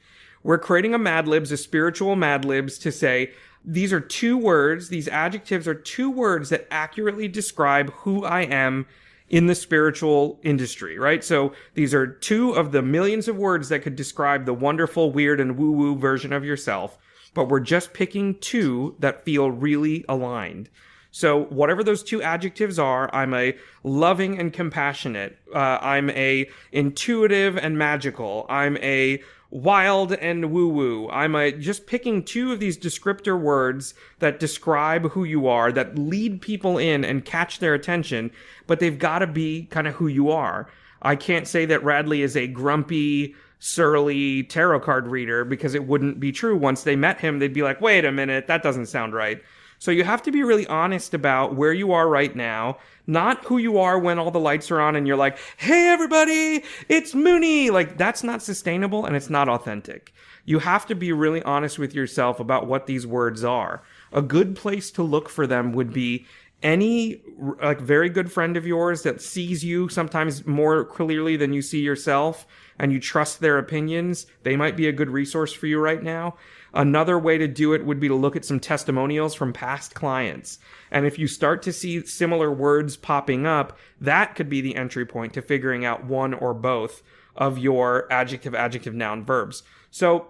We're 0.44 0.58
creating 0.58 0.94
a 0.94 0.98
Mad 0.98 1.28
Libs, 1.28 1.52
a 1.52 1.56
spiritual 1.56 2.16
Mad 2.16 2.44
Libs 2.44 2.78
to 2.78 2.92
say, 2.92 3.32
these 3.64 3.92
are 3.92 4.00
two 4.00 4.36
words, 4.36 4.88
these 4.88 5.08
adjectives 5.08 5.68
are 5.68 5.74
two 5.74 6.10
words 6.10 6.48
that 6.48 6.66
accurately 6.70 7.28
describe 7.28 7.92
who 7.92 8.24
I 8.24 8.42
am 8.42 8.86
in 9.28 9.46
the 9.46 9.54
spiritual 9.54 10.38
industry, 10.42 10.98
right? 10.98 11.24
So 11.24 11.52
these 11.74 11.94
are 11.94 12.06
two 12.06 12.52
of 12.52 12.72
the 12.72 12.82
millions 12.82 13.28
of 13.28 13.36
words 13.36 13.70
that 13.70 13.80
could 13.80 13.96
describe 13.96 14.44
the 14.44 14.54
wonderful, 14.54 15.10
weird, 15.10 15.40
and 15.40 15.56
woo 15.56 15.72
woo 15.72 15.96
version 15.96 16.32
of 16.32 16.44
yourself, 16.44 16.98
but 17.32 17.48
we're 17.48 17.60
just 17.60 17.94
picking 17.94 18.38
two 18.40 18.94
that 18.98 19.24
feel 19.24 19.50
really 19.50 20.04
aligned. 20.08 20.68
So 21.12 21.44
whatever 21.44 21.84
those 21.84 22.02
two 22.02 22.22
adjectives 22.22 22.78
are, 22.78 23.14
I'm 23.14 23.34
a 23.34 23.56
loving 23.84 24.38
and 24.38 24.52
compassionate. 24.52 25.38
Uh, 25.54 25.78
I'm 25.80 26.08
a 26.10 26.48
intuitive 26.72 27.56
and 27.56 27.76
magical. 27.76 28.46
I'm 28.48 28.78
a 28.78 29.22
wild 29.52 30.14
and 30.14 30.50
woo 30.50 30.66
woo. 30.66 31.08
I'm 31.10 31.34
a, 31.34 31.52
just 31.52 31.86
picking 31.86 32.24
two 32.24 32.52
of 32.52 32.58
these 32.58 32.78
descriptor 32.78 33.38
words 33.38 33.92
that 34.18 34.40
describe 34.40 35.10
who 35.10 35.24
you 35.24 35.46
are, 35.46 35.70
that 35.70 35.98
lead 35.98 36.40
people 36.40 36.78
in 36.78 37.04
and 37.04 37.24
catch 37.24 37.58
their 37.58 37.74
attention, 37.74 38.30
but 38.66 38.80
they've 38.80 38.98
got 38.98 39.18
to 39.18 39.26
be 39.26 39.64
kind 39.66 39.86
of 39.86 39.94
who 39.94 40.06
you 40.06 40.30
are. 40.30 40.68
I 41.02 41.16
can't 41.16 41.46
say 41.46 41.66
that 41.66 41.84
Radleigh 41.84 42.24
is 42.24 42.34
a 42.34 42.46
grumpy, 42.46 43.34
surly 43.58 44.42
tarot 44.44 44.80
card 44.80 45.06
reader 45.06 45.44
because 45.44 45.74
it 45.74 45.86
wouldn't 45.86 46.18
be 46.18 46.32
true. 46.32 46.56
Once 46.56 46.82
they 46.82 46.96
met 46.96 47.20
him, 47.20 47.38
they'd 47.38 47.52
be 47.52 47.62
like, 47.62 47.80
wait 47.80 48.06
a 48.06 48.12
minute, 48.12 48.46
that 48.46 48.62
doesn't 48.62 48.86
sound 48.86 49.12
right. 49.12 49.42
So 49.82 49.90
you 49.90 50.04
have 50.04 50.22
to 50.22 50.30
be 50.30 50.44
really 50.44 50.64
honest 50.68 51.12
about 51.12 51.56
where 51.56 51.72
you 51.72 51.90
are 51.90 52.08
right 52.08 52.36
now, 52.36 52.78
not 53.08 53.44
who 53.46 53.58
you 53.58 53.78
are 53.78 53.98
when 53.98 54.16
all 54.16 54.30
the 54.30 54.38
lights 54.38 54.70
are 54.70 54.80
on 54.80 54.94
and 54.94 55.08
you're 55.08 55.16
like, 55.16 55.36
hey 55.56 55.88
everybody, 55.88 56.62
it's 56.88 57.16
Muni. 57.16 57.68
Like 57.70 57.98
that's 57.98 58.22
not 58.22 58.42
sustainable 58.42 59.04
and 59.04 59.16
it's 59.16 59.28
not 59.28 59.48
authentic. 59.48 60.12
You 60.44 60.60
have 60.60 60.86
to 60.86 60.94
be 60.94 61.10
really 61.10 61.42
honest 61.42 61.80
with 61.80 61.96
yourself 61.96 62.38
about 62.38 62.68
what 62.68 62.86
these 62.86 63.08
words 63.08 63.42
are. 63.42 63.82
A 64.12 64.22
good 64.22 64.54
place 64.54 64.92
to 64.92 65.02
look 65.02 65.28
for 65.28 65.48
them 65.48 65.72
would 65.72 65.92
be 65.92 66.26
any 66.62 67.20
like 67.60 67.80
very 67.80 68.08
good 68.08 68.30
friend 68.30 68.56
of 68.56 68.64
yours 68.64 69.02
that 69.02 69.20
sees 69.20 69.64
you 69.64 69.88
sometimes 69.88 70.46
more 70.46 70.84
clearly 70.84 71.36
than 71.36 71.52
you 71.52 71.60
see 71.60 71.80
yourself 71.80 72.46
and 72.78 72.92
you 72.92 73.00
trust 73.00 73.40
their 73.40 73.58
opinions, 73.58 74.26
they 74.44 74.56
might 74.56 74.76
be 74.76 74.86
a 74.86 74.92
good 74.92 75.10
resource 75.10 75.52
for 75.52 75.66
you 75.66 75.80
right 75.80 76.04
now. 76.04 76.36
Another 76.74 77.18
way 77.18 77.38
to 77.38 77.46
do 77.46 77.74
it 77.74 77.84
would 77.84 78.00
be 78.00 78.08
to 78.08 78.14
look 78.14 78.36
at 78.36 78.44
some 78.44 78.60
testimonials 78.60 79.34
from 79.34 79.52
past 79.52 79.94
clients. 79.94 80.58
And 80.90 81.06
if 81.06 81.18
you 81.18 81.26
start 81.26 81.62
to 81.62 81.72
see 81.72 82.04
similar 82.06 82.50
words 82.50 82.96
popping 82.96 83.46
up, 83.46 83.78
that 84.00 84.34
could 84.34 84.48
be 84.48 84.60
the 84.60 84.76
entry 84.76 85.04
point 85.04 85.34
to 85.34 85.42
figuring 85.42 85.84
out 85.84 86.04
one 86.04 86.34
or 86.34 86.54
both 86.54 87.02
of 87.36 87.58
your 87.58 88.10
adjective, 88.10 88.54
adjective, 88.54 88.94
noun 88.94 89.24
verbs. 89.24 89.62
So 89.90 90.28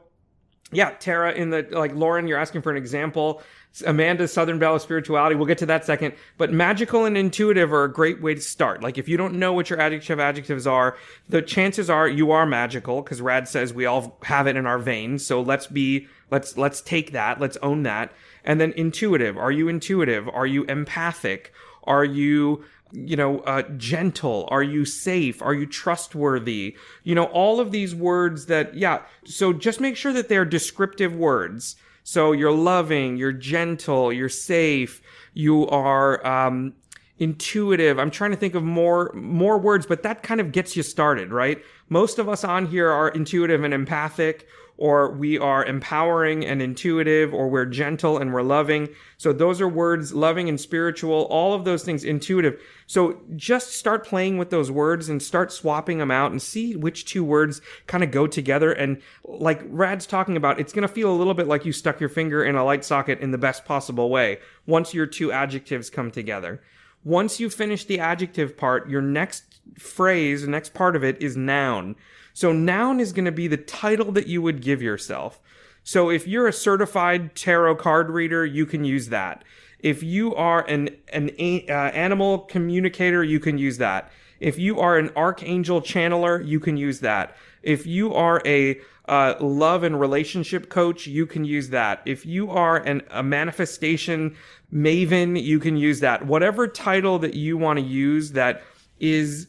yeah, 0.72 0.90
Tara, 0.90 1.32
in 1.32 1.51
the 1.51 1.66
like 1.70 1.95
Lauren, 1.95 2.26
you're 2.26 2.38
asking 2.38 2.62
for 2.62 2.70
an 2.70 2.78
example. 2.78 3.43
Amanda, 3.86 4.28
Southern 4.28 4.59
Belle 4.59 4.76
of 4.76 4.82
Spirituality. 4.82 5.34
We'll 5.34 5.47
get 5.47 5.59
to 5.59 5.66
that 5.66 5.84
second. 5.84 6.14
But 6.36 6.53
magical 6.53 7.05
and 7.05 7.16
intuitive 7.16 7.72
are 7.72 7.84
a 7.84 7.93
great 7.93 8.20
way 8.20 8.34
to 8.34 8.40
start. 8.40 8.82
Like 8.82 8.99
if 8.99 9.09
you 9.09 9.16
don't 9.16 9.34
know 9.34 9.53
what 9.53 9.70
your 9.70 9.80
adjective 9.80 10.20
adjectives 10.20 10.66
are, 10.66 10.97
the 11.28 11.40
chances 11.40 11.88
are 11.88 12.09
you 12.09 12.32
are 12.32 12.45
magical 12.45 13.03
because 13.03 13.20
Rad 13.22 13.49
says 13.49 13.72
we 13.72 13.86
all 13.86 14.18
have 14.24 14.47
it 14.47 14.57
in 14.57 14.66
our 14.66 14.78
veins. 14.78 15.24
So 15.24 15.40
let's 15.40 15.66
be, 15.66 16.07
let's, 16.33 16.59
let's 16.59 16.80
take 16.80 17.12
that. 17.12 17.41
Let's 17.41 17.57
own 17.59 17.85
that. 17.85 18.12
And 18.45 18.61
then 18.61 18.72
intuitive. 18.72 19.39
Are 19.39 19.53
you 19.53 19.68
intuitive? 19.68 20.28
Are 20.28 20.47
you 20.47 20.64
empathic? 20.64 21.53
Are 21.85 22.05
you 22.05 22.64
you 22.93 23.16
know, 23.16 23.41
uh, 23.41 23.62
gentle? 23.76 24.47
Are 24.51 24.62
you 24.62 24.85
safe? 24.85 25.41
Are 25.41 25.55
you 25.55 25.66
trustworthy? 25.66 26.76
You 27.05 27.14
know, 27.14 27.24
all 27.24 27.59
of 27.59 27.72
these 27.72 27.95
words 27.95 28.47
that, 28.47 28.74
yeah. 28.74 29.01
So 29.24 29.53
just 29.53 29.80
make 29.80 29.97
sure 29.97 30.12
that 30.12 30.28
they're 30.28 30.45
descriptive 30.45 31.14
words. 31.14 31.76
So 32.05 32.33
you're 32.33 32.53
loving, 32.53 33.16
you're 33.16 33.33
gentle, 33.33 34.12
you're 34.12 34.28
safe, 34.28 35.01
you 35.33 35.66
are 35.68 36.24
um, 36.26 36.74
intuitive. 37.18 37.99
I'm 37.99 38.11
trying 38.11 38.33
to 38.33 38.37
think 38.37 38.55
of 38.55 38.62
more 38.64 39.12
more 39.14 39.59
words, 39.59 39.87
but 39.87 40.03
that 40.03 40.22
kind 40.22 40.41
of 40.41 40.53
gets 40.53 40.76
you 40.76 40.83
started, 40.83 41.33
right? 41.33 41.62
Most 41.89 42.18
of 42.18 42.28
us 42.28 42.43
on 42.45 42.66
here 42.66 42.91
are 42.91 43.09
intuitive 43.09 43.62
and 43.62 43.72
empathic 43.72 44.49
or 44.78 45.12
we 45.12 45.38
are 45.38 45.64
empowering 45.64 46.44
and 46.44 46.60
intuitive, 46.60 47.32
or 47.32 47.48
we're 47.48 47.66
gentle 47.66 48.18
and 48.18 48.32
we're 48.32 48.42
loving. 48.42 48.88
So 49.16 49.32
those 49.32 49.60
are 49.60 49.68
words, 49.68 50.12
loving 50.12 50.48
and 50.48 50.60
spiritual, 50.60 51.26
all 51.30 51.54
of 51.54 51.64
those 51.64 51.84
things, 51.84 52.04
intuitive. 52.04 52.60
So 52.86 53.20
just 53.36 53.74
start 53.74 54.06
playing 54.06 54.38
with 54.38 54.50
those 54.50 54.70
words 54.70 55.08
and 55.08 55.22
start 55.22 55.52
swapping 55.52 55.98
them 55.98 56.10
out 56.10 56.32
and 56.32 56.42
see 56.42 56.74
which 56.74 57.04
two 57.04 57.22
words 57.22 57.60
kind 57.86 58.02
of 58.02 58.10
go 58.10 58.26
together. 58.26 58.72
And 58.72 59.00
like 59.24 59.62
Rad's 59.66 60.06
talking 60.06 60.36
about, 60.36 60.58
it's 60.58 60.72
going 60.72 60.86
to 60.86 60.92
feel 60.92 61.12
a 61.12 61.16
little 61.16 61.34
bit 61.34 61.46
like 61.46 61.64
you 61.64 61.72
stuck 61.72 62.00
your 62.00 62.08
finger 62.08 62.44
in 62.44 62.56
a 62.56 62.64
light 62.64 62.84
socket 62.84 63.20
in 63.20 63.30
the 63.30 63.38
best 63.38 63.64
possible 63.64 64.10
way 64.10 64.38
once 64.66 64.94
your 64.94 65.06
two 65.06 65.30
adjectives 65.30 65.90
come 65.90 66.10
together. 66.10 66.62
Once 67.04 67.40
you 67.40 67.50
finish 67.50 67.84
the 67.84 67.98
adjective 67.98 68.56
part, 68.56 68.88
your 68.88 69.02
next 69.02 69.60
phrase, 69.78 70.42
the 70.42 70.50
next 70.50 70.72
part 70.72 70.94
of 70.94 71.02
it 71.02 71.20
is 71.20 71.36
noun. 71.36 71.96
So 72.33 72.53
noun 72.53 73.01
is 73.01 73.12
going 73.12 73.24
to 73.24 73.33
be 73.33 73.49
the 73.49 73.57
title 73.57 74.12
that 74.12 74.26
you 74.26 74.43
would 74.43 74.61
give 74.61 74.83
yourself. 74.83 75.41
So 75.85 76.11
if 76.11 76.26
you're 76.26 76.47
a 76.47 76.53
certified 76.53 77.35
tarot 77.35 77.76
card 77.76 78.11
reader, 78.11 78.47
you 78.47 78.66
can 78.66 78.85
use 78.85 79.09
that. 79.09 79.45
If 79.80 80.03
you 80.03 80.35
are 80.35 80.64
an 80.68 80.91
an 81.12 81.30
uh, 81.68 81.72
animal 81.72 82.39
communicator, 82.39 83.24
you 83.24 83.41
can 83.41 83.59
use 83.59 83.78
that. 83.78 84.11
If 84.39 84.59
you 84.59 84.80
are 84.80 84.99
an 84.99 85.11
archangel 85.16 85.80
channeler, 85.80 86.45
you 86.47 86.61
can 86.61 86.76
use 86.76 87.01
that. 87.01 87.37
If 87.62 87.87
you 87.87 88.14
are 88.14 88.43
a 88.45 88.80
uh, 89.09 89.35
love 89.41 89.83
and 89.83 89.99
relationship 89.99 90.68
coach, 90.68 91.07
you 91.07 91.26
can 91.26 91.45
use 91.45 91.70
that. 91.70 92.03
If 92.07 92.24
you 92.24 92.51
are 92.51 92.76
an, 92.76 93.03
a 93.11 93.22
manifestation 93.22 94.37
maven, 94.72 95.41
you 95.41 95.59
can 95.59 95.76
use 95.76 96.01
that. 96.01 96.26
Whatever 96.26 96.68
title 96.68 97.18
that 97.20 97.35
you 97.35 97.57
want 97.57 97.78
to 97.78 97.85
use 97.85 98.33
that 98.33 98.62
is 99.01 99.49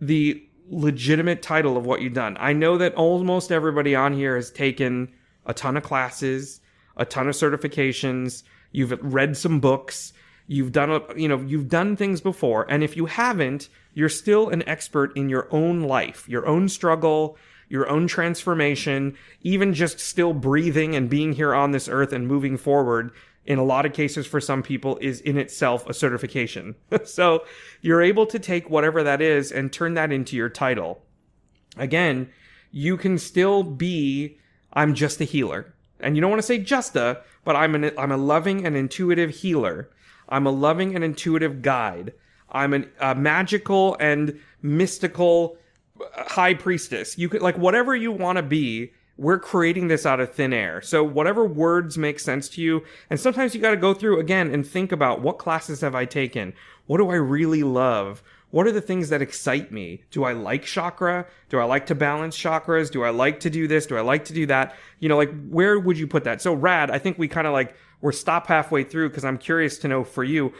the 0.00 0.46
legitimate 0.68 1.42
title 1.42 1.76
of 1.76 1.84
what 1.84 2.00
you've 2.00 2.14
done. 2.14 2.36
I 2.40 2.52
know 2.52 2.78
that 2.78 2.94
almost 2.94 3.52
everybody 3.52 3.94
on 3.94 4.14
here 4.14 4.36
has 4.36 4.50
taken 4.50 5.12
a 5.46 5.54
ton 5.54 5.76
of 5.76 5.82
classes, 5.82 6.60
a 6.96 7.04
ton 7.04 7.28
of 7.28 7.34
certifications, 7.34 8.42
you've 8.70 8.98
read 9.02 9.36
some 9.36 9.60
books, 9.60 10.12
you've 10.46 10.72
done 10.72 10.90
a, 10.90 11.00
you 11.16 11.28
know, 11.28 11.40
you've 11.40 11.68
done 11.68 11.96
things 11.96 12.20
before, 12.20 12.66
and 12.70 12.82
if 12.82 12.96
you 12.96 13.06
haven't, 13.06 13.68
you're 13.94 14.08
still 14.08 14.48
an 14.48 14.66
expert 14.68 15.16
in 15.16 15.28
your 15.28 15.48
own 15.50 15.82
life, 15.82 16.28
your 16.28 16.46
own 16.46 16.68
struggle, 16.68 17.36
your 17.68 17.88
own 17.88 18.06
transformation, 18.06 19.16
even 19.42 19.72
just 19.72 19.98
still 19.98 20.34
breathing 20.34 20.94
and 20.94 21.08
being 21.08 21.32
here 21.32 21.54
on 21.54 21.70
this 21.70 21.88
earth 21.88 22.12
and 22.12 22.28
moving 22.28 22.56
forward 22.56 23.12
in 23.44 23.58
a 23.58 23.64
lot 23.64 23.84
of 23.86 23.92
cases 23.92 24.26
for 24.26 24.40
some 24.40 24.62
people 24.62 24.98
is 25.00 25.20
in 25.20 25.36
itself 25.36 25.88
a 25.88 25.94
certification. 25.94 26.74
so 27.04 27.44
you're 27.80 28.02
able 28.02 28.26
to 28.26 28.38
take 28.38 28.70
whatever 28.70 29.02
that 29.02 29.20
is 29.20 29.50
and 29.50 29.72
turn 29.72 29.94
that 29.94 30.12
into 30.12 30.36
your 30.36 30.48
title. 30.48 31.02
Again, 31.76 32.30
you 32.70 32.96
can 32.96 33.18
still 33.18 33.62
be, 33.62 34.38
I'm 34.72 34.94
just 34.94 35.20
a 35.20 35.24
healer. 35.24 35.74
And 36.00 36.16
you 36.16 36.20
don't 36.20 36.30
want 36.30 36.40
to 36.40 36.46
say 36.46 36.58
just 36.58 36.96
a, 36.96 37.20
but 37.44 37.56
I'm 37.56 37.74
an, 37.74 37.90
I'm 37.98 38.12
a 38.12 38.16
loving 38.16 38.66
and 38.66 38.76
intuitive 38.76 39.30
healer. 39.30 39.90
I'm 40.28 40.46
a 40.46 40.50
loving 40.50 40.94
and 40.94 41.04
intuitive 41.04 41.62
guide. 41.62 42.12
I'm 42.50 42.72
an, 42.72 42.90
a 43.00 43.14
magical 43.14 43.96
and 43.98 44.40
mystical 44.60 45.56
uh, 46.00 46.24
high 46.24 46.54
priestess. 46.54 47.18
You 47.18 47.28
could, 47.28 47.42
like, 47.42 47.56
whatever 47.56 47.94
you 47.96 48.12
want 48.12 48.36
to 48.36 48.42
be, 48.42 48.92
we're 49.22 49.38
creating 49.38 49.86
this 49.86 50.04
out 50.04 50.18
of 50.18 50.34
thin 50.34 50.52
air. 50.52 50.82
So 50.82 51.04
whatever 51.04 51.44
words 51.44 51.96
make 51.96 52.18
sense 52.18 52.48
to 52.50 52.60
you, 52.60 52.82
and 53.08 53.20
sometimes 53.20 53.54
you 53.54 53.60
got 53.60 53.70
to 53.70 53.76
go 53.76 53.94
through 53.94 54.18
again 54.18 54.52
and 54.52 54.66
think 54.66 54.90
about 54.90 55.22
what 55.22 55.38
classes 55.38 55.80
have 55.80 55.94
I 55.94 56.04
taken? 56.04 56.52
What 56.86 56.98
do 56.98 57.08
I 57.08 57.14
really 57.14 57.62
love? 57.62 58.22
What 58.50 58.66
are 58.66 58.72
the 58.72 58.80
things 58.80 59.10
that 59.10 59.22
excite 59.22 59.70
me? 59.70 60.02
Do 60.10 60.24
I 60.24 60.32
like 60.32 60.64
chakra? 60.64 61.26
Do 61.48 61.60
I 61.60 61.64
like 61.64 61.86
to 61.86 61.94
balance 61.94 62.36
chakras? 62.36 62.90
Do 62.90 63.04
I 63.04 63.10
like 63.10 63.38
to 63.40 63.50
do 63.50 63.68
this? 63.68 63.86
Do 63.86 63.96
I 63.96 64.00
like 64.00 64.24
to 64.26 64.32
do 64.32 64.44
that? 64.46 64.74
You 64.98 65.08
know, 65.08 65.16
like 65.16 65.32
where 65.48 65.78
would 65.78 65.96
you 65.96 66.08
put 66.08 66.24
that? 66.24 66.42
So 66.42 66.52
rad, 66.52 66.90
I 66.90 66.98
think 66.98 67.16
we 67.16 67.28
kind 67.28 67.46
of 67.46 67.52
like 67.52 67.76
we're 68.00 68.12
stop 68.12 68.48
halfway 68.48 68.82
through 68.82 69.10
because 69.10 69.24
I'm 69.24 69.38
curious 69.38 69.78
to 69.78 69.88
know 69.88 70.02
for 70.02 70.24
you. 70.24 70.52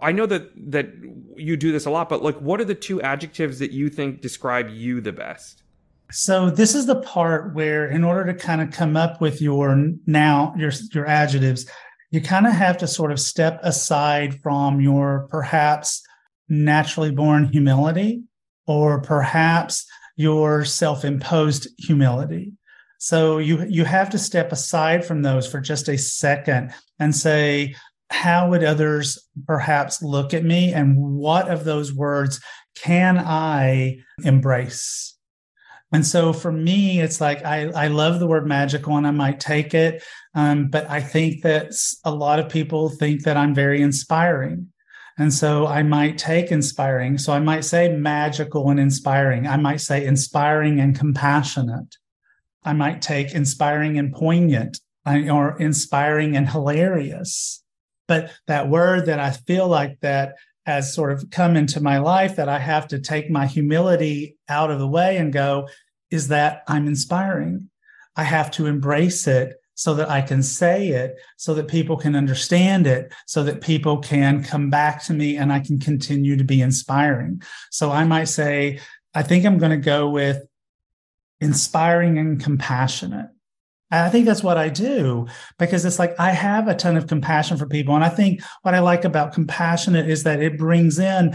I 0.00 0.12
know 0.12 0.24
that 0.26 0.52
that 0.70 0.88
you 1.36 1.56
do 1.56 1.72
this 1.72 1.84
a 1.84 1.90
lot, 1.90 2.08
but 2.08 2.22
like 2.22 2.36
what 2.36 2.60
are 2.60 2.64
the 2.64 2.76
two 2.76 3.02
adjectives 3.02 3.58
that 3.58 3.72
you 3.72 3.90
think 3.90 4.20
describe 4.20 4.70
you 4.70 5.00
the 5.00 5.12
best? 5.12 5.64
So 6.10 6.48
this 6.48 6.74
is 6.74 6.86
the 6.86 7.00
part 7.00 7.54
where 7.54 7.86
in 7.86 8.02
order 8.02 8.32
to 8.32 8.38
kind 8.38 8.62
of 8.62 8.70
come 8.70 8.96
up 8.96 9.20
with 9.20 9.42
your 9.42 9.92
now 10.06 10.54
your 10.56 10.72
your 10.92 11.06
adjectives, 11.06 11.66
you 12.10 12.22
kind 12.22 12.46
of 12.46 12.52
have 12.52 12.78
to 12.78 12.86
sort 12.86 13.12
of 13.12 13.20
step 13.20 13.60
aside 13.62 14.40
from 14.42 14.80
your 14.80 15.28
perhaps 15.30 16.02
naturally 16.48 17.10
born 17.10 17.44
humility 17.44 18.22
or 18.66 19.02
perhaps 19.02 19.86
your 20.16 20.64
self-imposed 20.64 21.68
humility. 21.78 22.52
So 22.98 23.38
you 23.38 23.66
you 23.68 23.84
have 23.84 24.08
to 24.10 24.18
step 24.18 24.50
aside 24.50 25.04
from 25.04 25.22
those 25.22 25.50
for 25.50 25.60
just 25.60 25.88
a 25.88 25.98
second 25.98 26.72
and 26.98 27.14
say 27.14 27.74
how 28.10 28.48
would 28.48 28.64
others 28.64 29.18
perhaps 29.46 30.02
look 30.02 30.32
at 30.32 30.42
me 30.42 30.72
and 30.72 30.96
what 30.96 31.48
of 31.48 31.64
those 31.64 31.92
words 31.92 32.40
can 32.74 33.18
I 33.18 33.98
embrace? 34.24 35.17
And 35.92 36.06
so 36.06 36.32
for 36.32 36.52
me, 36.52 37.00
it's 37.00 37.20
like 37.20 37.44
I, 37.44 37.70
I 37.70 37.86
love 37.88 38.20
the 38.20 38.26
word 38.26 38.46
magical 38.46 38.96
and 38.96 39.06
I 39.06 39.10
might 39.10 39.40
take 39.40 39.72
it. 39.72 40.02
Um, 40.34 40.68
but 40.68 40.88
I 40.88 41.00
think 41.00 41.42
that 41.42 41.72
a 42.04 42.10
lot 42.10 42.38
of 42.38 42.50
people 42.50 42.90
think 42.90 43.24
that 43.24 43.36
I'm 43.36 43.54
very 43.54 43.80
inspiring. 43.80 44.68
And 45.18 45.32
so 45.32 45.66
I 45.66 45.82
might 45.82 46.16
take 46.18 46.52
inspiring. 46.52 47.18
So 47.18 47.32
I 47.32 47.40
might 47.40 47.64
say 47.64 47.88
magical 47.88 48.70
and 48.70 48.78
inspiring. 48.78 49.46
I 49.46 49.56
might 49.56 49.80
say 49.80 50.04
inspiring 50.04 50.78
and 50.78 50.96
compassionate. 50.96 51.96
I 52.62 52.72
might 52.72 53.02
take 53.02 53.32
inspiring 53.32 53.98
and 53.98 54.12
poignant 54.12 54.78
or 55.06 55.58
inspiring 55.58 56.36
and 56.36 56.48
hilarious. 56.48 57.64
But 58.06 58.30
that 58.46 58.68
word 58.68 59.06
that 59.06 59.18
I 59.18 59.30
feel 59.30 59.66
like 59.66 59.98
that 60.00 60.34
has 60.68 60.92
sort 60.92 61.10
of 61.10 61.30
come 61.30 61.56
into 61.56 61.80
my 61.80 61.96
life 61.96 62.36
that 62.36 62.46
I 62.46 62.58
have 62.58 62.88
to 62.88 62.98
take 62.98 63.30
my 63.30 63.46
humility 63.46 64.36
out 64.50 64.70
of 64.70 64.78
the 64.78 64.86
way 64.86 65.16
and 65.16 65.32
go, 65.32 65.66
is 66.10 66.28
that 66.28 66.62
I'm 66.68 66.86
inspiring. 66.86 67.70
I 68.16 68.24
have 68.24 68.50
to 68.50 68.66
embrace 68.66 69.26
it 69.26 69.54
so 69.72 69.94
that 69.94 70.10
I 70.10 70.20
can 70.20 70.42
say 70.42 70.88
it, 70.88 71.16
so 71.38 71.54
that 71.54 71.68
people 71.68 71.96
can 71.96 72.14
understand 72.14 72.86
it, 72.86 73.14
so 73.26 73.42
that 73.44 73.62
people 73.62 73.96
can 73.96 74.44
come 74.44 74.68
back 74.68 75.02
to 75.04 75.14
me 75.14 75.38
and 75.38 75.50
I 75.50 75.60
can 75.60 75.78
continue 75.78 76.36
to 76.36 76.44
be 76.44 76.60
inspiring. 76.60 77.40
So 77.70 77.90
I 77.90 78.04
might 78.04 78.28
say, 78.28 78.78
I 79.14 79.22
think 79.22 79.46
I'm 79.46 79.56
going 79.56 79.70
to 79.70 79.78
go 79.78 80.10
with 80.10 80.42
inspiring 81.40 82.18
and 82.18 82.38
compassionate. 82.38 83.30
And 83.90 84.04
I 84.04 84.10
think 84.10 84.26
that's 84.26 84.42
what 84.42 84.58
I 84.58 84.68
do 84.68 85.26
because 85.58 85.84
it's 85.84 85.98
like 85.98 86.18
I 86.20 86.32
have 86.32 86.68
a 86.68 86.74
ton 86.74 86.96
of 86.96 87.06
compassion 87.06 87.56
for 87.56 87.66
people. 87.66 87.94
And 87.94 88.04
I 88.04 88.10
think 88.10 88.42
what 88.62 88.74
I 88.74 88.80
like 88.80 89.04
about 89.04 89.32
compassionate 89.32 90.08
is 90.08 90.24
that 90.24 90.42
it 90.42 90.58
brings 90.58 90.98
in, 90.98 91.34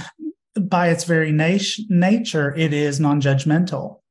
by 0.59 0.89
its 0.89 1.03
very 1.03 1.31
nat- 1.31 1.79
nature, 1.89 2.53
it 2.55 2.73
is 2.73 2.99
non 2.99 3.21
judgmental. 3.21 4.01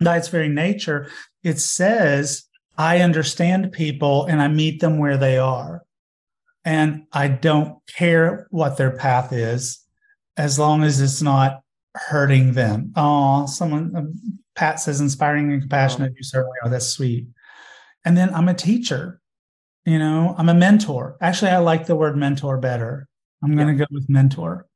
By 0.00 0.18
its 0.18 0.28
very 0.28 0.48
nature, 0.48 1.10
it 1.42 1.58
says, 1.58 2.44
I 2.76 3.00
understand 3.00 3.72
people 3.72 4.26
and 4.26 4.40
I 4.40 4.46
meet 4.46 4.80
them 4.80 4.98
where 4.98 5.16
they 5.16 5.36
are. 5.38 5.82
And 6.64 7.06
I 7.12 7.26
don't 7.26 7.78
care 7.88 8.46
what 8.50 8.76
their 8.76 8.92
path 8.92 9.32
is 9.32 9.84
as 10.36 10.60
long 10.60 10.84
as 10.84 11.00
it's 11.00 11.22
not 11.22 11.62
hurting 11.94 12.52
them. 12.52 12.92
Oh, 12.94 13.46
someone, 13.46 13.96
um, 13.96 14.14
Pat 14.54 14.78
says, 14.78 15.00
inspiring 15.00 15.50
and 15.50 15.62
compassionate. 15.62 16.12
You 16.16 16.22
certainly 16.22 16.56
are. 16.62 16.70
That's 16.70 16.86
sweet 16.86 17.26
And 18.04 18.16
then 18.16 18.32
I'm 18.34 18.48
a 18.48 18.54
teacher. 18.54 19.20
You 19.84 19.98
know, 19.98 20.34
I'm 20.36 20.48
a 20.48 20.54
mentor. 20.54 21.16
Actually, 21.20 21.52
I 21.52 21.58
like 21.58 21.86
the 21.86 21.96
word 21.96 22.16
mentor 22.16 22.58
better. 22.58 23.08
I'm 23.42 23.56
going 23.56 23.68
to 23.68 23.74
yeah. 23.74 23.78
go 23.80 23.86
with 23.90 24.08
mentor. 24.08 24.66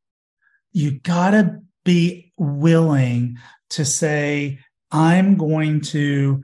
You 0.72 1.00
got 1.00 1.32
to 1.32 1.60
be 1.84 2.32
willing 2.38 3.38
to 3.70 3.84
say, 3.84 4.60
I'm 4.90 5.36
going 5.36 5.80
to 5.82 6.42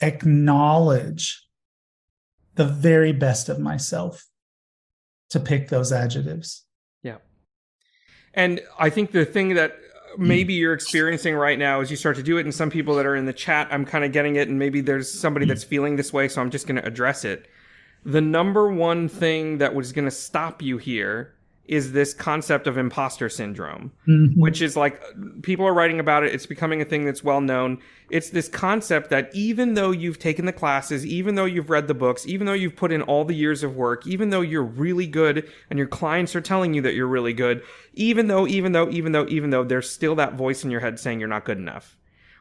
acknowledge 0.00 1.46
the 2.54 2.64
very 2.64 3.12
best 3.12 3.48
of 3.48 3.58
myself 3.58 4.26
to 5.30 5.40
pick 5.40 5.68
those 5.68 5.92
adjectives. 5.92 6.64
Yeah. 7.02 7.18
And 8.34 8.60
I 8.78 8.90
think 8.90 9.12
the 9.12 9.24
thing 9.24 9.54
that 9.54 9.76
maybe 10.16 10.54
you're 10.54 10.74
experiencing 10.74 11.34
right 11.34 11.58
now 11.58 11.80
as 11.80 11.90
you 11.90 11.96
start 11.96 12.16
to 12.16 12.22
do 12.22 12.38
it, 12.38 12.46
and 12.46 12.54
some 12.54 12.70
people 12.70 12.94
that 12.96 13.06
are 13.06 13.16
in 13.16 13.26
the 13.26 13.32
chat, 13.32 13.68
I'm 13.70 13.84
kind 13.84 14.04
of 14.04 14.12
getting 14.12 14.36
it, 14.36 14.48
and 14.48 14.58
maybe 14.58 14.80
there's 14.80 15.10
somebody 15.10 15.46
that's 15.46 15.64
feeling 15.64 15.96
this 15.96 16.12
way, 16.12 16.28
so 16.28 16.40
I'm 16.40 16.50
just 16.50 16.66
going 16.66 16.80
to 16.80 16.86
address 16.86 17.24
it. 17.24 17.48
The 18.04 18.20
number 18.20 18.68
one 18.68 19.08
thing 19.08 19.58
that 19.58 19.74
was 19.74 19.92
going 19.92 20.06
to 20.06 20.10
stop 20.10 20.62
you 20.62 20.78
here 20.78 21.34
is 21.70 21.92
this 21.92 22.12
concept 22.12 22.66
of 22.66 22.76
imposter 22.76 23.28
syndrome, 23.28 23.92
mm-hmm. 24.08 24.40
which 24.40 24.60
is 24.60 24.76
like 24.76 25.00
people 25.42 25.64
are 25.64 25.72
writing 25.72 26.00
about 26.00 26.24
it. 26.24 26.34
It's 26.34 26.44
becoming 26.44 26.82
a 26.82 26.84
thing 26.84 27.04
that's 27.04 27.22
well 27.22 27.40
known. 27.40 27.78
It's 28.10 28.30
this 28.30 28.48
concept 28.48 29.08
that 29.10 29.30
even 29.34 29.74
though 29.74 29.92
you've 29.92 30.18
taken 30.18 30.46
the 30.46 30.52
classes, 30.52 31.06
even 31.06 31.36
though 31.36 31.44
you've 31.44 31.70
read 31.70 31.86
the 31.86 31.94
books, 31.94 32.26
even 32.26 32.48
though 32.48 32.54
you've 32.54 32.74
put 32.74 32.90
in 32.90 33.02
all 33.02 33.24
the 33.24 33.36
years 33.36 33.62
of 33.62 33.76
work, 33.76 34.04
even 34.04 34.30
though 34.30 34.40
you're 34.40 34.64
really 34.64 35.06
good 35.06 35.48
and 35.70 35.78
your 35.78 35.86
clients 35.86 36.34
are 36.34 36.40
telling 36.40 36.74
you 36.74 36.82
that 36.82 36.94
you're 36.94 37.06
really 37.06 37.32
good, 37.32 37.62
even 37.94 38.26
though, 38.26 38.48
even 38.48 38.72
though, 38.72 38.90
even 38.90 39.12
though, 39.12 39.28
even 39.28 39.50
though 39.50 39.62
there's 39.62 39.88
still 39.88 40.16
that 40.16 40.34
voice 40.34 40.64
in 40.64 40.72
your 40.72 40.80
head 40.80 40.98
saying 40.98 41.20
you're 41.20 41.28
not 41.28 41.44
good 41.44 41.58
enough 41.58 41.96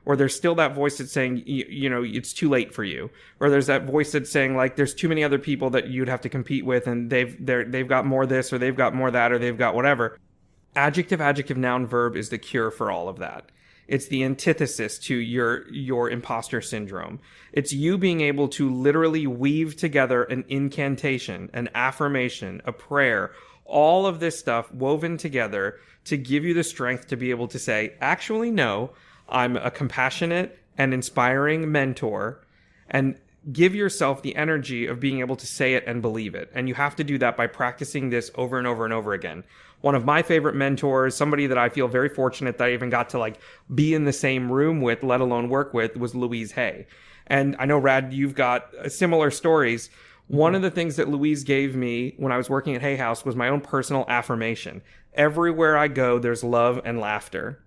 or 0.10 0.16
there's 0.16 0.36
still 0.36 0.55
that 0.55 0.74
voice 0.74 0.97
that's 0.97 1.12
saying 1.12 1.43
you, 1.45 1.68
you, 1.70 1.88
know 1.88 2.01
it's 2.03 2.34
too 2.34 2.49
late 2.49 2.74
for 2.74 2.84
you. 2.84 3.12
Or 3.39 3.51
there's 3.51 3.68
that 3.68 3.86
voice 3.86 4.12
that's 4.12 4.32
saying 4.32 4.55
like 4.55 4.76
there's 4.76 4.95
too 4.95 5.07
many 5.07 5.24
other 5.24 5.38
people 5.38 5.70
that 5.70 5.89
you'd 5.89 6.10
have 6.10 6.22
to 6.22 6.30
compete 6.30 6.66
with 6.66 6.88
and 6.88 7.12
they've 7.12 7.38
they're 7.45 7.64
they've 7.64 7.88
got 7.88 8.07
more 8.07 8.26
this 8.26 8.51
or 8.51 8.57
they've 8.57 8.76
got 8.76 8.95
more 8.95 9.12
that 9.12 9.32
or 9.32 9.38
they've 9.38 9.55
got 9.55 9.76
whatever. 9.76 10.18
Adjective 10.76 11.22
adjective 11.22 11.57
noun 11.57 11.86
verb 11.86 12.16
is 12.16 12.30
the 12.30 12.39
cure 12.39 12.72
for 12.72 12.89
all 12.89 13.07
of 13.07 13.20
that. 13.20 13.51
It's 13.88 14.07
the 14.07 14.24
antithesis 14.24 14.97
to 14.99 15.16
your 15.16 15.72
your 15.72 16.10
imposter 16.10 16.60
syndrome. 16.60 17.20
It's 17.53 17.72
you 17.72 17.99
being 17.99 18.22
able 18.22 18.47
to 18.47 18.68
literally 18.68 19.28
weave 19.28 19.76
together 19.76 20.24
an 20.24 20.43
incantation 20.49 21.51
an 21.53 21.70
affirmation 21.76 22.64
a 22.66 22.72
prayer 22.72 23.32
all 23.66 24.07
of 24.07 24.20
this 24.20 24.39
stuff 24.39 24.74
woven 24.74 25.18
together 25.18 25.78
to 26.05 26.18
give 26.18 26.43
you 26.43 26.55
the 26.55 26.64
strength 26.64 27.05
to 27.10 27.16
be 27.16 27.30
able 27.30 27.47
to 27.49 27.60
say 27.60 27.93
actually 28.01 28.49
no 28.49 28.89
I'm 29.32 29.57
a 29.57 29.71
compassionate 29.71 30.57
and 30.77 30.93
inspiring 30.93 31.71
mentor 31.71 32.41
and 32.89 33.15
give 33.51 33.73
yourself 33.73 34.21
the 34.21 34.36
energy 34.36 34.86
of 34.86 34.99
being 34.99 35.19
able 35.19 35.36
to 35.36 35.47
say 35.47 35.73
it 35.73 35.84
and 35.88 36.01
believe 36.01 36.36
it. 36.36 36.51
And 36.53 36.67
you 36.67 36.75
have 36.75 36.95
to 36.97 37.03
do 37.03 37.17
that 37.19 37.38
by 37.38 37.47
practicing 37.47 38.09
this 38.09 38.32
over 38.36 38.57
and 38.57 38.67
over 38.67 38.86
and 38.86 38.93
over 38.93 39.13
again. 39.13 39.43
One 39.82 39.95
of 39.95 40.03
my 40.03 40.21
favorite 40.21 40.55
mentors, 40.55 41.15
somebody 41.15 41.47
that 41.47 41.57
I 41.57 41.69
feel 41.69 41.88
very 41.88 42.09
fortunate 42.09 42.57
that 42.57 42.67
I 42.67 42.73
even 42.73 42.89
got 42.89 43.09
to 43.11 43.19
like 43.19 43.39
be 43.73 43.93
in 43.93 44.03
the 44.03 44.13
same 44.13 44.51
room 44.51 44.82
with, 44.82 45.03
let 45.03 45.21
alone 45.21 45.49
work 45.49 45.73
with, 45.73 45.95
was 45.95 46.13
Louise 46.13 46.51
Hay. 46.51 46.86
And 47.27 47.55
I 47.59 47.65
know, 47.65 47.77
Rad, 47.77 48.11
you've 48.11 48.36
got 48.36 48.73
uh, 48.75 48.89
similar 48.89 49.32
stories. 49.32 49.89
One 50.27 50.53
of 50.53 50.61
the 50.61 50.71
things 50.71 50.97
that 50.97 51.07
Louise 51.07 51.43
gave 51.43 51.75
me 51.75 52.15
when 52.17 52.32
I 52.32 52.38
was 52.38 52.49
working 52.49 52.75
at 52.75 52.82
Hay 52.82 52.97
House 52.97 53.23
was 53.23 53.36
my 53.36 53.47
own 53.47 53.61
personal 53.61 54.05
affirmation. 54.07 54.82
Everywhere 55.13 55.77
I 55.77 55.88
go, 55.88 56.19
there's 56.19 56.43
love 56.43 56.82
and 56.84 56.99
laughter. 56.99 57.63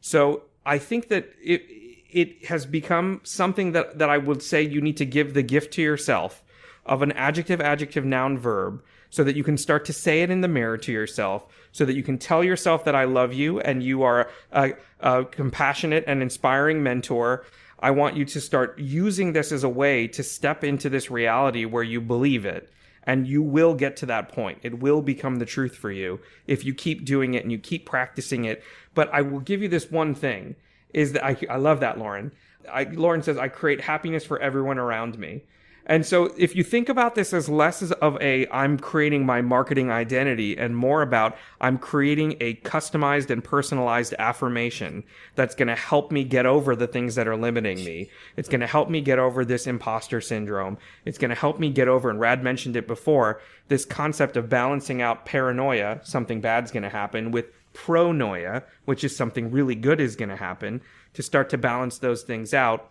So 0.00 0.42
I 0.66 0.78
think 0.78 1.08
that 1.08 1.32
it 1.42 1.62
it 2.10 2.46
has 2.46 2.66
become 2.66 3.20
something 3.22 3.72
that 3.72 3.98
that 3.98 4.10
I 4.10 4.18
would 4.18 4.42
say 4.42 4.62
you 4.62 4.80
need 4.80 4.96
to 4.98 5.06
give 5.06 5.32
the 5.32 5.42
gift 5.42 5.72
to 5.74 5.82
yourself 5.82 6.42
of 6.84 7.02
an 7.02 7.12
adjective, 7.12 7.60
adjective, 7.60 8.04
noun, 8.04 8.38
verb, 8.38 8.82
so 9.10 9.24
that 9.24 9.36
you 9.36 9.44
can 9.44 9.56
start 9.56 9.84
to 9.86 9.92
say 9.92 10.22
it 10.22 10.30
in 10.30 10.40
the 10.40 10.48
mirror 10.48 10.78
to 10.78 10.92
yourself, 10.92 11.46
so 11.72 11.84
that 11.84 11.94
you 11.94 12.02
can 12.02 12.18
tell 12.18 12.44
yourself 12.44 12.84
that 12.84 12.94
I 12.94 13.04
love 13.04 13.32
you 13.32 13.60
and 13.60 13.82
you 13.82 14.02
are 14.02 14.30
a, 14.52 14.74
a 15.00 15.24
compassionate 15.24 16.04
and 16.06 16.22
inspiring 16.22 16.82
mentor. 16.82 17.44
I 17.78 17.90
want 17.90 18.16
you 18.16 18.24
to 18.24 18.40
start 18.40 18.78
using 18.78 19.32
this 19.32 19.52
as 19.52 19.64
a 19.64 19.68
way 19.68 20.08
to 20.08 20.22
step 20.22 20.64
into 20.64 20.88
this 20.88 21.10
reality 21.10 21.64
where 21.64 21.82
you 21.82 22.00
believe 22.00 22.46
it. 22.46 22.72
And 23.06 23.26
you 23.26 23.40
will 23.40 23.74
get 23.74 23.96
to 23.98 24.06
that 24.06 24.30
point. 24.30 24.58
It 24.62 24.80
will 24.80 25.00
become 25.00 25.36
the 25.36 25.46
truth 25.46 25.76
for 25.76 25.92
you 25.92 26.20
if 26.46 26.64
you 26.64 26.74
keep 26.74 27.04
doing 27.04 27.34
it 27.34 27.44
and 27.44 27.52
you 27.52 27.58
keep 27.58 27.86
practicing 27.86 28.44
it 28.44 28.64
but 28.96 29.12
I 29.12 29.20
will 29.20 29.40
give 29.40 29.62
you 29.62 29.68
this 29.68 29.90
one 29.92 30.14
thing 30.16 30.56
is 30.92 31.12
that 31.12 31.24
I, 31.24 31.36
I 31.48 31.56
love 31.58 31.78
that, 31.80 31.98
Lauren. 31.98 32.32
I, 32.72 32.84
Lauren 32.84 33.22
says, 33.22 33.36
I 33.36 33.48
create 33.48 33.82
happiness 33.82 34.24
for 34.24 34.40
everyone 34.40 34.78
around 34.78 35.18
me. 35.18 35.42
And 35.88 36.04
so 36.04 36.34
if 36.36 36.56
you 36.56 36.64
think 36.64 36.88
about 36.88 37.14
this 37.14 37.32
as 37.32 37.48
less 37.48 37.80
of 37.80 38.20
a 38.20 38.48
I'm 38.48 38.76
creating 38.76 39.24
my 39.24 39.40
marketing 39.40 39.90
identity 39.90 40.58
and 40.58 40.76
more 40.76 41.00
about 41.00 41.36
I'm 41.60 41.78
creating 41.78 42.36
a 42.40 42.54
customized 42.56 43.30
and 43.30 43.42
personalized 43.42 44.12
affirmation 44.18 45.04
that's 45.36 45.54
going 45.54 45.68
to 45.68 45.76
help 45.76 46.10
me 46.10 46.24
get 46.24 46.44
over 46.44 46.74
the 46.74 46.88
things 46.88 47.14
that 47.14 47.28
are 47.28 47.36
limiting 47.36 47.84
me. 47.84 48.10
It's 48.36 48.48
going 48.48 48.60
to 48.60 48.66
help 48.66 48.90
me 48.90 49.00
get 49.00 49.20
over 49.20 49.44
this 49.44 49.68
imposter 49.68 50.20
syndrome. 50.20 50.76
It's 51.04 51.18
going 51.18 51.30
to 51.30 51.36
help 51.36 51.60
me 51.60 51.70
get 51.70 51.86
over 51.86 52.10
and 52.10 52.18
Rad 52.18 52.42
mentioned 52.42 52.76
it 52.76 52.88
before, 52.88 53.40
this 53.68 53.84
concept 53.84 54.36
of 54.36 54.48
balancing 54.48 55.00
out 55.00 55.24
paranoia, 55.24 56.00
something 56.02 56.40
bad's 56.40 56.72
going 56.72 56.82
to 56.82 56.88
happen 56.88 57.30
with 57.30 57.46
pronoia, 57.74 58.64
which 58.86 59.04
is 59.04 59.14
something 59.14 59.52
really 59.52 59.74
good 59.76 60.00
is 60.00 60.16
going 60.16 60.30
to 60.30 60.36
happen, 60.36 60.80
to 61.14 61.22
start 61.22 61.48
to 61.50 61.58
balance 61.58 61.98
those 61.98 62.22
things 62.22 62.52
out. 62.52 62.90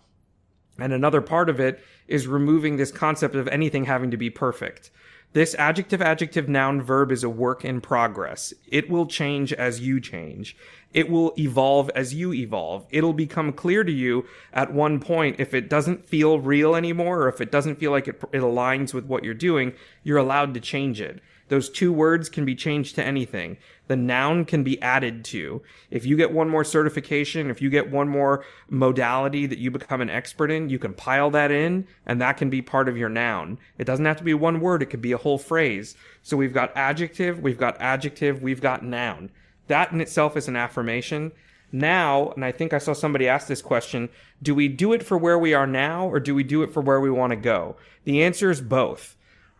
And 0.77 0.91
another 0.93 1.21
part 1.21 1.49
of 1.49 1.59
it 1.59 1.83
is 2.07 2.27
removing 2.27 2.77
this 2.77 2.91
concept 2.91 3.35
of 3.35 3.47
anything 3.47 3.85
having 3.85 4.11
to 4.11 4.17
be 4.17 4.29
perfect. 4.29 4.91
This 5.35 5.53
adjective, 5.55 6.01
adjective, 6.01 6.47
noun, 6.47 6.81
verb 6.81 7.11
is 7.11 7.21
a 7.21 7.29
work 7.29 7.65
in 7.65 7.81
progress. 7.81 8.53
It 8.67 8.89
will 8.89 9.05
change 9.05 9.51
as 9.51 9.81
you 9.81 9.99
change. 9.99 10.55
It 10.93 11.09
will 11.09 11.33
evolve 11.37 11.89
as 11.93 12.13
you 12.13 12.31
evolve. 12.31 12.87
It'll 12.89 13.11
become 13.11 13.51
clear 13.51 13.83
to 13.83 13.91
you 13.91 14.25
at 14.53 14.71
one 14.71 15.01
point 15.01 15.35
if 15.39 15.53
it 15.53 15.69
doesn't 15.69 16.07
feel 16.07 16.39
real 16.39 16.73
anymore 16.73 17.23
or 17.23 17.27
if 17.27 17.41
it 17.41 17.51
doesn't 17.51 17.79
feel 17.79 17.91
like 17.91 18.07
it, 18.07 18.21
it 18.31 18.41
aligns 18.41 18.93
with 18.93 19.03
what 19.07 19.25
you're 19.25 19.33
doing, 19.33 19.73
you're 20.03 20.17
allowed 20.17 20.53
to 20.53 20.61
change 20.61 21.01
it. 21.01 21.19
Those 21.49 21.69
two 21.69 21.91
words 21.91 22.29
can 22.29 22.45
be 22.45 22.55
changed 22.55 22.95
to 22.95 23.03
anything. 23.03 23.57
The 23.87 23.95
noun 23.95 24.45
can 24.45 24.63
be 24.63 24.81
added 24.81 25.23
to. 25.25 25.61
If 25.91 26.05
you 26.05 26.17
get 26.17 26.31
one 26.31 26.49
more 26.49 26.63
certification, 26.63 27.49
if 27.49 27.61
you 27.61 27.69
get 27.69 27.91
one 27.91 28.07
more 28.07 28.43
modality 28.69 29.45
that 29.45 29.59
you 29.59 29.69
become 29.69 30.01
an 30.01 30.09
expert 30.09 30.49
in, 30.49 30.69
you 30.69 30.79
can 30.79 30.93
pile 30.93 31.29
that 31.31 31.51
in 31.51 31.87
and 32.05 32.19
that 32.21 32.37
can 32.37 32.49
be 32.49 32.61
part 32.61 32.89
of 32.89 32.97
your 32.97 33.09
noun. 33.09 33.59
It 33.77 33.85
doesn't 33.85 34.05
have 34.05 34.17
to 34.17 34.23
be 34.23 34.33
one 34.33 34.59
word. 34.59 34.81
It 34.81 34.87
could 34.87 35.01
be 35.01 35.11
a 35.11 35.17
whole 35.17 35.37
phrase. 35.37 35.95
So 36.23 36.35
we've 36.35 36.53
got 36.53 36.75
adjective, 36.75 37.39
we've 37.39 37.59
got 37.59 37.79
adjective, 37.79 38.41
we've 38.41 38.61
got 38.61 38.83
noun. 38.83 39.29
That 39.67 39.91
in 39.91 40.01
itself 40.01 40.35
is 40.35 40.47
an 40.47 40.55
affirmation. 40.55 41.31
Now, 41.71 42.31
and 42.31 42.45
I 42.45 42.51
think 42.51 42.73
I 42.73 42.77
saw 42.77 42.93
somebody 42.93 43.27
ask 43.27 43.47
this 43.47 43.61
question, 43.61 44.09
do 44.41 44.55
we 44.55 44.67
do 44.67 44.93
it 44.93 45.03
for 45.03 45.17
where 45.17 45.37
we 45.37 45.53
are 45.53 45.67
now 45.67 46.07
or 46.07 46.19
do 46.19 46.33
we 46.33 46.43
do 46.43 46.63
it 46.63 46.71
for 46.71 46.81
where 46.81 47.01
we 47.01 47.11
want 47.11 47.31
to 47.31 47.35
go? 47.35 47.75
The 48.03 48.23
answer 48.23 48.49
is 48.49 48.61
both. 48.61 49.14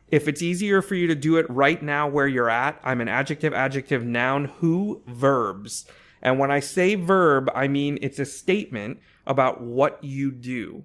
If 0.08 0.28
it's 0.28 0.42
easier 0.42 0.82
for 0.82 0.96
you 0.96 1.08
to 1.08 1.16
do 1.16 1.38
it 1.38 1.50
right 1.50 1.82
now 1.82 2.08
where 2.08 2.28
you're 2.28 2.50
at, 2.50 2.80
I'm 2.84 3.02
an 3.02 3.08
adjective, 3.08 3.54
adjective, 3.54 4.06
noun, 4.06 4.46
who, 4.46 5.02
verbs. 5.08 5.86
And 6.22 6.40
when 6.40 6.52
I 6.52 6.60
say 6.60 6.96
verb, 6.96 7.50
I 7.54 7.68
mean 7.68 7.98
it's 8.02 8.20
a 8.20 8.26
statement 8.26 9.00
about 9.26 9.62
what 9.62 10.04
you 10.04 10.32
do. 10.32 10.84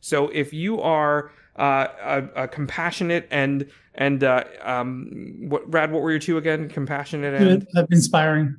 So 0.00 0.28
if 0.28 0.52
you 0.52 0.80
are 0.80 1.30
uh, 1.56 1.88
a, 2.02 2.44
a, 2.44 2.48
compassionate 2.48 3.28
and 3.30 3.68
and 3.94 4.24
uh, 4.24 4.44
um, 4.62 5.36
what 5.48 5.70
Rad, 5.72 5.92
what 5.92 6.00
were 6.00 6.10
your 6.10 6.20
two 6.20 6.38
again? 6.38 6.68
Compassionate 6.68 7.34
and 7.34 7.66
inspiring. 7.90 8.56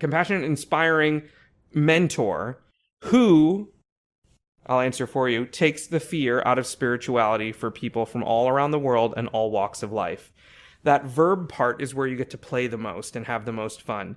Compassionate, 0.00 0.42
inspiring 0.42 1.22
mentor 1.74 2.60
who 3.04 3.70
I'll 4.66 4.80
answer 4.80 5.06
for 5.06 5.28
you, 5.28 5.44
takes 5.44 5.86
the 5.86 6.00
fear 6.00 6.42
out 6.46 6.58
of 6.58 6.66
spirituality 6.66 7.52
for 7.52 7.70
people 7.70 8.06
from 8.06 8.22
all 8.22 8.48
around 8.48 8.70
the 8.70 8.78
world 8.78 9.14
and 9.16 9.28
all 9.28 9.50
walks 9.50 9.82
of 9.82 9.92
life. 9.92 10.32
That 10.84 11.04
verb 11.04 11.48
part 11.48 11.82
is 11.82 11.94
where 11.94 12.06
you 12.06 12.16
get 12.16 12.30
to 12.30 12.38
play 12.38 12.66
the 12.66 12.78
most 12.78 13.16
and 13.16 13.26
have 13.26 13.44
the 13.44 13.52
most 13.52 13.82
fun. 13.82 14.16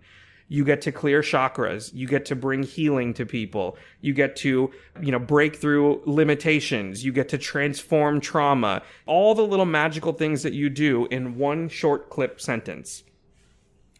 You 0.50 0.64
get 0.64 0.82
to 0.82 0.93
clear 0.93 1.22
chakras. 1.22 1.93
You 1.93 2.08
get 2.08 2.26
to 2.28 2.36
bring 2.36 2.64
healing 2.64 3.14
to 3.16 3.26
people. 3.26 3.78
You 4.00 4.14
get 4.14 4.38
to, 4.38 4.72
you 5.02 5.12
know, 5.12 5.20
break 5.20 5.58
through 5.58 6.04
limitations. 6.06 7.04
You 7.04 7.12
get 7.12 7.30
to 7.30 7.38
transform 7.38 8.22
trauma. 8.22 8.82
All 9.06 9.36
the 9.36 9.45
little 9.45 9.66
magical 9.66 10.14
things 10.14 10.43
that 10.43 10.54
you 10.54 10.70
do 10.70 11.06
in 11.08 11.38
one 11.38 11.68
short 11.68 12.10
clip 12.10 12.39
sentence. 12.39 13.04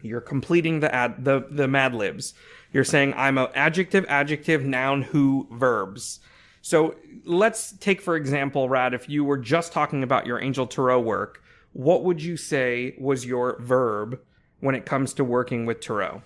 You're 0.00 0.22
completing 0.22 0.80
the 0.80 0.94
ad, 0.94 1.24
the, 1.24 1.46
the 1.50 1.68
Mad 1.68 1.94
Libs. 1.94 2.32
You're 2.72 2.84
saying, 2.84 3.14
I'm 3.14 3.36
a 3.36 3.50
adjective, 3.54 4.06
adjective, 4.08 4.64
noun, 4.64 5.02
who, 5.02 5.48
verbs. 5.50 6.20
So 6.62 6.96
let's 7.24 7.72
take, 7.78 8.00
for 8.00 8.16
example, 8.16 8.68
Rad, 8.68 8.94
if 8.94 9.08
you 9.08 9.24
were 9.24 9.38
just 9.38 9.72
talking 9.72 10.02
about 10.02 10.26
your 10.26 10.40
Angel 10.40 10.66
Tarot 10.66 11.00
work, 11.00 11.42
what 11.72 12.04
would 12.04 12.22
you 12.22 12.36
say 12.36 12.94
was 12.98 13.24
your 13.24 13.60
verb 13.60 14.18
when 14.60 14.74
it 14.74 14.84
comes 14.86 15.14
to 15.14 15.24
working 15.24 15.66
with 15.66 15.80
Tarot? 15.80 16.22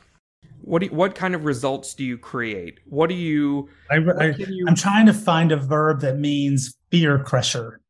What 0.62 0.78
do 0.80 0.86
you, 0.86 0.92
what 0.92 1.14
kind 1.14 1.34
of 1.34 1.44
results 1.44 1.94
do 1.94 2.04
you 2.04 2.16
create? 2.16 2.78
What 2.86 3.08
do 3.08 3.14
you? 3.14 3.68
I, 3.90 3.96
am 3.96 4.74
trying 4.76 5.06
to 5.06 5.12
find 5.12 5.50
a 5.50 5.56
verb 5.56 6.00
that 6.00 6.18
means 6.18 6.74
fear 6.90 7.18
crusher. 7.18 7.80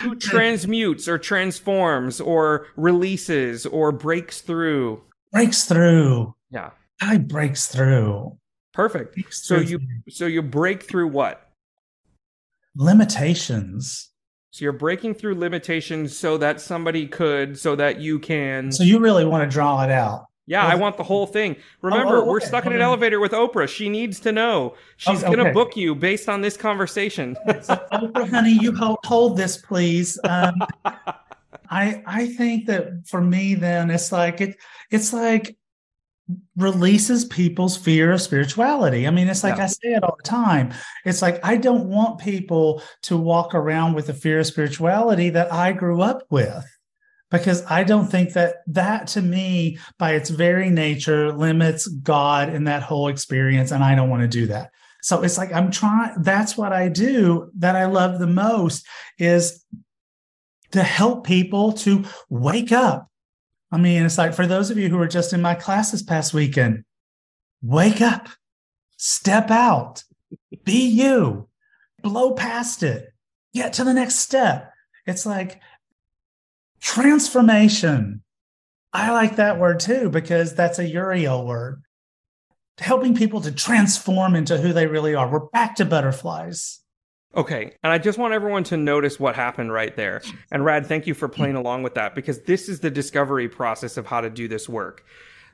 Who 0.00 0.16
transmutes 0.16 1.06
or 1.06 1.18
transforms 1.18 2.20
or 2.20 2.66
releases 2.76 3.66
or 3.66 3.92
breaks 3.92 4.40
through. 4.40 5.02
Breaks 5.30 5.64
through. 5.64 6.34
Yeah. 6.50 6.70
I 7.00 7.18
breaks 7.18 7.68
through. 7.68 8.36
Perfect. 8.72 9.16
So 9.34 9.56
you 9.58 9.80
so 10.08 10.26
you 10.26 10.42
break 10.42 10.82
through 10.82 11.08
what? 11.08 11.48
limitations. 12.74 14.10
So 14.50 14.64
you're 14.64 14.72
breaking 14.72 15.14
through 15.14 15.34
limitations 15.36 16.16
so 16.16 16.36
that 16.38 16.60
somebody 16.60 17.06
could, 17.06 17.58
so 17.58 17.74
that 17.76 18.00
you 18.00 18.18
can. 18.18 18.70
So 18.72 18.82
you 18.82 18.98
really 18.98 19.24
want 19.24 19.48
to 19.48 19.52
draw 19.52 19.82
it 19.82 19.90
out. 19.90 20.26
yeah, 20.46 20.66
I 20.66 20.74
want 20.74 20.96
the 20.98 21.02
whole 21.02 21.26
thing. 21.26 21.56
Remember, 21.80 22.18
oh, 22.18 22.24
we're 22.26 22.40
stuck 22.40 22.66
in 22.66 22.72
an 22.72 22.80
elevator 22.80 23.18
with 23.20 23.32
Oprah. 23.32 23.68
She 23.68 23.88
needs 23.88 24.20
to 24.20 24.32
know. 24.32 24.74
She's 24.98 25.22
Okay. 25.22 25.34
gonna 25.36 25.52
book 25.52 25.76
you 25.76 25.94
based 25.94 26.28
on 26.28 26.40
this 26.42 26.56
conversation. 26.56 27.36
Oprah, 27.46 28.28
honey, 28.30 28.52
you 28.52 28.74
hold, 28.74 28.98
hold 29.04 29.36
this, 29.38 29.56
please. 29.58 30.18
Um, 30.24 30.54
I 31.70 32.02
I 32.06 32.26
think 32.28 32.66
that 32.66 33.06
for 33.06 33.20
me, 33.22 33.54
then 33.54 33.90
it's 33.90 34.12
like 34.12 34.40
it. 34.42 34.56
It's 34.90 35.12
like 35.14 35.56
releases 36.56 37.24
people's 37.24 37.76
fear 37.76 38.12
of 38.12 38.22
spirituality. 38.22 39.06
I 39.06 39.10
mean, 39.10 39.28
it's 39.28 39.42
like 39.42 39.56
Yeah. 39.56 39.64
I 39.64 39.66
say 39.66 39.92
it 39.94 40.04
all 40.04 40.16
the 40.16 40.28
time. 40.28 40.72
It's 41.04 41.22
like 41.22 41.40
I 41.44 41.56
don't 41.56 41.88
want 41.88 42.20
people 42.20 42.82
to 43.02 43.16
walk 43.16 43.54
around 43.54 43.94
with 43.94 44.06
the 44.06 44.14
fear 44.14 44.38
of 44.40 44.46
spirituality 44.46 45.30
that 45.30 45.52
I 45.52 45.72
grew 45.72 46.00
up 46.00 46.22
with. 46.30 46.64
Because 47.30 47.64
I 47.70 47.82
don't 47.82 48.10
think 48.10 48.34
that 48.34 48.56
that 48.66 49.06
to 49.08 49.22
me, 49.22 49.78
by 49.98 50.12
its 50.12 50.28
very 50.28 50.68
nature, 50.68 51.32
limits 51.32 51.86
God 51.86 52.50
in 52.50 52.64
that 52.64 52.82
whole 52.82 53.08
experience. 53.08 53.70
And 53.70 53.82
I 53.82 53.94
don't 53.94 54.10
want 54.10 54.22
to 54.22 54.28
do 54.28 54.46
that. 54.48 54.70
So 55.02 55.22
it's 55.22 55.38
like 55.38 55.52
I'm 55.52 55.70
trying, 55.70 56.22
that's 56.22 56.56
what 56.56 56.72
I 56.72 56.88
do 56.88 57.50
that 57.56 57.74
I 57.74 57.86
love 57.86 58.18
the 58.18 58.26
most 58.26 58.86
is 59.18 59.64
to 60.72 60.82
help 60.82 61.26
people 61.26 61.72
to 61.72 62.04
wake 62.28 62.70
up. 62.70 63.08
I 63.72 63.78
mean, 63.78 64.04
it's 64.04 64.18
like 64.18 64.34
for 64.34 64.46
those 64.46 64.70
of 64.70 64.76
you 64.76 64.90
who 64.90 64.98
were 64.98 65.08
just 65.08 65.32
in 65.32 65.40
my 65.40 65.54
class 65.54 65.90
this 65.90 66.02
past 66.02 66.34
weekend, 66.34 66.84
wake 67.62 68.02
up, 68.02 68.28
step 68.98 69.50
out, 69.50 70.04
be 70.64 70.86
you, 70.86 71.48
blow 72.02 72.34
past 72.34 72.82
it, 72.82 73.14
get 73.54 73.72
to 73.74 73.84
the 73.84 73.94
next 73.94 74.16
step. 74.16 74.70
It's 75.06 75.24
like 75.24 75.58
transformation. 76.80 78.22
I 78.92 79.10
like 79.12 79.36
that 79.36 79.58
word 79.58 79.80
too, 79.80 80.10
because 80.10 80.54
that's 80.54 80.78
a 80.78 80.86
Uriel 80.86 81.46
word. 81.46 81.82
Helping 82.76 83.14
people 83.14 83.40
to 83.40 83.52
transform 83.52 84.36
into 84.36 84.58
who 84.58 84.74
they 84.74 84.86
really 84.86 85.14
are. 85.14 85.30
We're 85.30 85.48
back 85.48 85.76
to 85.76 85.86
butterflies. 85.86 86.81
Okay, 87.34 87.74
and 87.82 87.92
I 87.92 87.98
just 87.98 88.18
want 88.18 88.34
everyone 88.34 88.64
to 88.64 88.76
notice 88.76 89.18
what 89.18 89.34
happened 89.34 89.72
right 89.72 89.96
there. 89.96 90.20
And 90.50 90.64
Rad, 90.64 90.86
thank 90.86 91.06
you 91.06 91.14
for 91.14 91.28
playing 91.28 91.56
along 91.56 91.82
with 91.82 91.94
that 91.94 92.14
because 92.14 92.40
this 92.40 92.68
is 92.68 92.80
the 92.80 92.90
discovery 92.90 93.48
process 93.48 93.96
of 93.96 94.06
how 94.06 94.20
to 94.20 94.28
do 94.28 94.48
this 94.48 94.68
work. 94.68 95.04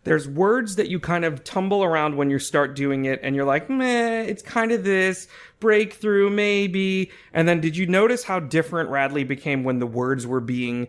There's 0.05 0.29
words 0.29 0.76
that 0.76 0.89
you 0.89 0.99
kind 0.99 1.24
of 1.24 1.45
tumble 1.45 1.85
around 1.85 2.16
when 2.16 2.31
you 2.31 2.39
start 2.39 2.74
doing 2.74 3.05
it, 3.05 3.20
and 3.22 3.37
you're 3.37 3.45
like, 3.45 3.70
meh, 3.70 4.22
it's 4.22 4.43
kind 4.43 4.72
of 4.72 4.83
this 4.83 5.29
breakthrough, 5.61 6.31
maybe. 6.31 7.11
And 7.33 7.49
then 7.49 7.61
did 7.61 7.76
you 7.76 7.87
notice 7.87 8.24
how 8.24 8.41
different 8.41 8.91
Radleigh 8.91 9.29
became 9.29 9.62
when 9.62 9.79
the 9.79 9.87
words 9.87 10.26
were 10.26 10.41
being 10.41 10.89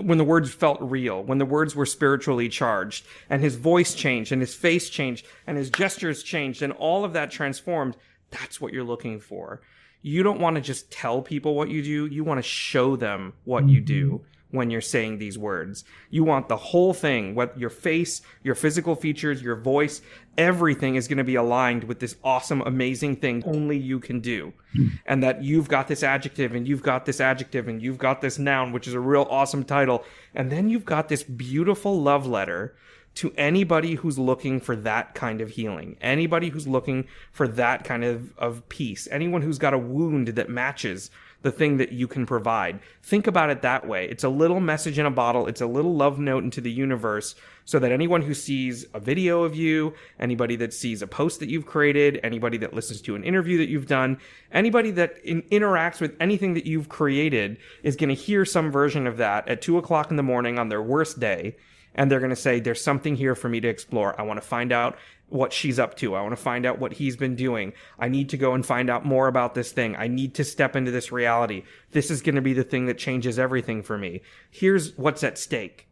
when 0.00 0.18
the 0.18 0.24
words 0.24 0.52
felt 0.52 0.78
real, 0.80 1.24
when 1.24 1.38
the 1.38 1.46
words 1.46 1.74
were 1.74 1.86
spiritually 1.86 2.48
charged, 2.48 3.04
and 3.28 3.42
his 3.42 3.56
voice 3.56 3.94
changed, 3.94 4.30
and 4.30 4.40
his 4.40 4.54
face 4.54 4.88
changed, 4.88 5.26
and 5.46 5.56
his 5.56 5.70
gestures 5.70 6.22
changed, 6.22 6.62
and 6.62 6.72
all 6.74 7.04
of 7.04 7.14
that 7.14 7.30
transformed, 7.30 7.96
that's 8.30 8.60
what 8.60 8.72
you're 8.72 8.84
looking 8.84 9.18
for. 9.18 9.60
You 10.02 10.22
don't 10.22 10.40
want 10.40 10.56
to 10.56 10.62
just 10.62 10.90
tell 10.90 11.22
people 11.22 11.54
what 11.54 11.68
you 11.68 11.82
do, 11.82 12.06
you 12.06 12.24
want 12.24 12.38
to 12.38 12.42
show 12.42 12.96
them 12.96 13.32
what 13.44 13.68
you 13.68 13.80
do 13.80 14.10
mm-hmm. 14.10 14.56
when 14.56 14.70
you're 14.70 14.80
saying 14.80 15.18
these 15.18 15.38
words. 15.38 15.84
You 16.10 16.24
want 16.24 16.48
the 16.48 16.56
whole 16.56 16.92
thing, 16.92 17.34
what 17.36 17.56
your 17.58 17.70
face, 17.70 18.20
your 18.42 18.56
physical 18.56 18.96
features, 18.96 19.40
your 19.40 19.56
voice, 19.56 20.02
everything 20.36 20.96
is 20.96 21.06
going 21.06 21.18
to 21.18 21.24
be 21.24 21.36
aligned 21.36 21.84
with 21.84 22.00
this 22.00 22.16
awesome, 22.24 22.62
amazing 22.62 23.16
thing 23.16 23.44
only 23.46 23.78
you 23.78 24.00
can 24.00 24.18
do. 24.20 24.52
Mm-hmm. 24.74 24.96
And 25.06 25.22
that 25.22 25.44
you've 25.44 25.68
got 25.68 25.86
this 25.86 26.02
adjective 26.02 26.54
and 26.54 26.66
you've 26.66 26.82
got 26.82 27.06
this 27.06 27.20
adjective 27.20 27.68
and 27.68 27.80
you've 27.80 27.98
got 27.98 28.20
this 28.20 28.38
noun, 28.38 28.72
which 28.72 28.88
is 28.88 28.94
a 28.94 29.00
real 29.00 29.26
awesome 29.30 29.64
title. 29.64 30.04
And 30.34 30.50
then 30.50 30.68
you've 30.68 30.84
got 30.84 31.08
this 31.08 31.22
beautiful 31.22 32.00
love 32.00 32.26
letter 32.26 32.74
to 33.14 33.32
anybody 33.36 33.94
who's 33.94 34.18
looking 34.18 34.60
for 34.60 34.74
that 34.76 35.14
kind 35.14 35.40
of 35.40 35.50
healing, 35.50 35.96
anybody 36.00 36.48
who's 36.48 36.66
looking 36.66 37.06
for 37.30 37.46
that 37.46 37.84
kind 37.84 38.04
of, 38.04 38.32
of 38.38 38.66
peace, 38.68 39.06
anyone 39.10 39.42
who's 39.42 39.58
got 39.58 39.74
a 39.74 39.78
wound 39.78 40.28
that 40.28 40.48
matches 40.48 41.10
the 41.42 41.52
thing 41.52 41.76
that 41.76 41.92
you 41.92 42.06
can 42.06 42.24
provide. 42.24 42.78
Think 43.02 43.26
about 43.26 43.50
it 43.50 43.62
that 43.62 43.86
way. 43.86 44.08
It's 44.08 44.24
a 44.24 44.28
little 44.28 44.60
message 44.60 44.98
in 44.98 45.06
a 45.06 45.10
bottle, 45.10 45.46
it's 45.46 45.60
a 45.60 45.66
little 45.66 45.94
love 45.94 46.18
note 46.18 46.44
into 46.44 46.60
the 46.60 46.70
universe 46.70 47.34
so 47.64 47.78
that 47.78 47.92
anyone 47.92 48.22
who 48.22 48.34
sees 48.34 48.86
a 48.94 49.00
video 49.00 49.42
of 49.42 49.54
you, 49.54 49.94
anybody 50.18 50.56
that 50.56 50.72
sees 50.72 51.02
a 51.02 51.06
post 51.06 51.40
that 51.40 51.48
you've 51.48 51.66
created, 51.66 52.18
anybody 52.22 52.58
that 52.58 52.74
listens 52.74 53.00
to 53.02 53.14
an 53.14 53.24
interview 53.24 53.58
that 53.58 53.68
you've 53.68 53.86
done, 53.86 54.18
anybody 54.52 54.90
that 54.92 55.18
in- 55.24 55.42
interacts 55.42 56.00
with 56.00 56.16
anything 56.20 56.54
that 56.54 56.66
you've 56.66 56.88
created 56.88 57.58
is 57.82 57.96
going 57.96 58.08
to 58.08 58.14
hear 58.14 58.44
some 58.44 58.70
version 58.70 59.06
of 59.06 59.16
that 59.16 59.46
at 59.48 59.60
two 59.60 59.78
o'clock 59.78 60.10
in 60.10 60.16
the 60.16 60.22
morning 60.22 60.58
on 60.58 60.68
their 60.68 60.82
worst 60.82 61.20
day 61.20 61.54
and 61.94 62.10
they're 62.10 62.20
going 62.20 62.30
to 62.30 62.36
say, 62.36 62.60
There's 62.60 62.82
something 62.82 63.16
here 63.16 63.34
for 63.34 63.48
me 63.48 63.60
to 63.60 63.68
explore. 63.68 64.18
I 64.18 64.24
want 64.24 64.40
to 64.40 64.46
find 64.46 64.72
out 64.72 64.96
what 65.28 65.52
she's 65.52 65.78
up 65.78 65.96
to. 65.96 66.14
I 66.14 66.20
want 66.20 66.32
to 66.32 66.42
find 66.42 66.66
out 66.66 66.78
what 66.78 66.92
he's 66.92 67.16
been 67.16 67.34
doing. 67.34 67.72
I 67.98 68.08
need 68.08 68.28
to 68.30 68.36
go 68.36 68.52
and 68.52 68.64
find 68.64 68.90
out 68.90 69.06
more 69.06 69.28
about 69.28 69.54
this 69.54 69.72
thing. 69.72 69.96
I 69.96 70.06
need 70.06 70.34
to 70.34 70.44
step 70.44 70.76
into 70.76 70.90
this 70.90 71.10
reality. 71.10 71.64
This 71.92 72.10
is 72.10 72.20
going 72.20 72.34
to 72.34 72.42
be 72.42 72.52
the 72.52 72.64
thing 72.64 72.86
that 72.86 72.98
changes 72.98 73.38
everything 73.38 73.82
for 73.82 73.96
me. 73.96 74.20
Here's 74.50 74.96
what's 74.98 75.24
at 75.24 75.38
stake. 75.38 75.88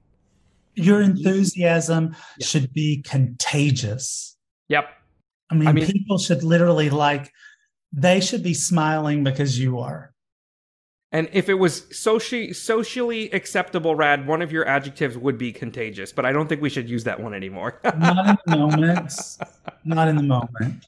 Your 0.74 1.01
enthusiasm 1.01 2.14
should 2.40 2.72
be 2.72 3.03
contagious. 3.03 4.36
Yep. 4.68 4.84
I 5.51 5.55
mean, 5.55 5.68
I 5.68 5.72
mean- 5.72 5.86
people 5.86 6.18
should 6.18 6.42
literally 6.42 6.90
like, 6.90 7.32
they 7.92 8.20
should 8.20 8.42
be 8.42 8.55
smiling 8.55 9.24
because 9.24 9.59
you 9.59 9.80
are. 9.80 10.09
And 11.12 11.28
if 11.32 11.48
it 11.48 11.54
was 11.54 11.84
socially 11.90 12.52
socially 12.52 13.30
acceptable, 13.32 13.96
Rad, 13.96 14.28
one 14.28 14.42
of 14.42 14.52
your 14.52 14.66
adjectives 14.66 15.18
would 15.18 15.38
be 15.38 15.52
contagious, 15.52 16.12
but 16.12 16.24
I 16.24 16.32
don't 16.32 16.48
think 16.48 16.62
we 16.62 16.70
should 16.70 16.88
use 16.88 17.02
that 17.04 17.18
one 17.18 17.34
anymore. 17.34 17.80
Not 17.98 18.28
in 18.28 18.38
the 18.46 18.56
moment. 18.56 19.12
Not 19.84 20.08
in 20.08 20.16
the 20.16 20.22
moment. 20.22 20.86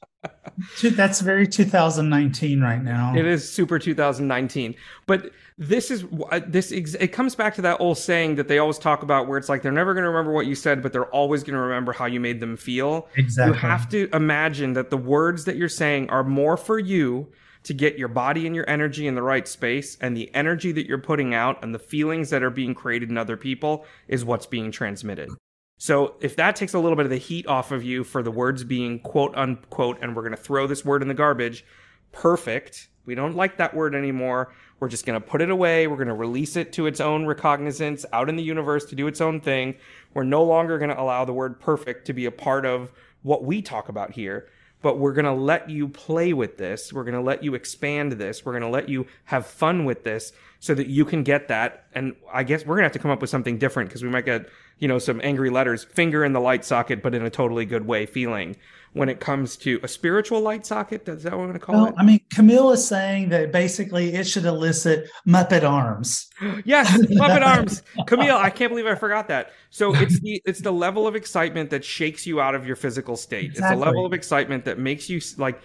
That's 0.81 1.19
very 1.19 1.45
2019 1.45 2.61
right 2.61 2.81
now. 2.81 3.13
It 3.15 3.25
is 3.25 3.49
super 3.49 3.79
2019. 3.79 4.75
But 5.07 5.31
this 5.57 5.91
is 5.91 6.05
uh, 6.31 6.39
this 6.47 6.71
ex- 6.71 6.95
it 6.95 7.09
comes 7.09 7.35
back 7.35 7.55
to 7.55 7.61
that 7.63 7.81
old 7.81 7.97
saying 7.97 8.35
that 8.35 8.47
they 8.47 8.59
always 8.59 8.77
talk 8.77 9.03
about 9.03 9.27
where 9.27 9.37
it's 9.37 9.49
like 9.49 9.61
they're 9.61 9.73
never 9.73 9.93
going 9.93 10.03
to 10.03 10.09
remember 10.09 10.31
what 10.31 10.45
you 10.45 10.55
said, 10.55 10.81
but 10.81 10.93
they're 10.93 11.11
always 11.11 11.43
going 11.43 11.55
to 11.55 11.59
remember 11.59 11.91
how 11.91 12.05
you 12.05 12.21
made 12.21 12.39
them 12.39 12.55
feel. 12.55 13.09
Exactly. 13.17 13.53
You 13.53 13.59
have 13.59 13.89
to 13.89 14.09
imagine 14.13 14.73
that 14.73 14.89
the 14.89 14.97
words 14.97 15.43
that 15.45 15.57
you're 15.57 15.67
saying 15.67 16.09
are 16.09 16.23
more 16.23 16.55
for 16.55 16.79
you 16.79 17.29
to 17.63 17.73
get 17.73 17.97
your 17.97 18.07
body 18.07 18.45
and 18.45 18.55
your 18.55 18.69
energy 18.69 19.07
in 19.07 19.15
the 19.15 19.21
right 19.21 19.47
space 19.47 19.97
and 20.01 20.15
the 20.15 20.33
energy 20.35 20.71
that 20.71 20.85
you're 20.85 20.97
putting 20.97 21.33
out 21.33 21.63
and 21.63 21.73
the 21.73 21.79
feelings 21.79 22.29
that 22.29 22.43
are 22.43 22.49
being 22.49 22.73
created 22.73 23.09
in 23.09 23.17
other 23.17 23.37
people 23.37 23.85
is 24.07 24.25
what's 24.25 24.45
being 24.45 24.71
transmitted. 24.71 25.29
So 25.77 26.15
if 26.21 26.35
that 26.37 26.55
takes 26.55 26.73
a 26.73 26.79
little 26.79 26.95
bit 26.95 27.05
of 27.05 27.09
the 27.09 27.17
heat 27.17 27.47
off 27.47 27.71
of 27.71 27.83
you 27.83 28.03
for 28.03 28.23
the 28.23 28.31
words 28.31 28.63
being 28.63 28.99
quote 28.99 29.35
unquote, 29.35 29.97
and 30.01 30.15
we're 30.15 30.21
going 30.21 30.35
to 30.35 30.41
throw 30.41 30.67
this 30.67 30.85
word 30.85 31.01
in 31.01 31.07
the 31.07 31.13
garbage, 31.13 31.65
perfect. 32.11 32.89
We 33.05 33.15
don't 33.15 33.35
like 33.35 33.57
that 33.57 33.73
word 33.73 33.95
anymore. 33.95 34.53
We're 34.79 34.87
just 34.87 35.05
going 35.05 35.19
to 35.19 35.25
put 35.25 35.41
it 35.41 35.49
away. 35.49 35.87
We're 35.87 35.97
going 35.97 36.07
to 36.07 36.13
release 36.13 36.55
it 36.55 36.73
to 36.73 36.87
its 36.87 36.99
own 36.99 37.25
recognizance 37.25 38.05
out 38.13 38.29
in 38.29 38.35
the 38.35 38.43
universe 38.43 38.85
to 38.85 38.95
do 38.95 39.07
its 39.07 39.19
own 39.19 39.41
thing. 39.41 39.75
We're 40.13 40.23
no 40.23 40.43
longer 40.43 40.77
going 40.77 40.89
to 40.89 40.99
allow 40.99 41.25
the 41.25 41.33
word 41.33 41.59
perfect 41.59 42.05
to 42.07 42.13
be 42.13 42.25
a 42.25 42.31
part 42.31 42.65
of 42.65 42.91
what 43.23 43.43
we 43.43 43.61
talk 43.61 43.89
about 43.89 44.11
here, 44.11 44.47
but 44.83 44.99
we're 44.99 45.13
going 45.13 45.25
to 45.25 45.33
let 45.33 45.69
you 45.69 45.87
play 45.87 46.33
with 46.33 46.57
this. 46.57 46.93
We're 46.93 47.05
going 47.05 47.15
to 47.15 47.21
let 47.21 47.43
you 47.43 47.55
expand 47.55 48.11
this. 48.11 48.45
We're 48.45 48.51
going 48.51 48.63
to 48.63 48.69
let 48.69 48.89
you 48.89 49.07
have 49.23 49.47
fun 49.47 49.85
with 49.85 50.03
this 50.03 50.33
so 50.59 50.75
that 50.75 50.87
you 50.87 51.05
can 51.05 51.23
get 51.23 51.47
that. 51.47 51.87
And 51.95 52.15
I 52.31 52.43
guess 52.43 52.65
we're 52.65 52.75
going 52.75 52.83
to 52.83 52.85
have 52.85 52.91
to 52.91 52.99
come 52.99 53.09
up 53.09 53.21
with 53.21 53.29
something 53.29 53.57
different 53.57 53.89
because 53.89 54.03
we 54.03 54.09
might 54.09 54.25
get, 54.25 54.49
you 54.77 54.87
know, 54.87 54.99
some 54.99 55.21
angry 55.23 55.49
letters, 55.49 55.83
finger 55.83 56.23
in 56.23 56.33
the 56.33 56.41
light 56.41 56.65
socket, 56.65 57.01
but 57.01 57.15
in 57.15 57.25
a 57.25 57.29
totally 57.29 57.65
good 57.65 57.87
way 57.87 58.05
feeling 58.05 58.57
when 58.93 59.09
it 59.09 59.19
comes 59.19 59.57
to 59.57 59.79
a 59.83 59.87
spiritual 59.87 60.39
light 60.39 60.65
socket. 60.65 61.07
Is 61.09 61.23
that 61.23 61.31
what 61.31 61.39
we're 61.39 61.47
going 61.47 61.59
to 61.59 61.65
call 61.65 61.75
Well, 61.75 61.85
it? 61.87 61.95
I 61.97 62.03
mean, 62.03 62.21
Camille 62.31 62.71
is 62.71 62.87
saying 62.87 63.29
that 63.29 63.51
basically 63.51 64.13
it 64.13 64.25
should 64.27 64.45
elicit 64.45 65.09
Muppet 65.27 65.63
arms. 65.67 66.29
Yes, 66.65 66.91
Muppet 66.97 67.41
Arms. 67.45 67.81
Camille, 68.05 68.35
I 68.35 68.49
can't 68.49 68.69
believe 68.69 68.85
I 68.85 68.95
forgot 68.95 69.27
that. 69.29 69.51
So 69.69 69.95
it's 69.95 70.19
the 70.19 70.41
it's 70.45 70.59
the 70.59 70.71
level 70.71 71.07
of 71.07 71.15
excitement 71.15 71.69
that 71.71 71.83
shakes 71.83 72.27
you 72.27 72.39
out 72.41 72.53
of 72.53 72.67
your 72.67 72.75
physical 72.75 73.15
state. 73.15 73.51
It's 73.51 73.61
the 73.61 73.75
level 73.75 74.05
of 74.05 74.13
excitement 74.13 74.65
that 74.65 74.77
makes 74.77 75.09
you 75.09 75.21
like 75.37 75.61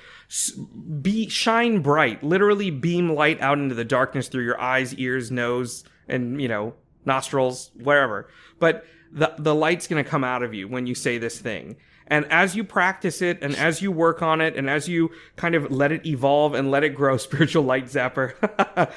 be 1.03 1.29
shine 1.29 1.83
bright, 1.83 2.23
literally 2.23 2.71
beam 2.71 3.13
light 3.13 3.41
out 3.41 3.59
into 3.59 3.75
the 3.75 3.85
darkness 3.85 4.29
through 4.29 4.45
your 4.45 4.61
eyes, 4.61 4.95
ears, 4.95 5.31
nose, 5.31 5.85
and 6.09 6.41
you 6.41 6.49
know 6.49 6.75
nostrils, 7.05 7.71
wherever. 7.83 8.29
But 8.59 8.85
the 9.13 9.35
the 9.39 9.55
light's 9.55 9.87
going 9.89 10.03
to 10.03 10.09
come 10.09 10.25
out 10.25 10.43
of 10.43 10.55
you 10.55 10.69
when 10.69 10.87
you 10.87 10.95
say 10.95 11.19
this 11.19 11.39
thing. 11.39 11.77
And 12.09 12.25
as 12.33 12.57
you 12.57 12.65
practice 12.65 13.23
it 13.23 13.39
and 13.43 13.55
as 13.55 13.81
you 13.81 13.93
work 13.93 14.23
on 14.23 14.41
it 14.41 14.57
and 14.57 14.69
as 14.69 14.89
you 14.89 15.11
kind 15.37 15.55
of 15.55 15.71
let 15.71 15.93
it 15.93 16.07
evolve 16.07 16.55
and 16.55 16.71
let 16.71 16.83
it 16.83 16.95
grow, 16.95 17.17
spiritual 17.29 17.63
light 17.63 17.85
zapper, 17.87 18.35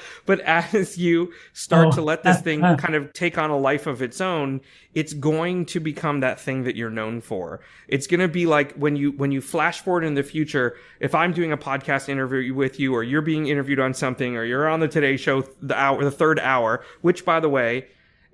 but 0.25 0.39
as 0.39 0.97
you 0.97 1.33
start 1.53 1.89
Oh, 1.89 1.91
to 1.91 2.01
let 2.01 2.23
this 2.23 2.37
uh, 2.37 2.41
thing 2.41 2.63
uh. 2.63 2.75
kind 2.79 2.95
of 2.95 3.11
take 3.13 3.37
on 3.37 3.49
a 3.49 3.57
life 3.57 3.85
of 3.85 4.01
its 4.01 4.21
own, 4.21 4.61
it's 4.93 5.13
going 5.13 5.65
to 5.67 5.79
become 5.79 6.21
that 6.21 6.39
thing 6.39 6.63
that 6.63 6.75
you're 6.75 6.89
known 6.89 7.21
for. 7.21 7.59
It's 7.87 8.07
going 8.07 8.19
to 8.21 8.27
be 8.27 8.45
like 8.45 8.73
when 8.75 8.95
you, 8.95 9.11
when 9.11 9.31
you 9.31 9.41
flash 9.41 9.81
forward 9.81 10.03
in 10.03 10.15
the 10.15 10.23
future, 10.23 10.77
if 10.99 11.13
I'm 11.13 11.33
doing 11.33 11.51
a 11.51 11.57
podcast 11.57 12.07
interview 12.09 12.53
with 12.53 12.79
you 12.79 12.93
or 12.93 13.03
you're 13.03 13.21
being 13.21 13.47
interviewed 13.47 13.79
on 13.79 13.93
something 13.93 14.37
or 14.37 14.43
you're 14.45 14.67
on 14.69 14.79
the 14.79 14.87
Today 14.87 15.17
Show, 15.17 15.41
the 15.61 15.77
hour, 15.77 16.03
the 16.03 16.11
third 16.11 16.39
hour, 16.39 16.83
which 17.01 17.25
by 17.25 17.39
the 17.39 17.49
way, 17.49 17.87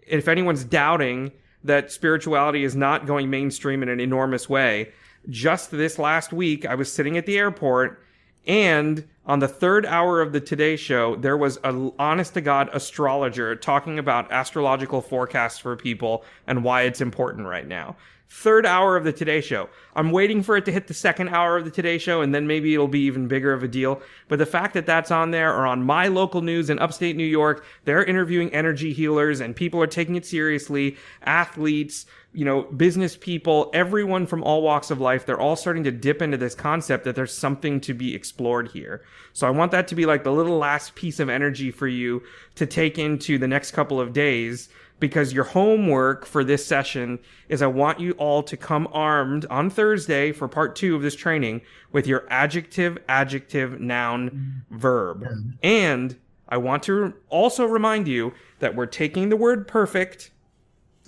if 0.05 0.27
anyone's 0.27 0.63
doubting 0.63 1.31
that 1.67 1.91
spirituality 1.91 2.63
is 2.63 2.75
not 2.75 3.05
going 3.05 3.29
mainstream 3.29 3.83
in 3.83 3.89
an 3.89 3.99
enormous 3.99 4.49
way, 4.49 4.91
just 5.29 5.71
this 5.71 5.99
last 5.99 6.33
week, 6.33 6.65
I 6.65 6.75
was 6.75 6.91
sitting 6.91 7.17
at 7.17 7.25
the 7.25 7.37
airport 7.37 8.01
and 8.47 9.05
on 9.25 9.39
the 9.39 9.47
third 9.47 9.85
hour 9.85 10.21
of 10.21 10.31
the 10.31 10.39
Today 10.39 10.77
Show, 10.77 11.17
there 11.17 11.35
was 11.35 11.59
an 11.65 11.91
honest 11.99 12.33
to 12.35 12.41
God 12.41 12.69
astrologer 12.71 13.57
talking 13.57 13.99
about 13.99 14.31
astrological 14.31 15.01
forecasts 15.01 15.59
for 15.59 15.75
people 15.75 16.23
and 16.47 16.63
why 16.63 16.83
it's 16.83 17.01
important 17.01 17.45
right 17.45 17.67
now. 17.67 17.97
Third 18.29 18.65
hour 18.65 18.97
of 18.97 19.05
the 19.05 19.13
Today 19.13 19.39
Show. 19.39 19.69
I'm 19.95 20.11
waiting 20.11 20.43
for 20.43 20.57
it 20.57 20.65
to 20.65 20.71
hit 20.71 20.87
the 20.87 20.93
second 20.93 21.29
hour 21.29 21.55
of 21.55 21.63
the 21.63 21.71
Today 21.71 21.97
Show, 21.97 22.21
and 22.21 22.35
then 22.35 22.45
maybe 22.45 22.73
it'll 22.73 22.89
be 22.89 23.01
even 23.01 23.29
bigger 23.29 23.53
of 23.53 23.63
a 23.63 23.69
deal. 23.69 24.01
But 24.27 24.37
the 24.37 24.45
fact 24.45 24.73
that 24.73 24.85
that's 24.85 25.11
on 25.11 25.31
there, 25.31 25.53
or 25.53 25.65
on 25.65 25.81
my 25.81 26.07
local 26.07 26.41
news 26.41 26.69
in 26.69 26.77
upstate 26.77 27.15
New 27.15 27.23
York, 27.23 27.65
they're 27.85 28.03
interviewing 28.03 28.53
energy 28.53 28.91
healers, 28.91 29.39
and 29.39 29.55
people 29.55 29.81
are 29.81 29.87
taking 29.87 30.15
it 30.15 30.25
seriously. 30.25 30.97
Athletes, 31.23 32.05
you 32.33 32.43
know, 32.43 32.63
business 32.63 33.15
people, 33.15 33.71
everyone 33.73 34.27
from 34.27 34.43
all 34.43 34.61
walks 34.61 34.91
of 34.91 34.99
life, 34.99 35.25
they're 35.25 35.39
all 35.39 35.55
starting 35.55 35.85
to 35.85 35.91
dip 35.91 36.21
into 36.21 36.35
this 36.35 36.53
concept 36.53 37.05
that 37.05 37.15
there's 37.15 37.33
something 37.33 37.79
to 37.79 37.93
be 37.93 38.13
explored 38.13 38.67
here. 38.71 39.03
So 39.31 39.47
I 39.47 39.51
want 39.51 39.71
that 39.71 39.87
to 39.87 39.95
be 39.95 40.05
like 40.05 40.25
the 40.25 40.33
little 40.33 40.57
last 40.57 40.95
piece 40.95 41.21
of 41.21 41.29
energy 41.29 41.71
for 41.71 41.87
you 41.87 42.23
to 42.55 42.65
take 42.65 42.99
into 42.99 43.37
the 43.37 43.47
next 43.47 43.71
couple 43.71 44.01
of 44.01 44.11
days 44.11 44.67
because 44.99 45.33
your 45.33 45.43
homework 45.43 46.25
for 46.25 46.43
this 46.43 46.65
session 46.65 47.19
is 47.49 47.61
I 47.61 47.67
want 47.67 47.99
you 47.99 48.13
all 48.13 48.41
to 48.43 48.57
come 48.57 48.87
armed 48.91 49.45
on 49.49 49.69
Thursday 49.69 50.31
for 50.31 50.47
part 50.47 50.75
two 50.75 50.95
of 50.95 51.01
this 51.01 51.15
training 51.15 51.61
with 51.91 52.07
your 52.07 52.25
adjective, 52.29 52.97
adjective, 53.07 53.79
noun, 53.79 54.63
verb. 54.71 55.25
And 55.61 56.17
I 56.49 56.57
want 56.57 56.83
to 56.83 57.13
also 57.29 57.65
remind 57.65 58.07
you 58.07 58.33
that 58.59 58.75
we're 58.75 58.85
taking 58.85 59.29
the 59.29 59.37
word 59.37 59.67
perfect 59.67 60.31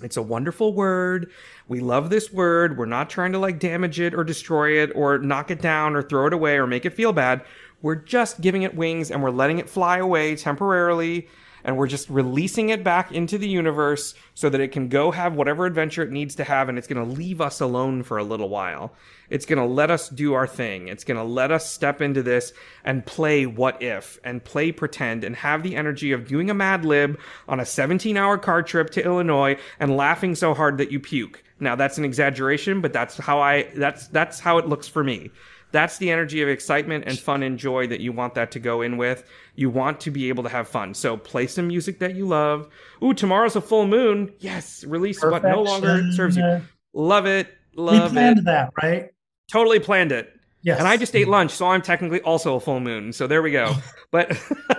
it's 0.02 0.16
a 0.16 0.22
wonderful 0.22 0.72
word. 0.72 1.30
We 1.68 1.80
love 1.80 2.10
this 2.10 2.32
word. 2.32 2.78
We're 2.78 2.86
not 2.86 3.10
trying 3.10 3.32
to 3.32 3.38
like 3.38 3.58
damage 3.58 4.00
it 4.00 4.14
or 4.14 4.24
destroy 4.24 4.82
it 4.82 4.90
or 4.94 5.18
knock 5.18 5.50
it 5.50 5.60
down 5.60 5.94
or 5.94 6.02
throw 6.02 6.26
it 6.26 6.32
away 6.32 6.56
or 6.56 6.66
make 6.66 6.84
it 6.84 6.94
feel 6.94 7.12
bad. 7.12 7.42
We're 7.82 7.96
just 7.96 8.40
giving 8.40 8.62
it 8.62 8.74
wings 8.74 9.10
and 9.10 9.22
we're 9.22 9.30
letting 9.30 9.58
it 9.58 9.68
fly 9.68 9.98
away 9.98 10.36
temporarily 10.36 11.28
and 11.64 11.76
we're 11.76 11.86
just 11.86 12.08
releasing 12.08 12.70
it 12.70 12.82
back 12.84 13.12
into 13.12 13.38
the 13.38 13.48
universe 13.48 14.14
so 14.34 14.48
that 14.48 14.60
it 14.60 14.72
can 14.72 14.88
go 14.88 15.10
have 15.10 15.34
whatever 15.34 15.66
adventure 15.66 16.02
it 16.02 16.10
needs 16.10 16.34
to 16.36 16.44
have 16.44 16.68
and 16.68 16.78
it's 16.78 16.86
going 16.86 17.04
to 17.04 17.14
leave 17.14 17.40
us 17.40 17.60
alone 17.60 18.02
for 18.02 18.18
a 18.18 18.24
little 18.24 18.48
while. 18.48 18.92
It's 19.28 19.46
going 19.46 19.58
to 19.58 19.64
let 19.64 19.90
us 19.90 20.08
do 20.08 20.34
our 20.34 20.46
thing. 20.46 20.88
It's 20.88 21.04
going 21.04 21.16
to 21.16 21.24
let 21.24 21.50
us 21.50 21.70
step 21.70 22.00
into 22.00 22.22
this 22.22 22.52
and 22.84 23.06
play 23.06 23.46
what 23.46 23.80
if 23.82 24.18
and 24.24 24.42
play 24.42 24.72
pretend 24.72 25.22
and 25.24 25.36
have 25.36 25.62
the 25.62 25.76
energy 25.76 26.12
of 26.12 26.26
doing 26.26 26.50
a 26.50 26.54
Mad 26.54 26.84
Lib 26.84 27.18
on 27.48 27.60
a 27.60 27.66
17 27.66 28.16
hour 28.16 28.38
car 28.38 28.62
trip 28.62 28.90
to 28.90 29.04
Illinois 29.04 29.56
and 29.78 29.96
laughing 29.96 30.34
so 30.34 30.54
hard 30.54 30.78
that 30.78 30.90
you 30.90 30.98
puke. 30.98 31.42
Now 31.60 31.76
that's 31.76 31.98
an 31.98 32.04
exaggeration, 32.04 32.80
but 32.80 32.92
that's 32.92 33.16
how 33.16 33.40
I, 33.40 33.64
that's, 33.74 34.08
that's 34.08 34.40
how 34.40 34.58
it 34.58 34.66
looks 34.66 34.88
for 34.88 35.04
me. 35.04 35.30
That's 35.72 35.98
the 35.98 36.10
energy 36.10 36.42
of 36.42 36.48
excitement 36.48 37.04
and 37.06 37.18
fun 37.18 37.42
and 37.42 37.58
joy 37.58 37.86
that 37.88 38.00
you 38.00 38.12
want 38.12 38.34
that 38.34 38.50
to 38.52 38.58
go 38.58 38.82
in 38.82 38.96
with. 38.96 39.24
You 39.54 39.70
want 39.70 40.00
to 40.00 40.10
be 40.10 40.28
able 40.28 40.42
to 40.42 40.48
have 40.48 40.68
fun. 40.68 40.94
So 40.94 41.16
play 41.16 41.46
some 41.46 41.68
music 41.68 41.98
that 42.00 42.14
you 42.14 42.26
love. 42.26 42.68
Ooh, 43.02 43.14
tomorrow's 43.14 43.56
a 43.56 43.60
full 43.60 43.86
moon. 43.86 44.32
Yes, 44.40 44.84
release 44.84 45.22
what 45.22 45.42
no 45.42 45.62
longer 45.62 46.10
serves 46.12 46.36
you. 46.36 46.62
Love 46.92 47.26
it. 47.26 47.48
Love 47.76 48.10
We 48.10 48.16
planned 48.16 48.38
it. 48.40 48.44
that, 48.46 48.72
right? 48.82 49.10
Totally 49.50 49.78
planned 49.78 50.12
it. 50.12 50.32
Yes. 50.62 50.78
And 50.78 50.88
I 50.88 50.96
just 50.96 51.14
ate 51.16 51.28
lunch, 51.28 51.52
so 51.52 51.68
I'm 51.68 51.82
technically 51.82 52.20
also 52.20 52.56
a 52.56 52.60
full 52.60 52.80
moon. 52.80 53.12
So 53.12 53.26
there 53.26 53.42
we 53.42 53.52
go. 53.52 53.74
But 54.10 54.36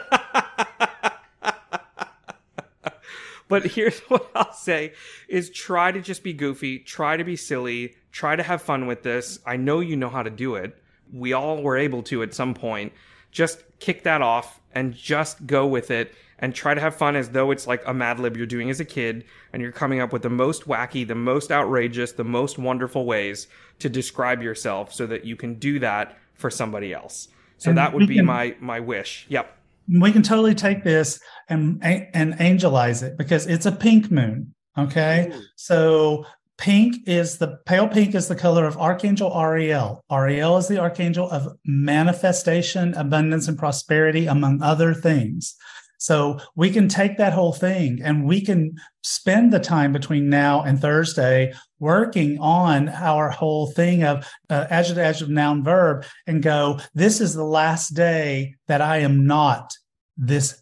But 3.52 3.66
here's 3.66 4.00
what 4.08 4.32
I'll 4.34 4.54
say 4.54 4.94
is 5.28 5.50
try 5.50 5.92
to 5.92 6.00
just 6.00 6.24
be 6.24 6.32
goofy, 6.32 6.80
try 6.80 7.18
to 7.18 7.24
be 7.26 7.36
silly, 7.36 7.96
try 8.14 8.38
to 8.38 8.44
have 8.44 8.62
fun 8.62 8.88
with 8.88 9.04
this. 9.04 9.40
I 9.46 9.58
know 9.58 9.82
you 9.82 9.98
know 9.98 10.08
how 10.08 10.24
to 10.24 10.30
do 10.30 10.56
it. 10.56 10.81
We 11.12 11.34
all 11.34 11.62
were 11.62 11.78
able 11.78 12.04
to 12.04 12.24
at 12.24 12.34
some 12.34 12.54
point. 12.54 12.94
Just 13.32 13.64
kick 13.80 14.04
that 14.04 14.22
off 14.22 14.60
and 14.74 14.94
just 14.94 15.46
go 15.46 15.66
with 15.68 15.92
it 15.92 16.14
and 16.40 16.56
try 16.56 16.74
to 16.74 16.82
have 16.82 16.96
fun 16.96 17.16
as 17.16 17.30
though 17.30 17.52
it's 17.52 17.68
like 17.68 17.84
a 17.86 17.94
Mad 17.94 18.20
Lib 18.20 18.36
you're 18.36 18.46
doing 18.48 18.70
as 18.70 18.80
a 18.80 18.86
kid 18.86 19.26
and 19.54 19.62
you're 19.62 19.72
coming 19.72 20.00
up 20.00 20.12
with 20.12 20.24
the 20.24 20.30
most 20.30 20.66
wacky, 20.66 21.08
the 21.08 21.16
most 21.16 21.52
outrageous, 21.52 22.14
the 22.14 22.24
most 22.24 22.58
wonderful 22.58 23.06
ways 23.06 23.48
to 23.80 23.90
describe 23.90 24.42
yourself 24.42 24.92
so 24.94 25.06
that 25.08 25.24
you 25.26 25.36
can 25.36 25.56
do 25.56 25.80
that 25.80 26.18
for 26.34 26.50
somebody 26.50 26.94
else. 26.94 27.28
So 27.58 27.70
And 27.70 27.78
that 27.78 27.94
would 27.94 28.08
be 28.08 28.16
can- 28.16 28.26
my 28.26 28.56
my 28.60 28.80
wish. 28.80 29.26
Yep. 29.30 29.56
we 30.00 30.12
can 30.12 30.24
totally 30.24 30.56
take 30.56 30.84
this 30.84 31.20
and 31.50 31.80
and 31.84 32.34
angelize 32.36 33.04
it 33.04 33.18
because 33.18 33.46
it's 33.48 33.66
a 33.66 33.72
pink 33.72 34.10
moon 34.12 34.54
okay 34.78 35.32
so 35.58 36.26
pink 36.62 36.96
is 37.08 37.40
the 37.40 37.58
pale 37.66 37.88
pink 37.88 38.14
is 38.14 38.28
the 38.28 38.36
color 38.36 38.66
of 38.66 38.78
archangel 38.78 39.36
ariel 39.36 40.04
ariel 40.12 40.58
is 40.58 40.68
the 40.68 40.78
archangel 40.78 41.30
of 41.32 41.48
manifestation 41.66 42.94
abundance 42.94 43.48
and 43.48 43.58
prosperity 43.58 44.28
among 44.28 44.62
other 44.62 44.94
things 44.94 45.56
so 45.98 46.40
we 46.56 46.72
can 46.72 46.88
take 46.88 47.18
that 47.18 47.34
whole 47.34 47.54
thing 47.54 48.00
and 48.04 48.26
we 48.26 48.42
can 48.42 48.74
spend 49.04 49.54
the 49.54 49.60
time 49.60 49.92
between 49.92 50.30
now 50.30 50.64
and 50.64 50.82
Thursday 50.82 51.54
working 51.78 52.40
on 52.40 52.90
our 52.90 53.30
whole 53.30 53.70
thing 53.70 54.04
of 54.04 54.28
uh, 54.50 54.66
adjective, 54.72 54.98
adjective, 54.98 55.30
noun, 55.30 55.64
verb, 55.64 56.04
and 56.26 56.42
go, 56.42 56.80
this 56.96 57.22
is 57.22 57.36
the 57.36 57.44
last 57.44 57.90
day 57.90 58.56
that 58.68 58.82
I 58.82 58.98
am 58.98 59.28
not 59.28 59.74
this 60.18 60.60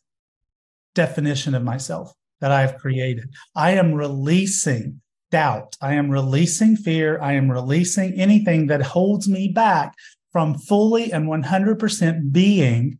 definition 0.93 1.55
of 1.55 1.63
myself 1.63 2.11
that 2.41 2.51
I 2.51 2.59
have 2.59 2.77
created. 2.77 3.29
I 3.55 3.71
am 3.71 3.93
releasing 3.93 4.99
doubt. 5.31 5.77
I 5.81 5.93
am 5.93 6.09
releasing 6.09 6.75
fear. 6.75 7.19
I 7.21 7.33
am 7.33 7.51
releasing 7.51 8.13
anything 8.13 8.67
that 8.67 8.81
holds 8.81 9.27
me 9.27 9.47
back 9.49 9.95
from 10.31 10.55
fully 10.55 11.11
and 11.11 11.27
100% 11.27 12.31
being 12.31 12.99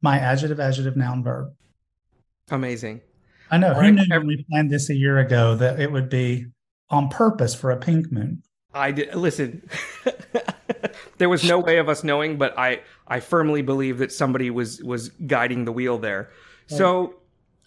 my 0.00 0.18
adjective, 0.18 0.60
adjective, 0.60 0.96
noun, 0.96 1.22
verb. 1.22 1.52
Amazing. 2.50 3.00
I 3.50 3.58
know. 3.58 3.68
All 3.68 3.74
Who 3.74 3.80
right, 3.80 3.94
knew 3.94 4.04
when 4.08 4.26
we 4.26 4.44
planned 4.50 4.70
this 4.70 4.90
a 4.90 4.94
year 4.94 5.18
ago 5.18 5.54
that 5.56 5.78
it 5.78 5.92
would 5.92 6.08
be 6.08 6.46
on 6.90 7.08
purpose 7.08 7.54
for 7.54 7.70
a 7.70 7.76
pink 7.76 8.10
moon? 8.10 8.42
I 8.74 8.92
did 8.92 9.14
listen. 9.14 9.68
there 11.18 11.28
was 11.28 11.44
no 11.44 11.58
way 11.58 11.78
of 11.78 11.88
us 11.88 12.02
knowing, 12.02 12.38
but 12.38 12.58
I 12.58 12.80
I 13.06 13.20
firmly 13.20 13.60
believe 13.62 13.98
that 13.98 14.12
somebody 14.12 14.50
was 14.50 14.82
was 14.82 15.10
guiding 15.10 15.66
the 15.66 15.72
wheel 15.72 15.98
there. 15.98 16.30
So 16.66 17.16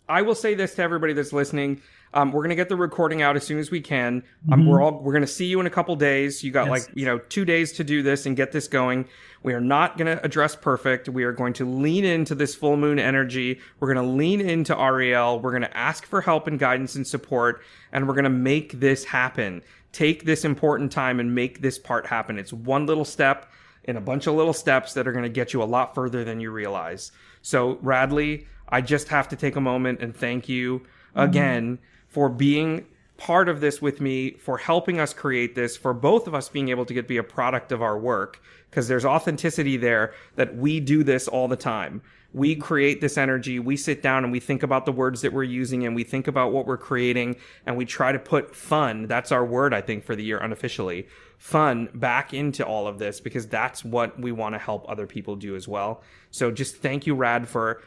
I 0.09 0.23
will 0.23 0.33
say 0.33 0.55
this 0.55 0.73
to 0.75 0.81
everybody 0.81 1.13
that's 1.13 1.31
listening. 1.31 1.81
Um, 2.15 2.31
we're 2.31 2.41
gonna 2.43 2.55
get 2.55 2.69
the 2.69 2.77
recording 2.77 3.21
out 3.21 3.35
as 3.35 3.45
soon 3.45 3.59
as 3.59 3.69
we 3.69 3.81
can. 3.81 4.23
Um, 4.49 4.65
we're 4.65 4.81
all 4.81 5.01
we're 5.03 5.11
gonna 5.11 5.27
see 5.27 5.45
you 5.47 5.59
in 5.59 5.65
a 5.65 5.69
couple 5.69 5.93
days. 5.97 6.43
You 6.45 6.51
got 6.51 6.67
Yes. 6.67 6.87
like 6.87 6.97
you 6.97 7.05
know 7.05 7.19
two 7.19 7.43
days 7.43 7.73
to 7.73 7.83
do 7.83 8.01
this 8.01 8.25
and 8.25 8.37
get 8.37 8.53
this 8.53 8.69
going. 8.69 9.05
We 9.43 9.53
are 9.53 9.59
not 9.59 9.97
gonna 9.97 10.21
address 10.23 10.55
perfect. 10.55 11.09
We 11.09 11.25
are 11.25 11.33
going 11.33 11.51
to 11.53 11.65
lean 11.65 12.05
into 12.05 12.33
this 12.33 12.55
full 12.55 12.77
moon 12.77 12.99
energy. 12.99 13.59
We're 13.79 13.93
gonna 13.93 14.07
lean 14.07 14.39
into 14.39 14.79
Ariel. 14.79 15.41
We're 15.41 15.51
gonna 15.51 15.69
ask 15.73 16.05
for 16.05 16.21
help 16.21 16.47
and 16.47 16.57
guidance 16.57 16.95
and 16.95 17.05
support, 17.05 17.61
and 17.91 18.07
we're 18.07 18.15
gonna 18.15 18.29
make 18.29 18.79
this 18.79 19.03
happen. 19.03 19.61
Take 19.91 20.23
this 20.23 20.45
important 20.45 20.93
time 20.93 21.19
and 21.19 21.35
make 21.35 21.61
this 21.61 21.77
part 21.77 22.07
happen. 22.07 22.39
It's 22.39 22.53
one 22.53 22.85
little 22.85 23.05
step 23.05 23.51
in 23.83 23.97
a 23.97 24.01
bunch 24.01 24.25
of 24.25 24.35
little 24.35 24.53
steps 24.53 24.93
that 24.93 25.07
are 25.07 25.11
going 25.11 25.23
to 25.23 25.29
get 25.29 25.53
you 25.53 25.61
a 25.61 25.63
lot 25.63 25.93
further 25.93 26.23
than 26.23 26.39
you 26.39 26.49
realize. 26.51 27.11
So, 27.43 27.75
Radleigh, 27.75 28.45
I 28.67 28.81
just 28.81 29.09
have 29.09 29.27
to 29.29 29.35
take 29.35 29.55
a 29.55 29.61
moment 29.61 30.01
and 30.01 30.15
thank 30.15 30.49
you 30.49 30.81
again 31.13 31.77
for 32.15 32.29
being 32.29 32.85
part 33.17 33.49
of 33.49 33.59
this 33.59 33.81
with 33.81 33.99
me, 33.99 34.31
for 34.31 34.57
helping 34.57 35.01
us 35.01 35.13
create 35.13 35.53
this, 35.53 35.75
for 35.75 35.93
both 35.93 36.27
of 36.27 36.33
us 36.33 36.47
being 36.47 36.69
able 36.69 36.85
to 36.85 36.93
get 36.93 37.09
be 37.09 37.17
a 37.17 37.23
product 37.23 37.73
of 37.73 37.81
our 37.81 37.99
work, 37.99 38.41
because 38.69 38.87
there's 38.87 39.03
authenticity 39.03 39.75
there 39.75 40.13
that 40.37 40.55
we 40.55 40.79
do 40.79 41.03
this 41.03 41.27
all 41.27 41.49
the 41.49 41.57
time. 41.57 42.01
We 42.31 42.55
create 42.55 43.01
this 43.01 43.17
energy, 43.17 43.59
we 43.59 43.75
sit 43.75 44.01
down 44.01 44.23
and 44.23 44.31
we 44.31 44.39
think 44.39 44.63
about 44.63 44.85
the 44.85 44.93
words 44.93 45.19
that 45.23 45.33
we're 45.33 45.43
using 45.43 45.85
and 45.85 45.93
we 45.93 46.05
think 46.05 46.29
about 46.29 46.53
what 46.53 46.65
we're 46.65 46.77
creating 46.77 47.35
and 47.65 47.75
we 47.75 47.83
try 47.83 48.13
to 48.13 48.19
put 48.19 48.55
fun, 48.55 49.07
that's 49.07 49.33
our 49.33 49.43
word, 49.43 49.73
I 49.73 49.81
think, 49.81 50.05
for 50.05 50.15
the 50.15 50.23
year 50.23 50.37
unofficially, 50.37 51.09
fun 51.37 51.89
back 51.93 52.33
into 52.33 52.65
all 52.65 52.87
of 52.87 52.97
this 52.97 53.19
because 53.19 53.45
that's 53.45 53.83
what 53.83 54.17
we 54.17 54.31
want 54.31 54.55
to 54.55 54.59
help 54.59 54.89
other 54.89 55.05
people 55.05 55.35
do 55.35 55.53
as 55.57 55.67
well. 55.67 56.01
So 56.31 56.49
just 56.49 56.77
thank 56.77 57.05
you, 57.05 57.13
Rad, 57.13 57.45
for 57.49 57.81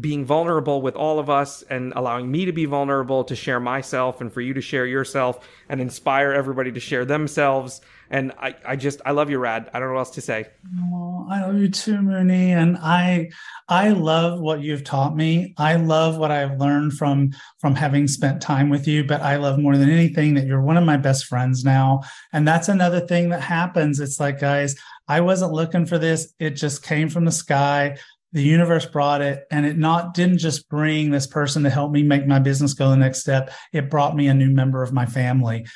being 0.00 0.24
vulnerable 0.24 0.80
with 0.80 0.96
all 0.96 1.18
of 1.18 1.28
us 1.28 1.62
and 1.62 1.92
allowing 1.94 2.30
me 2.30 2.46
to 2.46 2.52
be 2.52 2.64
vulnerable 2.64 3.24
to 3.24 3.36
share 3.36 3.60
myself 3.60 4.20
and 4.20 4.32
for 4.32 4.40
you 4.40 4.54
to 4.54 4.60
share 4.60 4.86
yourself 4.86 5.46
and 5.68 5.80
inspire 5.80 6.32
everybody 6.32 6.72
to 6.72 6.80
share 6.80 7.04
themselves. 7.04 7.82
And 8.08 8.32
I, 8.38 8.54
I 8.64 8.76
just, 8.76 9.00
I 9.04 9.10
love 9.12 9.30
you, 9.30 9.38
Rad. 9.38 9.70
I 9.72 9.78
don't 9.78 9.88
know 9.88 9.94
what 9.94 10.00
else 10.00 10.10
to 10.12 10.20
say. 10.22 10.46
Oh, 10.82 11.26
I 11.30 11.42
love 11.42 11.58
you 11.58 11.68
too, 11.68 12.00
Muni. 12.00 12.52
And 12.52 12.78
I, 12.78 13.30
I 13.68 13.90
love 13.90 14.40
what 14.40 14.60
you've 14.60 14.84
taught 14.84 15.14
me. 15.14 15.54
I 15.58 15.76
love 15.76 16.16
what 16.16 16.30
I've 16.30 16.58
learned 16.58 16.94
from, 16.94 17.32
from 17.58 17.74
having 17.74 18.08
spent 18.08 18.40
time 18.40 18.70
with 18.70 18.86
you, 18.86 19.04
but 19.04 19.22
I 19.22 19.36
love 19.36 19.58
more 19.58 19.76
than 19.76 19.90
anything 19.90 20.34
that 20.34 20.46
you're 20.46 20.62
one 20.62 20.76
of 20.76 20.84
my 20.84 20.96
best 20.96 21.26
friends 21.26 21.64
now. 21.64 22.00
And 22.32 22.48
that's 22.48 22.68
another 22.68 23.00
thing 23.00 23.28
that 23.30 23.42
happens. 23.42 24.00
It's 24.00 24.20
like, 24.20 24.40
guys, 24.40 24.74
I 25.08 25.20
wasn't 25.20 25.52
looking 25.52 25.84
for 25.84 25.98
this. 25.98 26.32
It 26.38 26.50
just 26.50 26.82
came 26.82 27.08
from 27.08 27.24
the 27.24 27.32
sky 27.32 27.98
the 28.32 28.42
universe 28.42 28.86
brought 28.86 29.20
it 29.20 29.46
and 29.50 29.66
it 29.66 29.76
not 29.76 30.14
didn't 30.14 30.38
just 30.38 30.68
bring 30.68 31.10
this 31.10 31.26
person 31.26 31.62
to 31.64 31.70
help 31.70 31.92
me 31.92 32.02
make 32.02 32.26
my 32.26 32.38
business 32.38 32.74
go 32.74 32.90
the 32.90 32.96
next 32.96 33.20
step. 33.20 33.52
It 33.72 33.90
brought 33.90 34.16
me 34.16 34.28
a 34.28 34.34
new 34.34 34.50
member 34.50 34.82
of 34.82 34.92
my 34.92 35.06
family. 35.06 35.66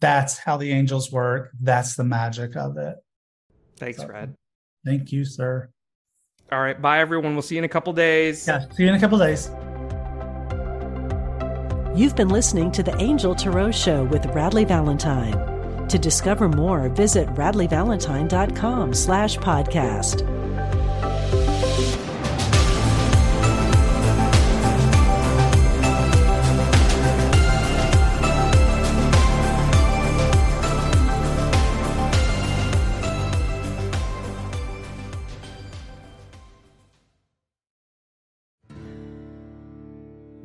That's 0.00 0.38
how 0.38 0.56
the 0.56 0.72
angels 0.72 1.12
work. 1.12 1.50
That's 1.60 1.96
the 1.96 2.04
magic 2.04 2.56
of 2.56 2.76
it. 2.78 2.96
Thanks 3.76 3.98
so, 4.00 4.08
Rad 4.08 4.34
thank 4.88 5.12
you 5.12 5.24
sir. 5.24 5.70
All 6.50 6.60
right. 6.60 6.80
Bye 6.80 7.00
everyone. 7.00 7.34
We'll 7.34 7.42
see 7.42 7.56
you 7.56 7.60
in 7.60 7.64
a 7.64 7.68
couple 7.68 7.92
days. 7.92 8.46
Yeah 8.46 8.68
see 8.70 8.84
you 8.84 8.88
in 8.88 8.94
a 8.94 9.00
couple 9.00 9.18
days. 9.18 9.50
You've 11.98 12.16
been 12.16 12.28
listening 12.28 12.70
to 12.72 12.82
the 12.82 12.96
angel 12.98 13.34
tarot 13.34 13.72
show 13.72 14.04
with 14.04 14.22
radleigh 14.28 14.68
valentine. 14.68 15.86
To 15.88 15.98
discover 15.98 16.48
more 16.48 16.88
visit 16.90 17.28
radleighvalentine.com 17.30 18.94
slash 18.94 19.36
podcast 19.38 20.37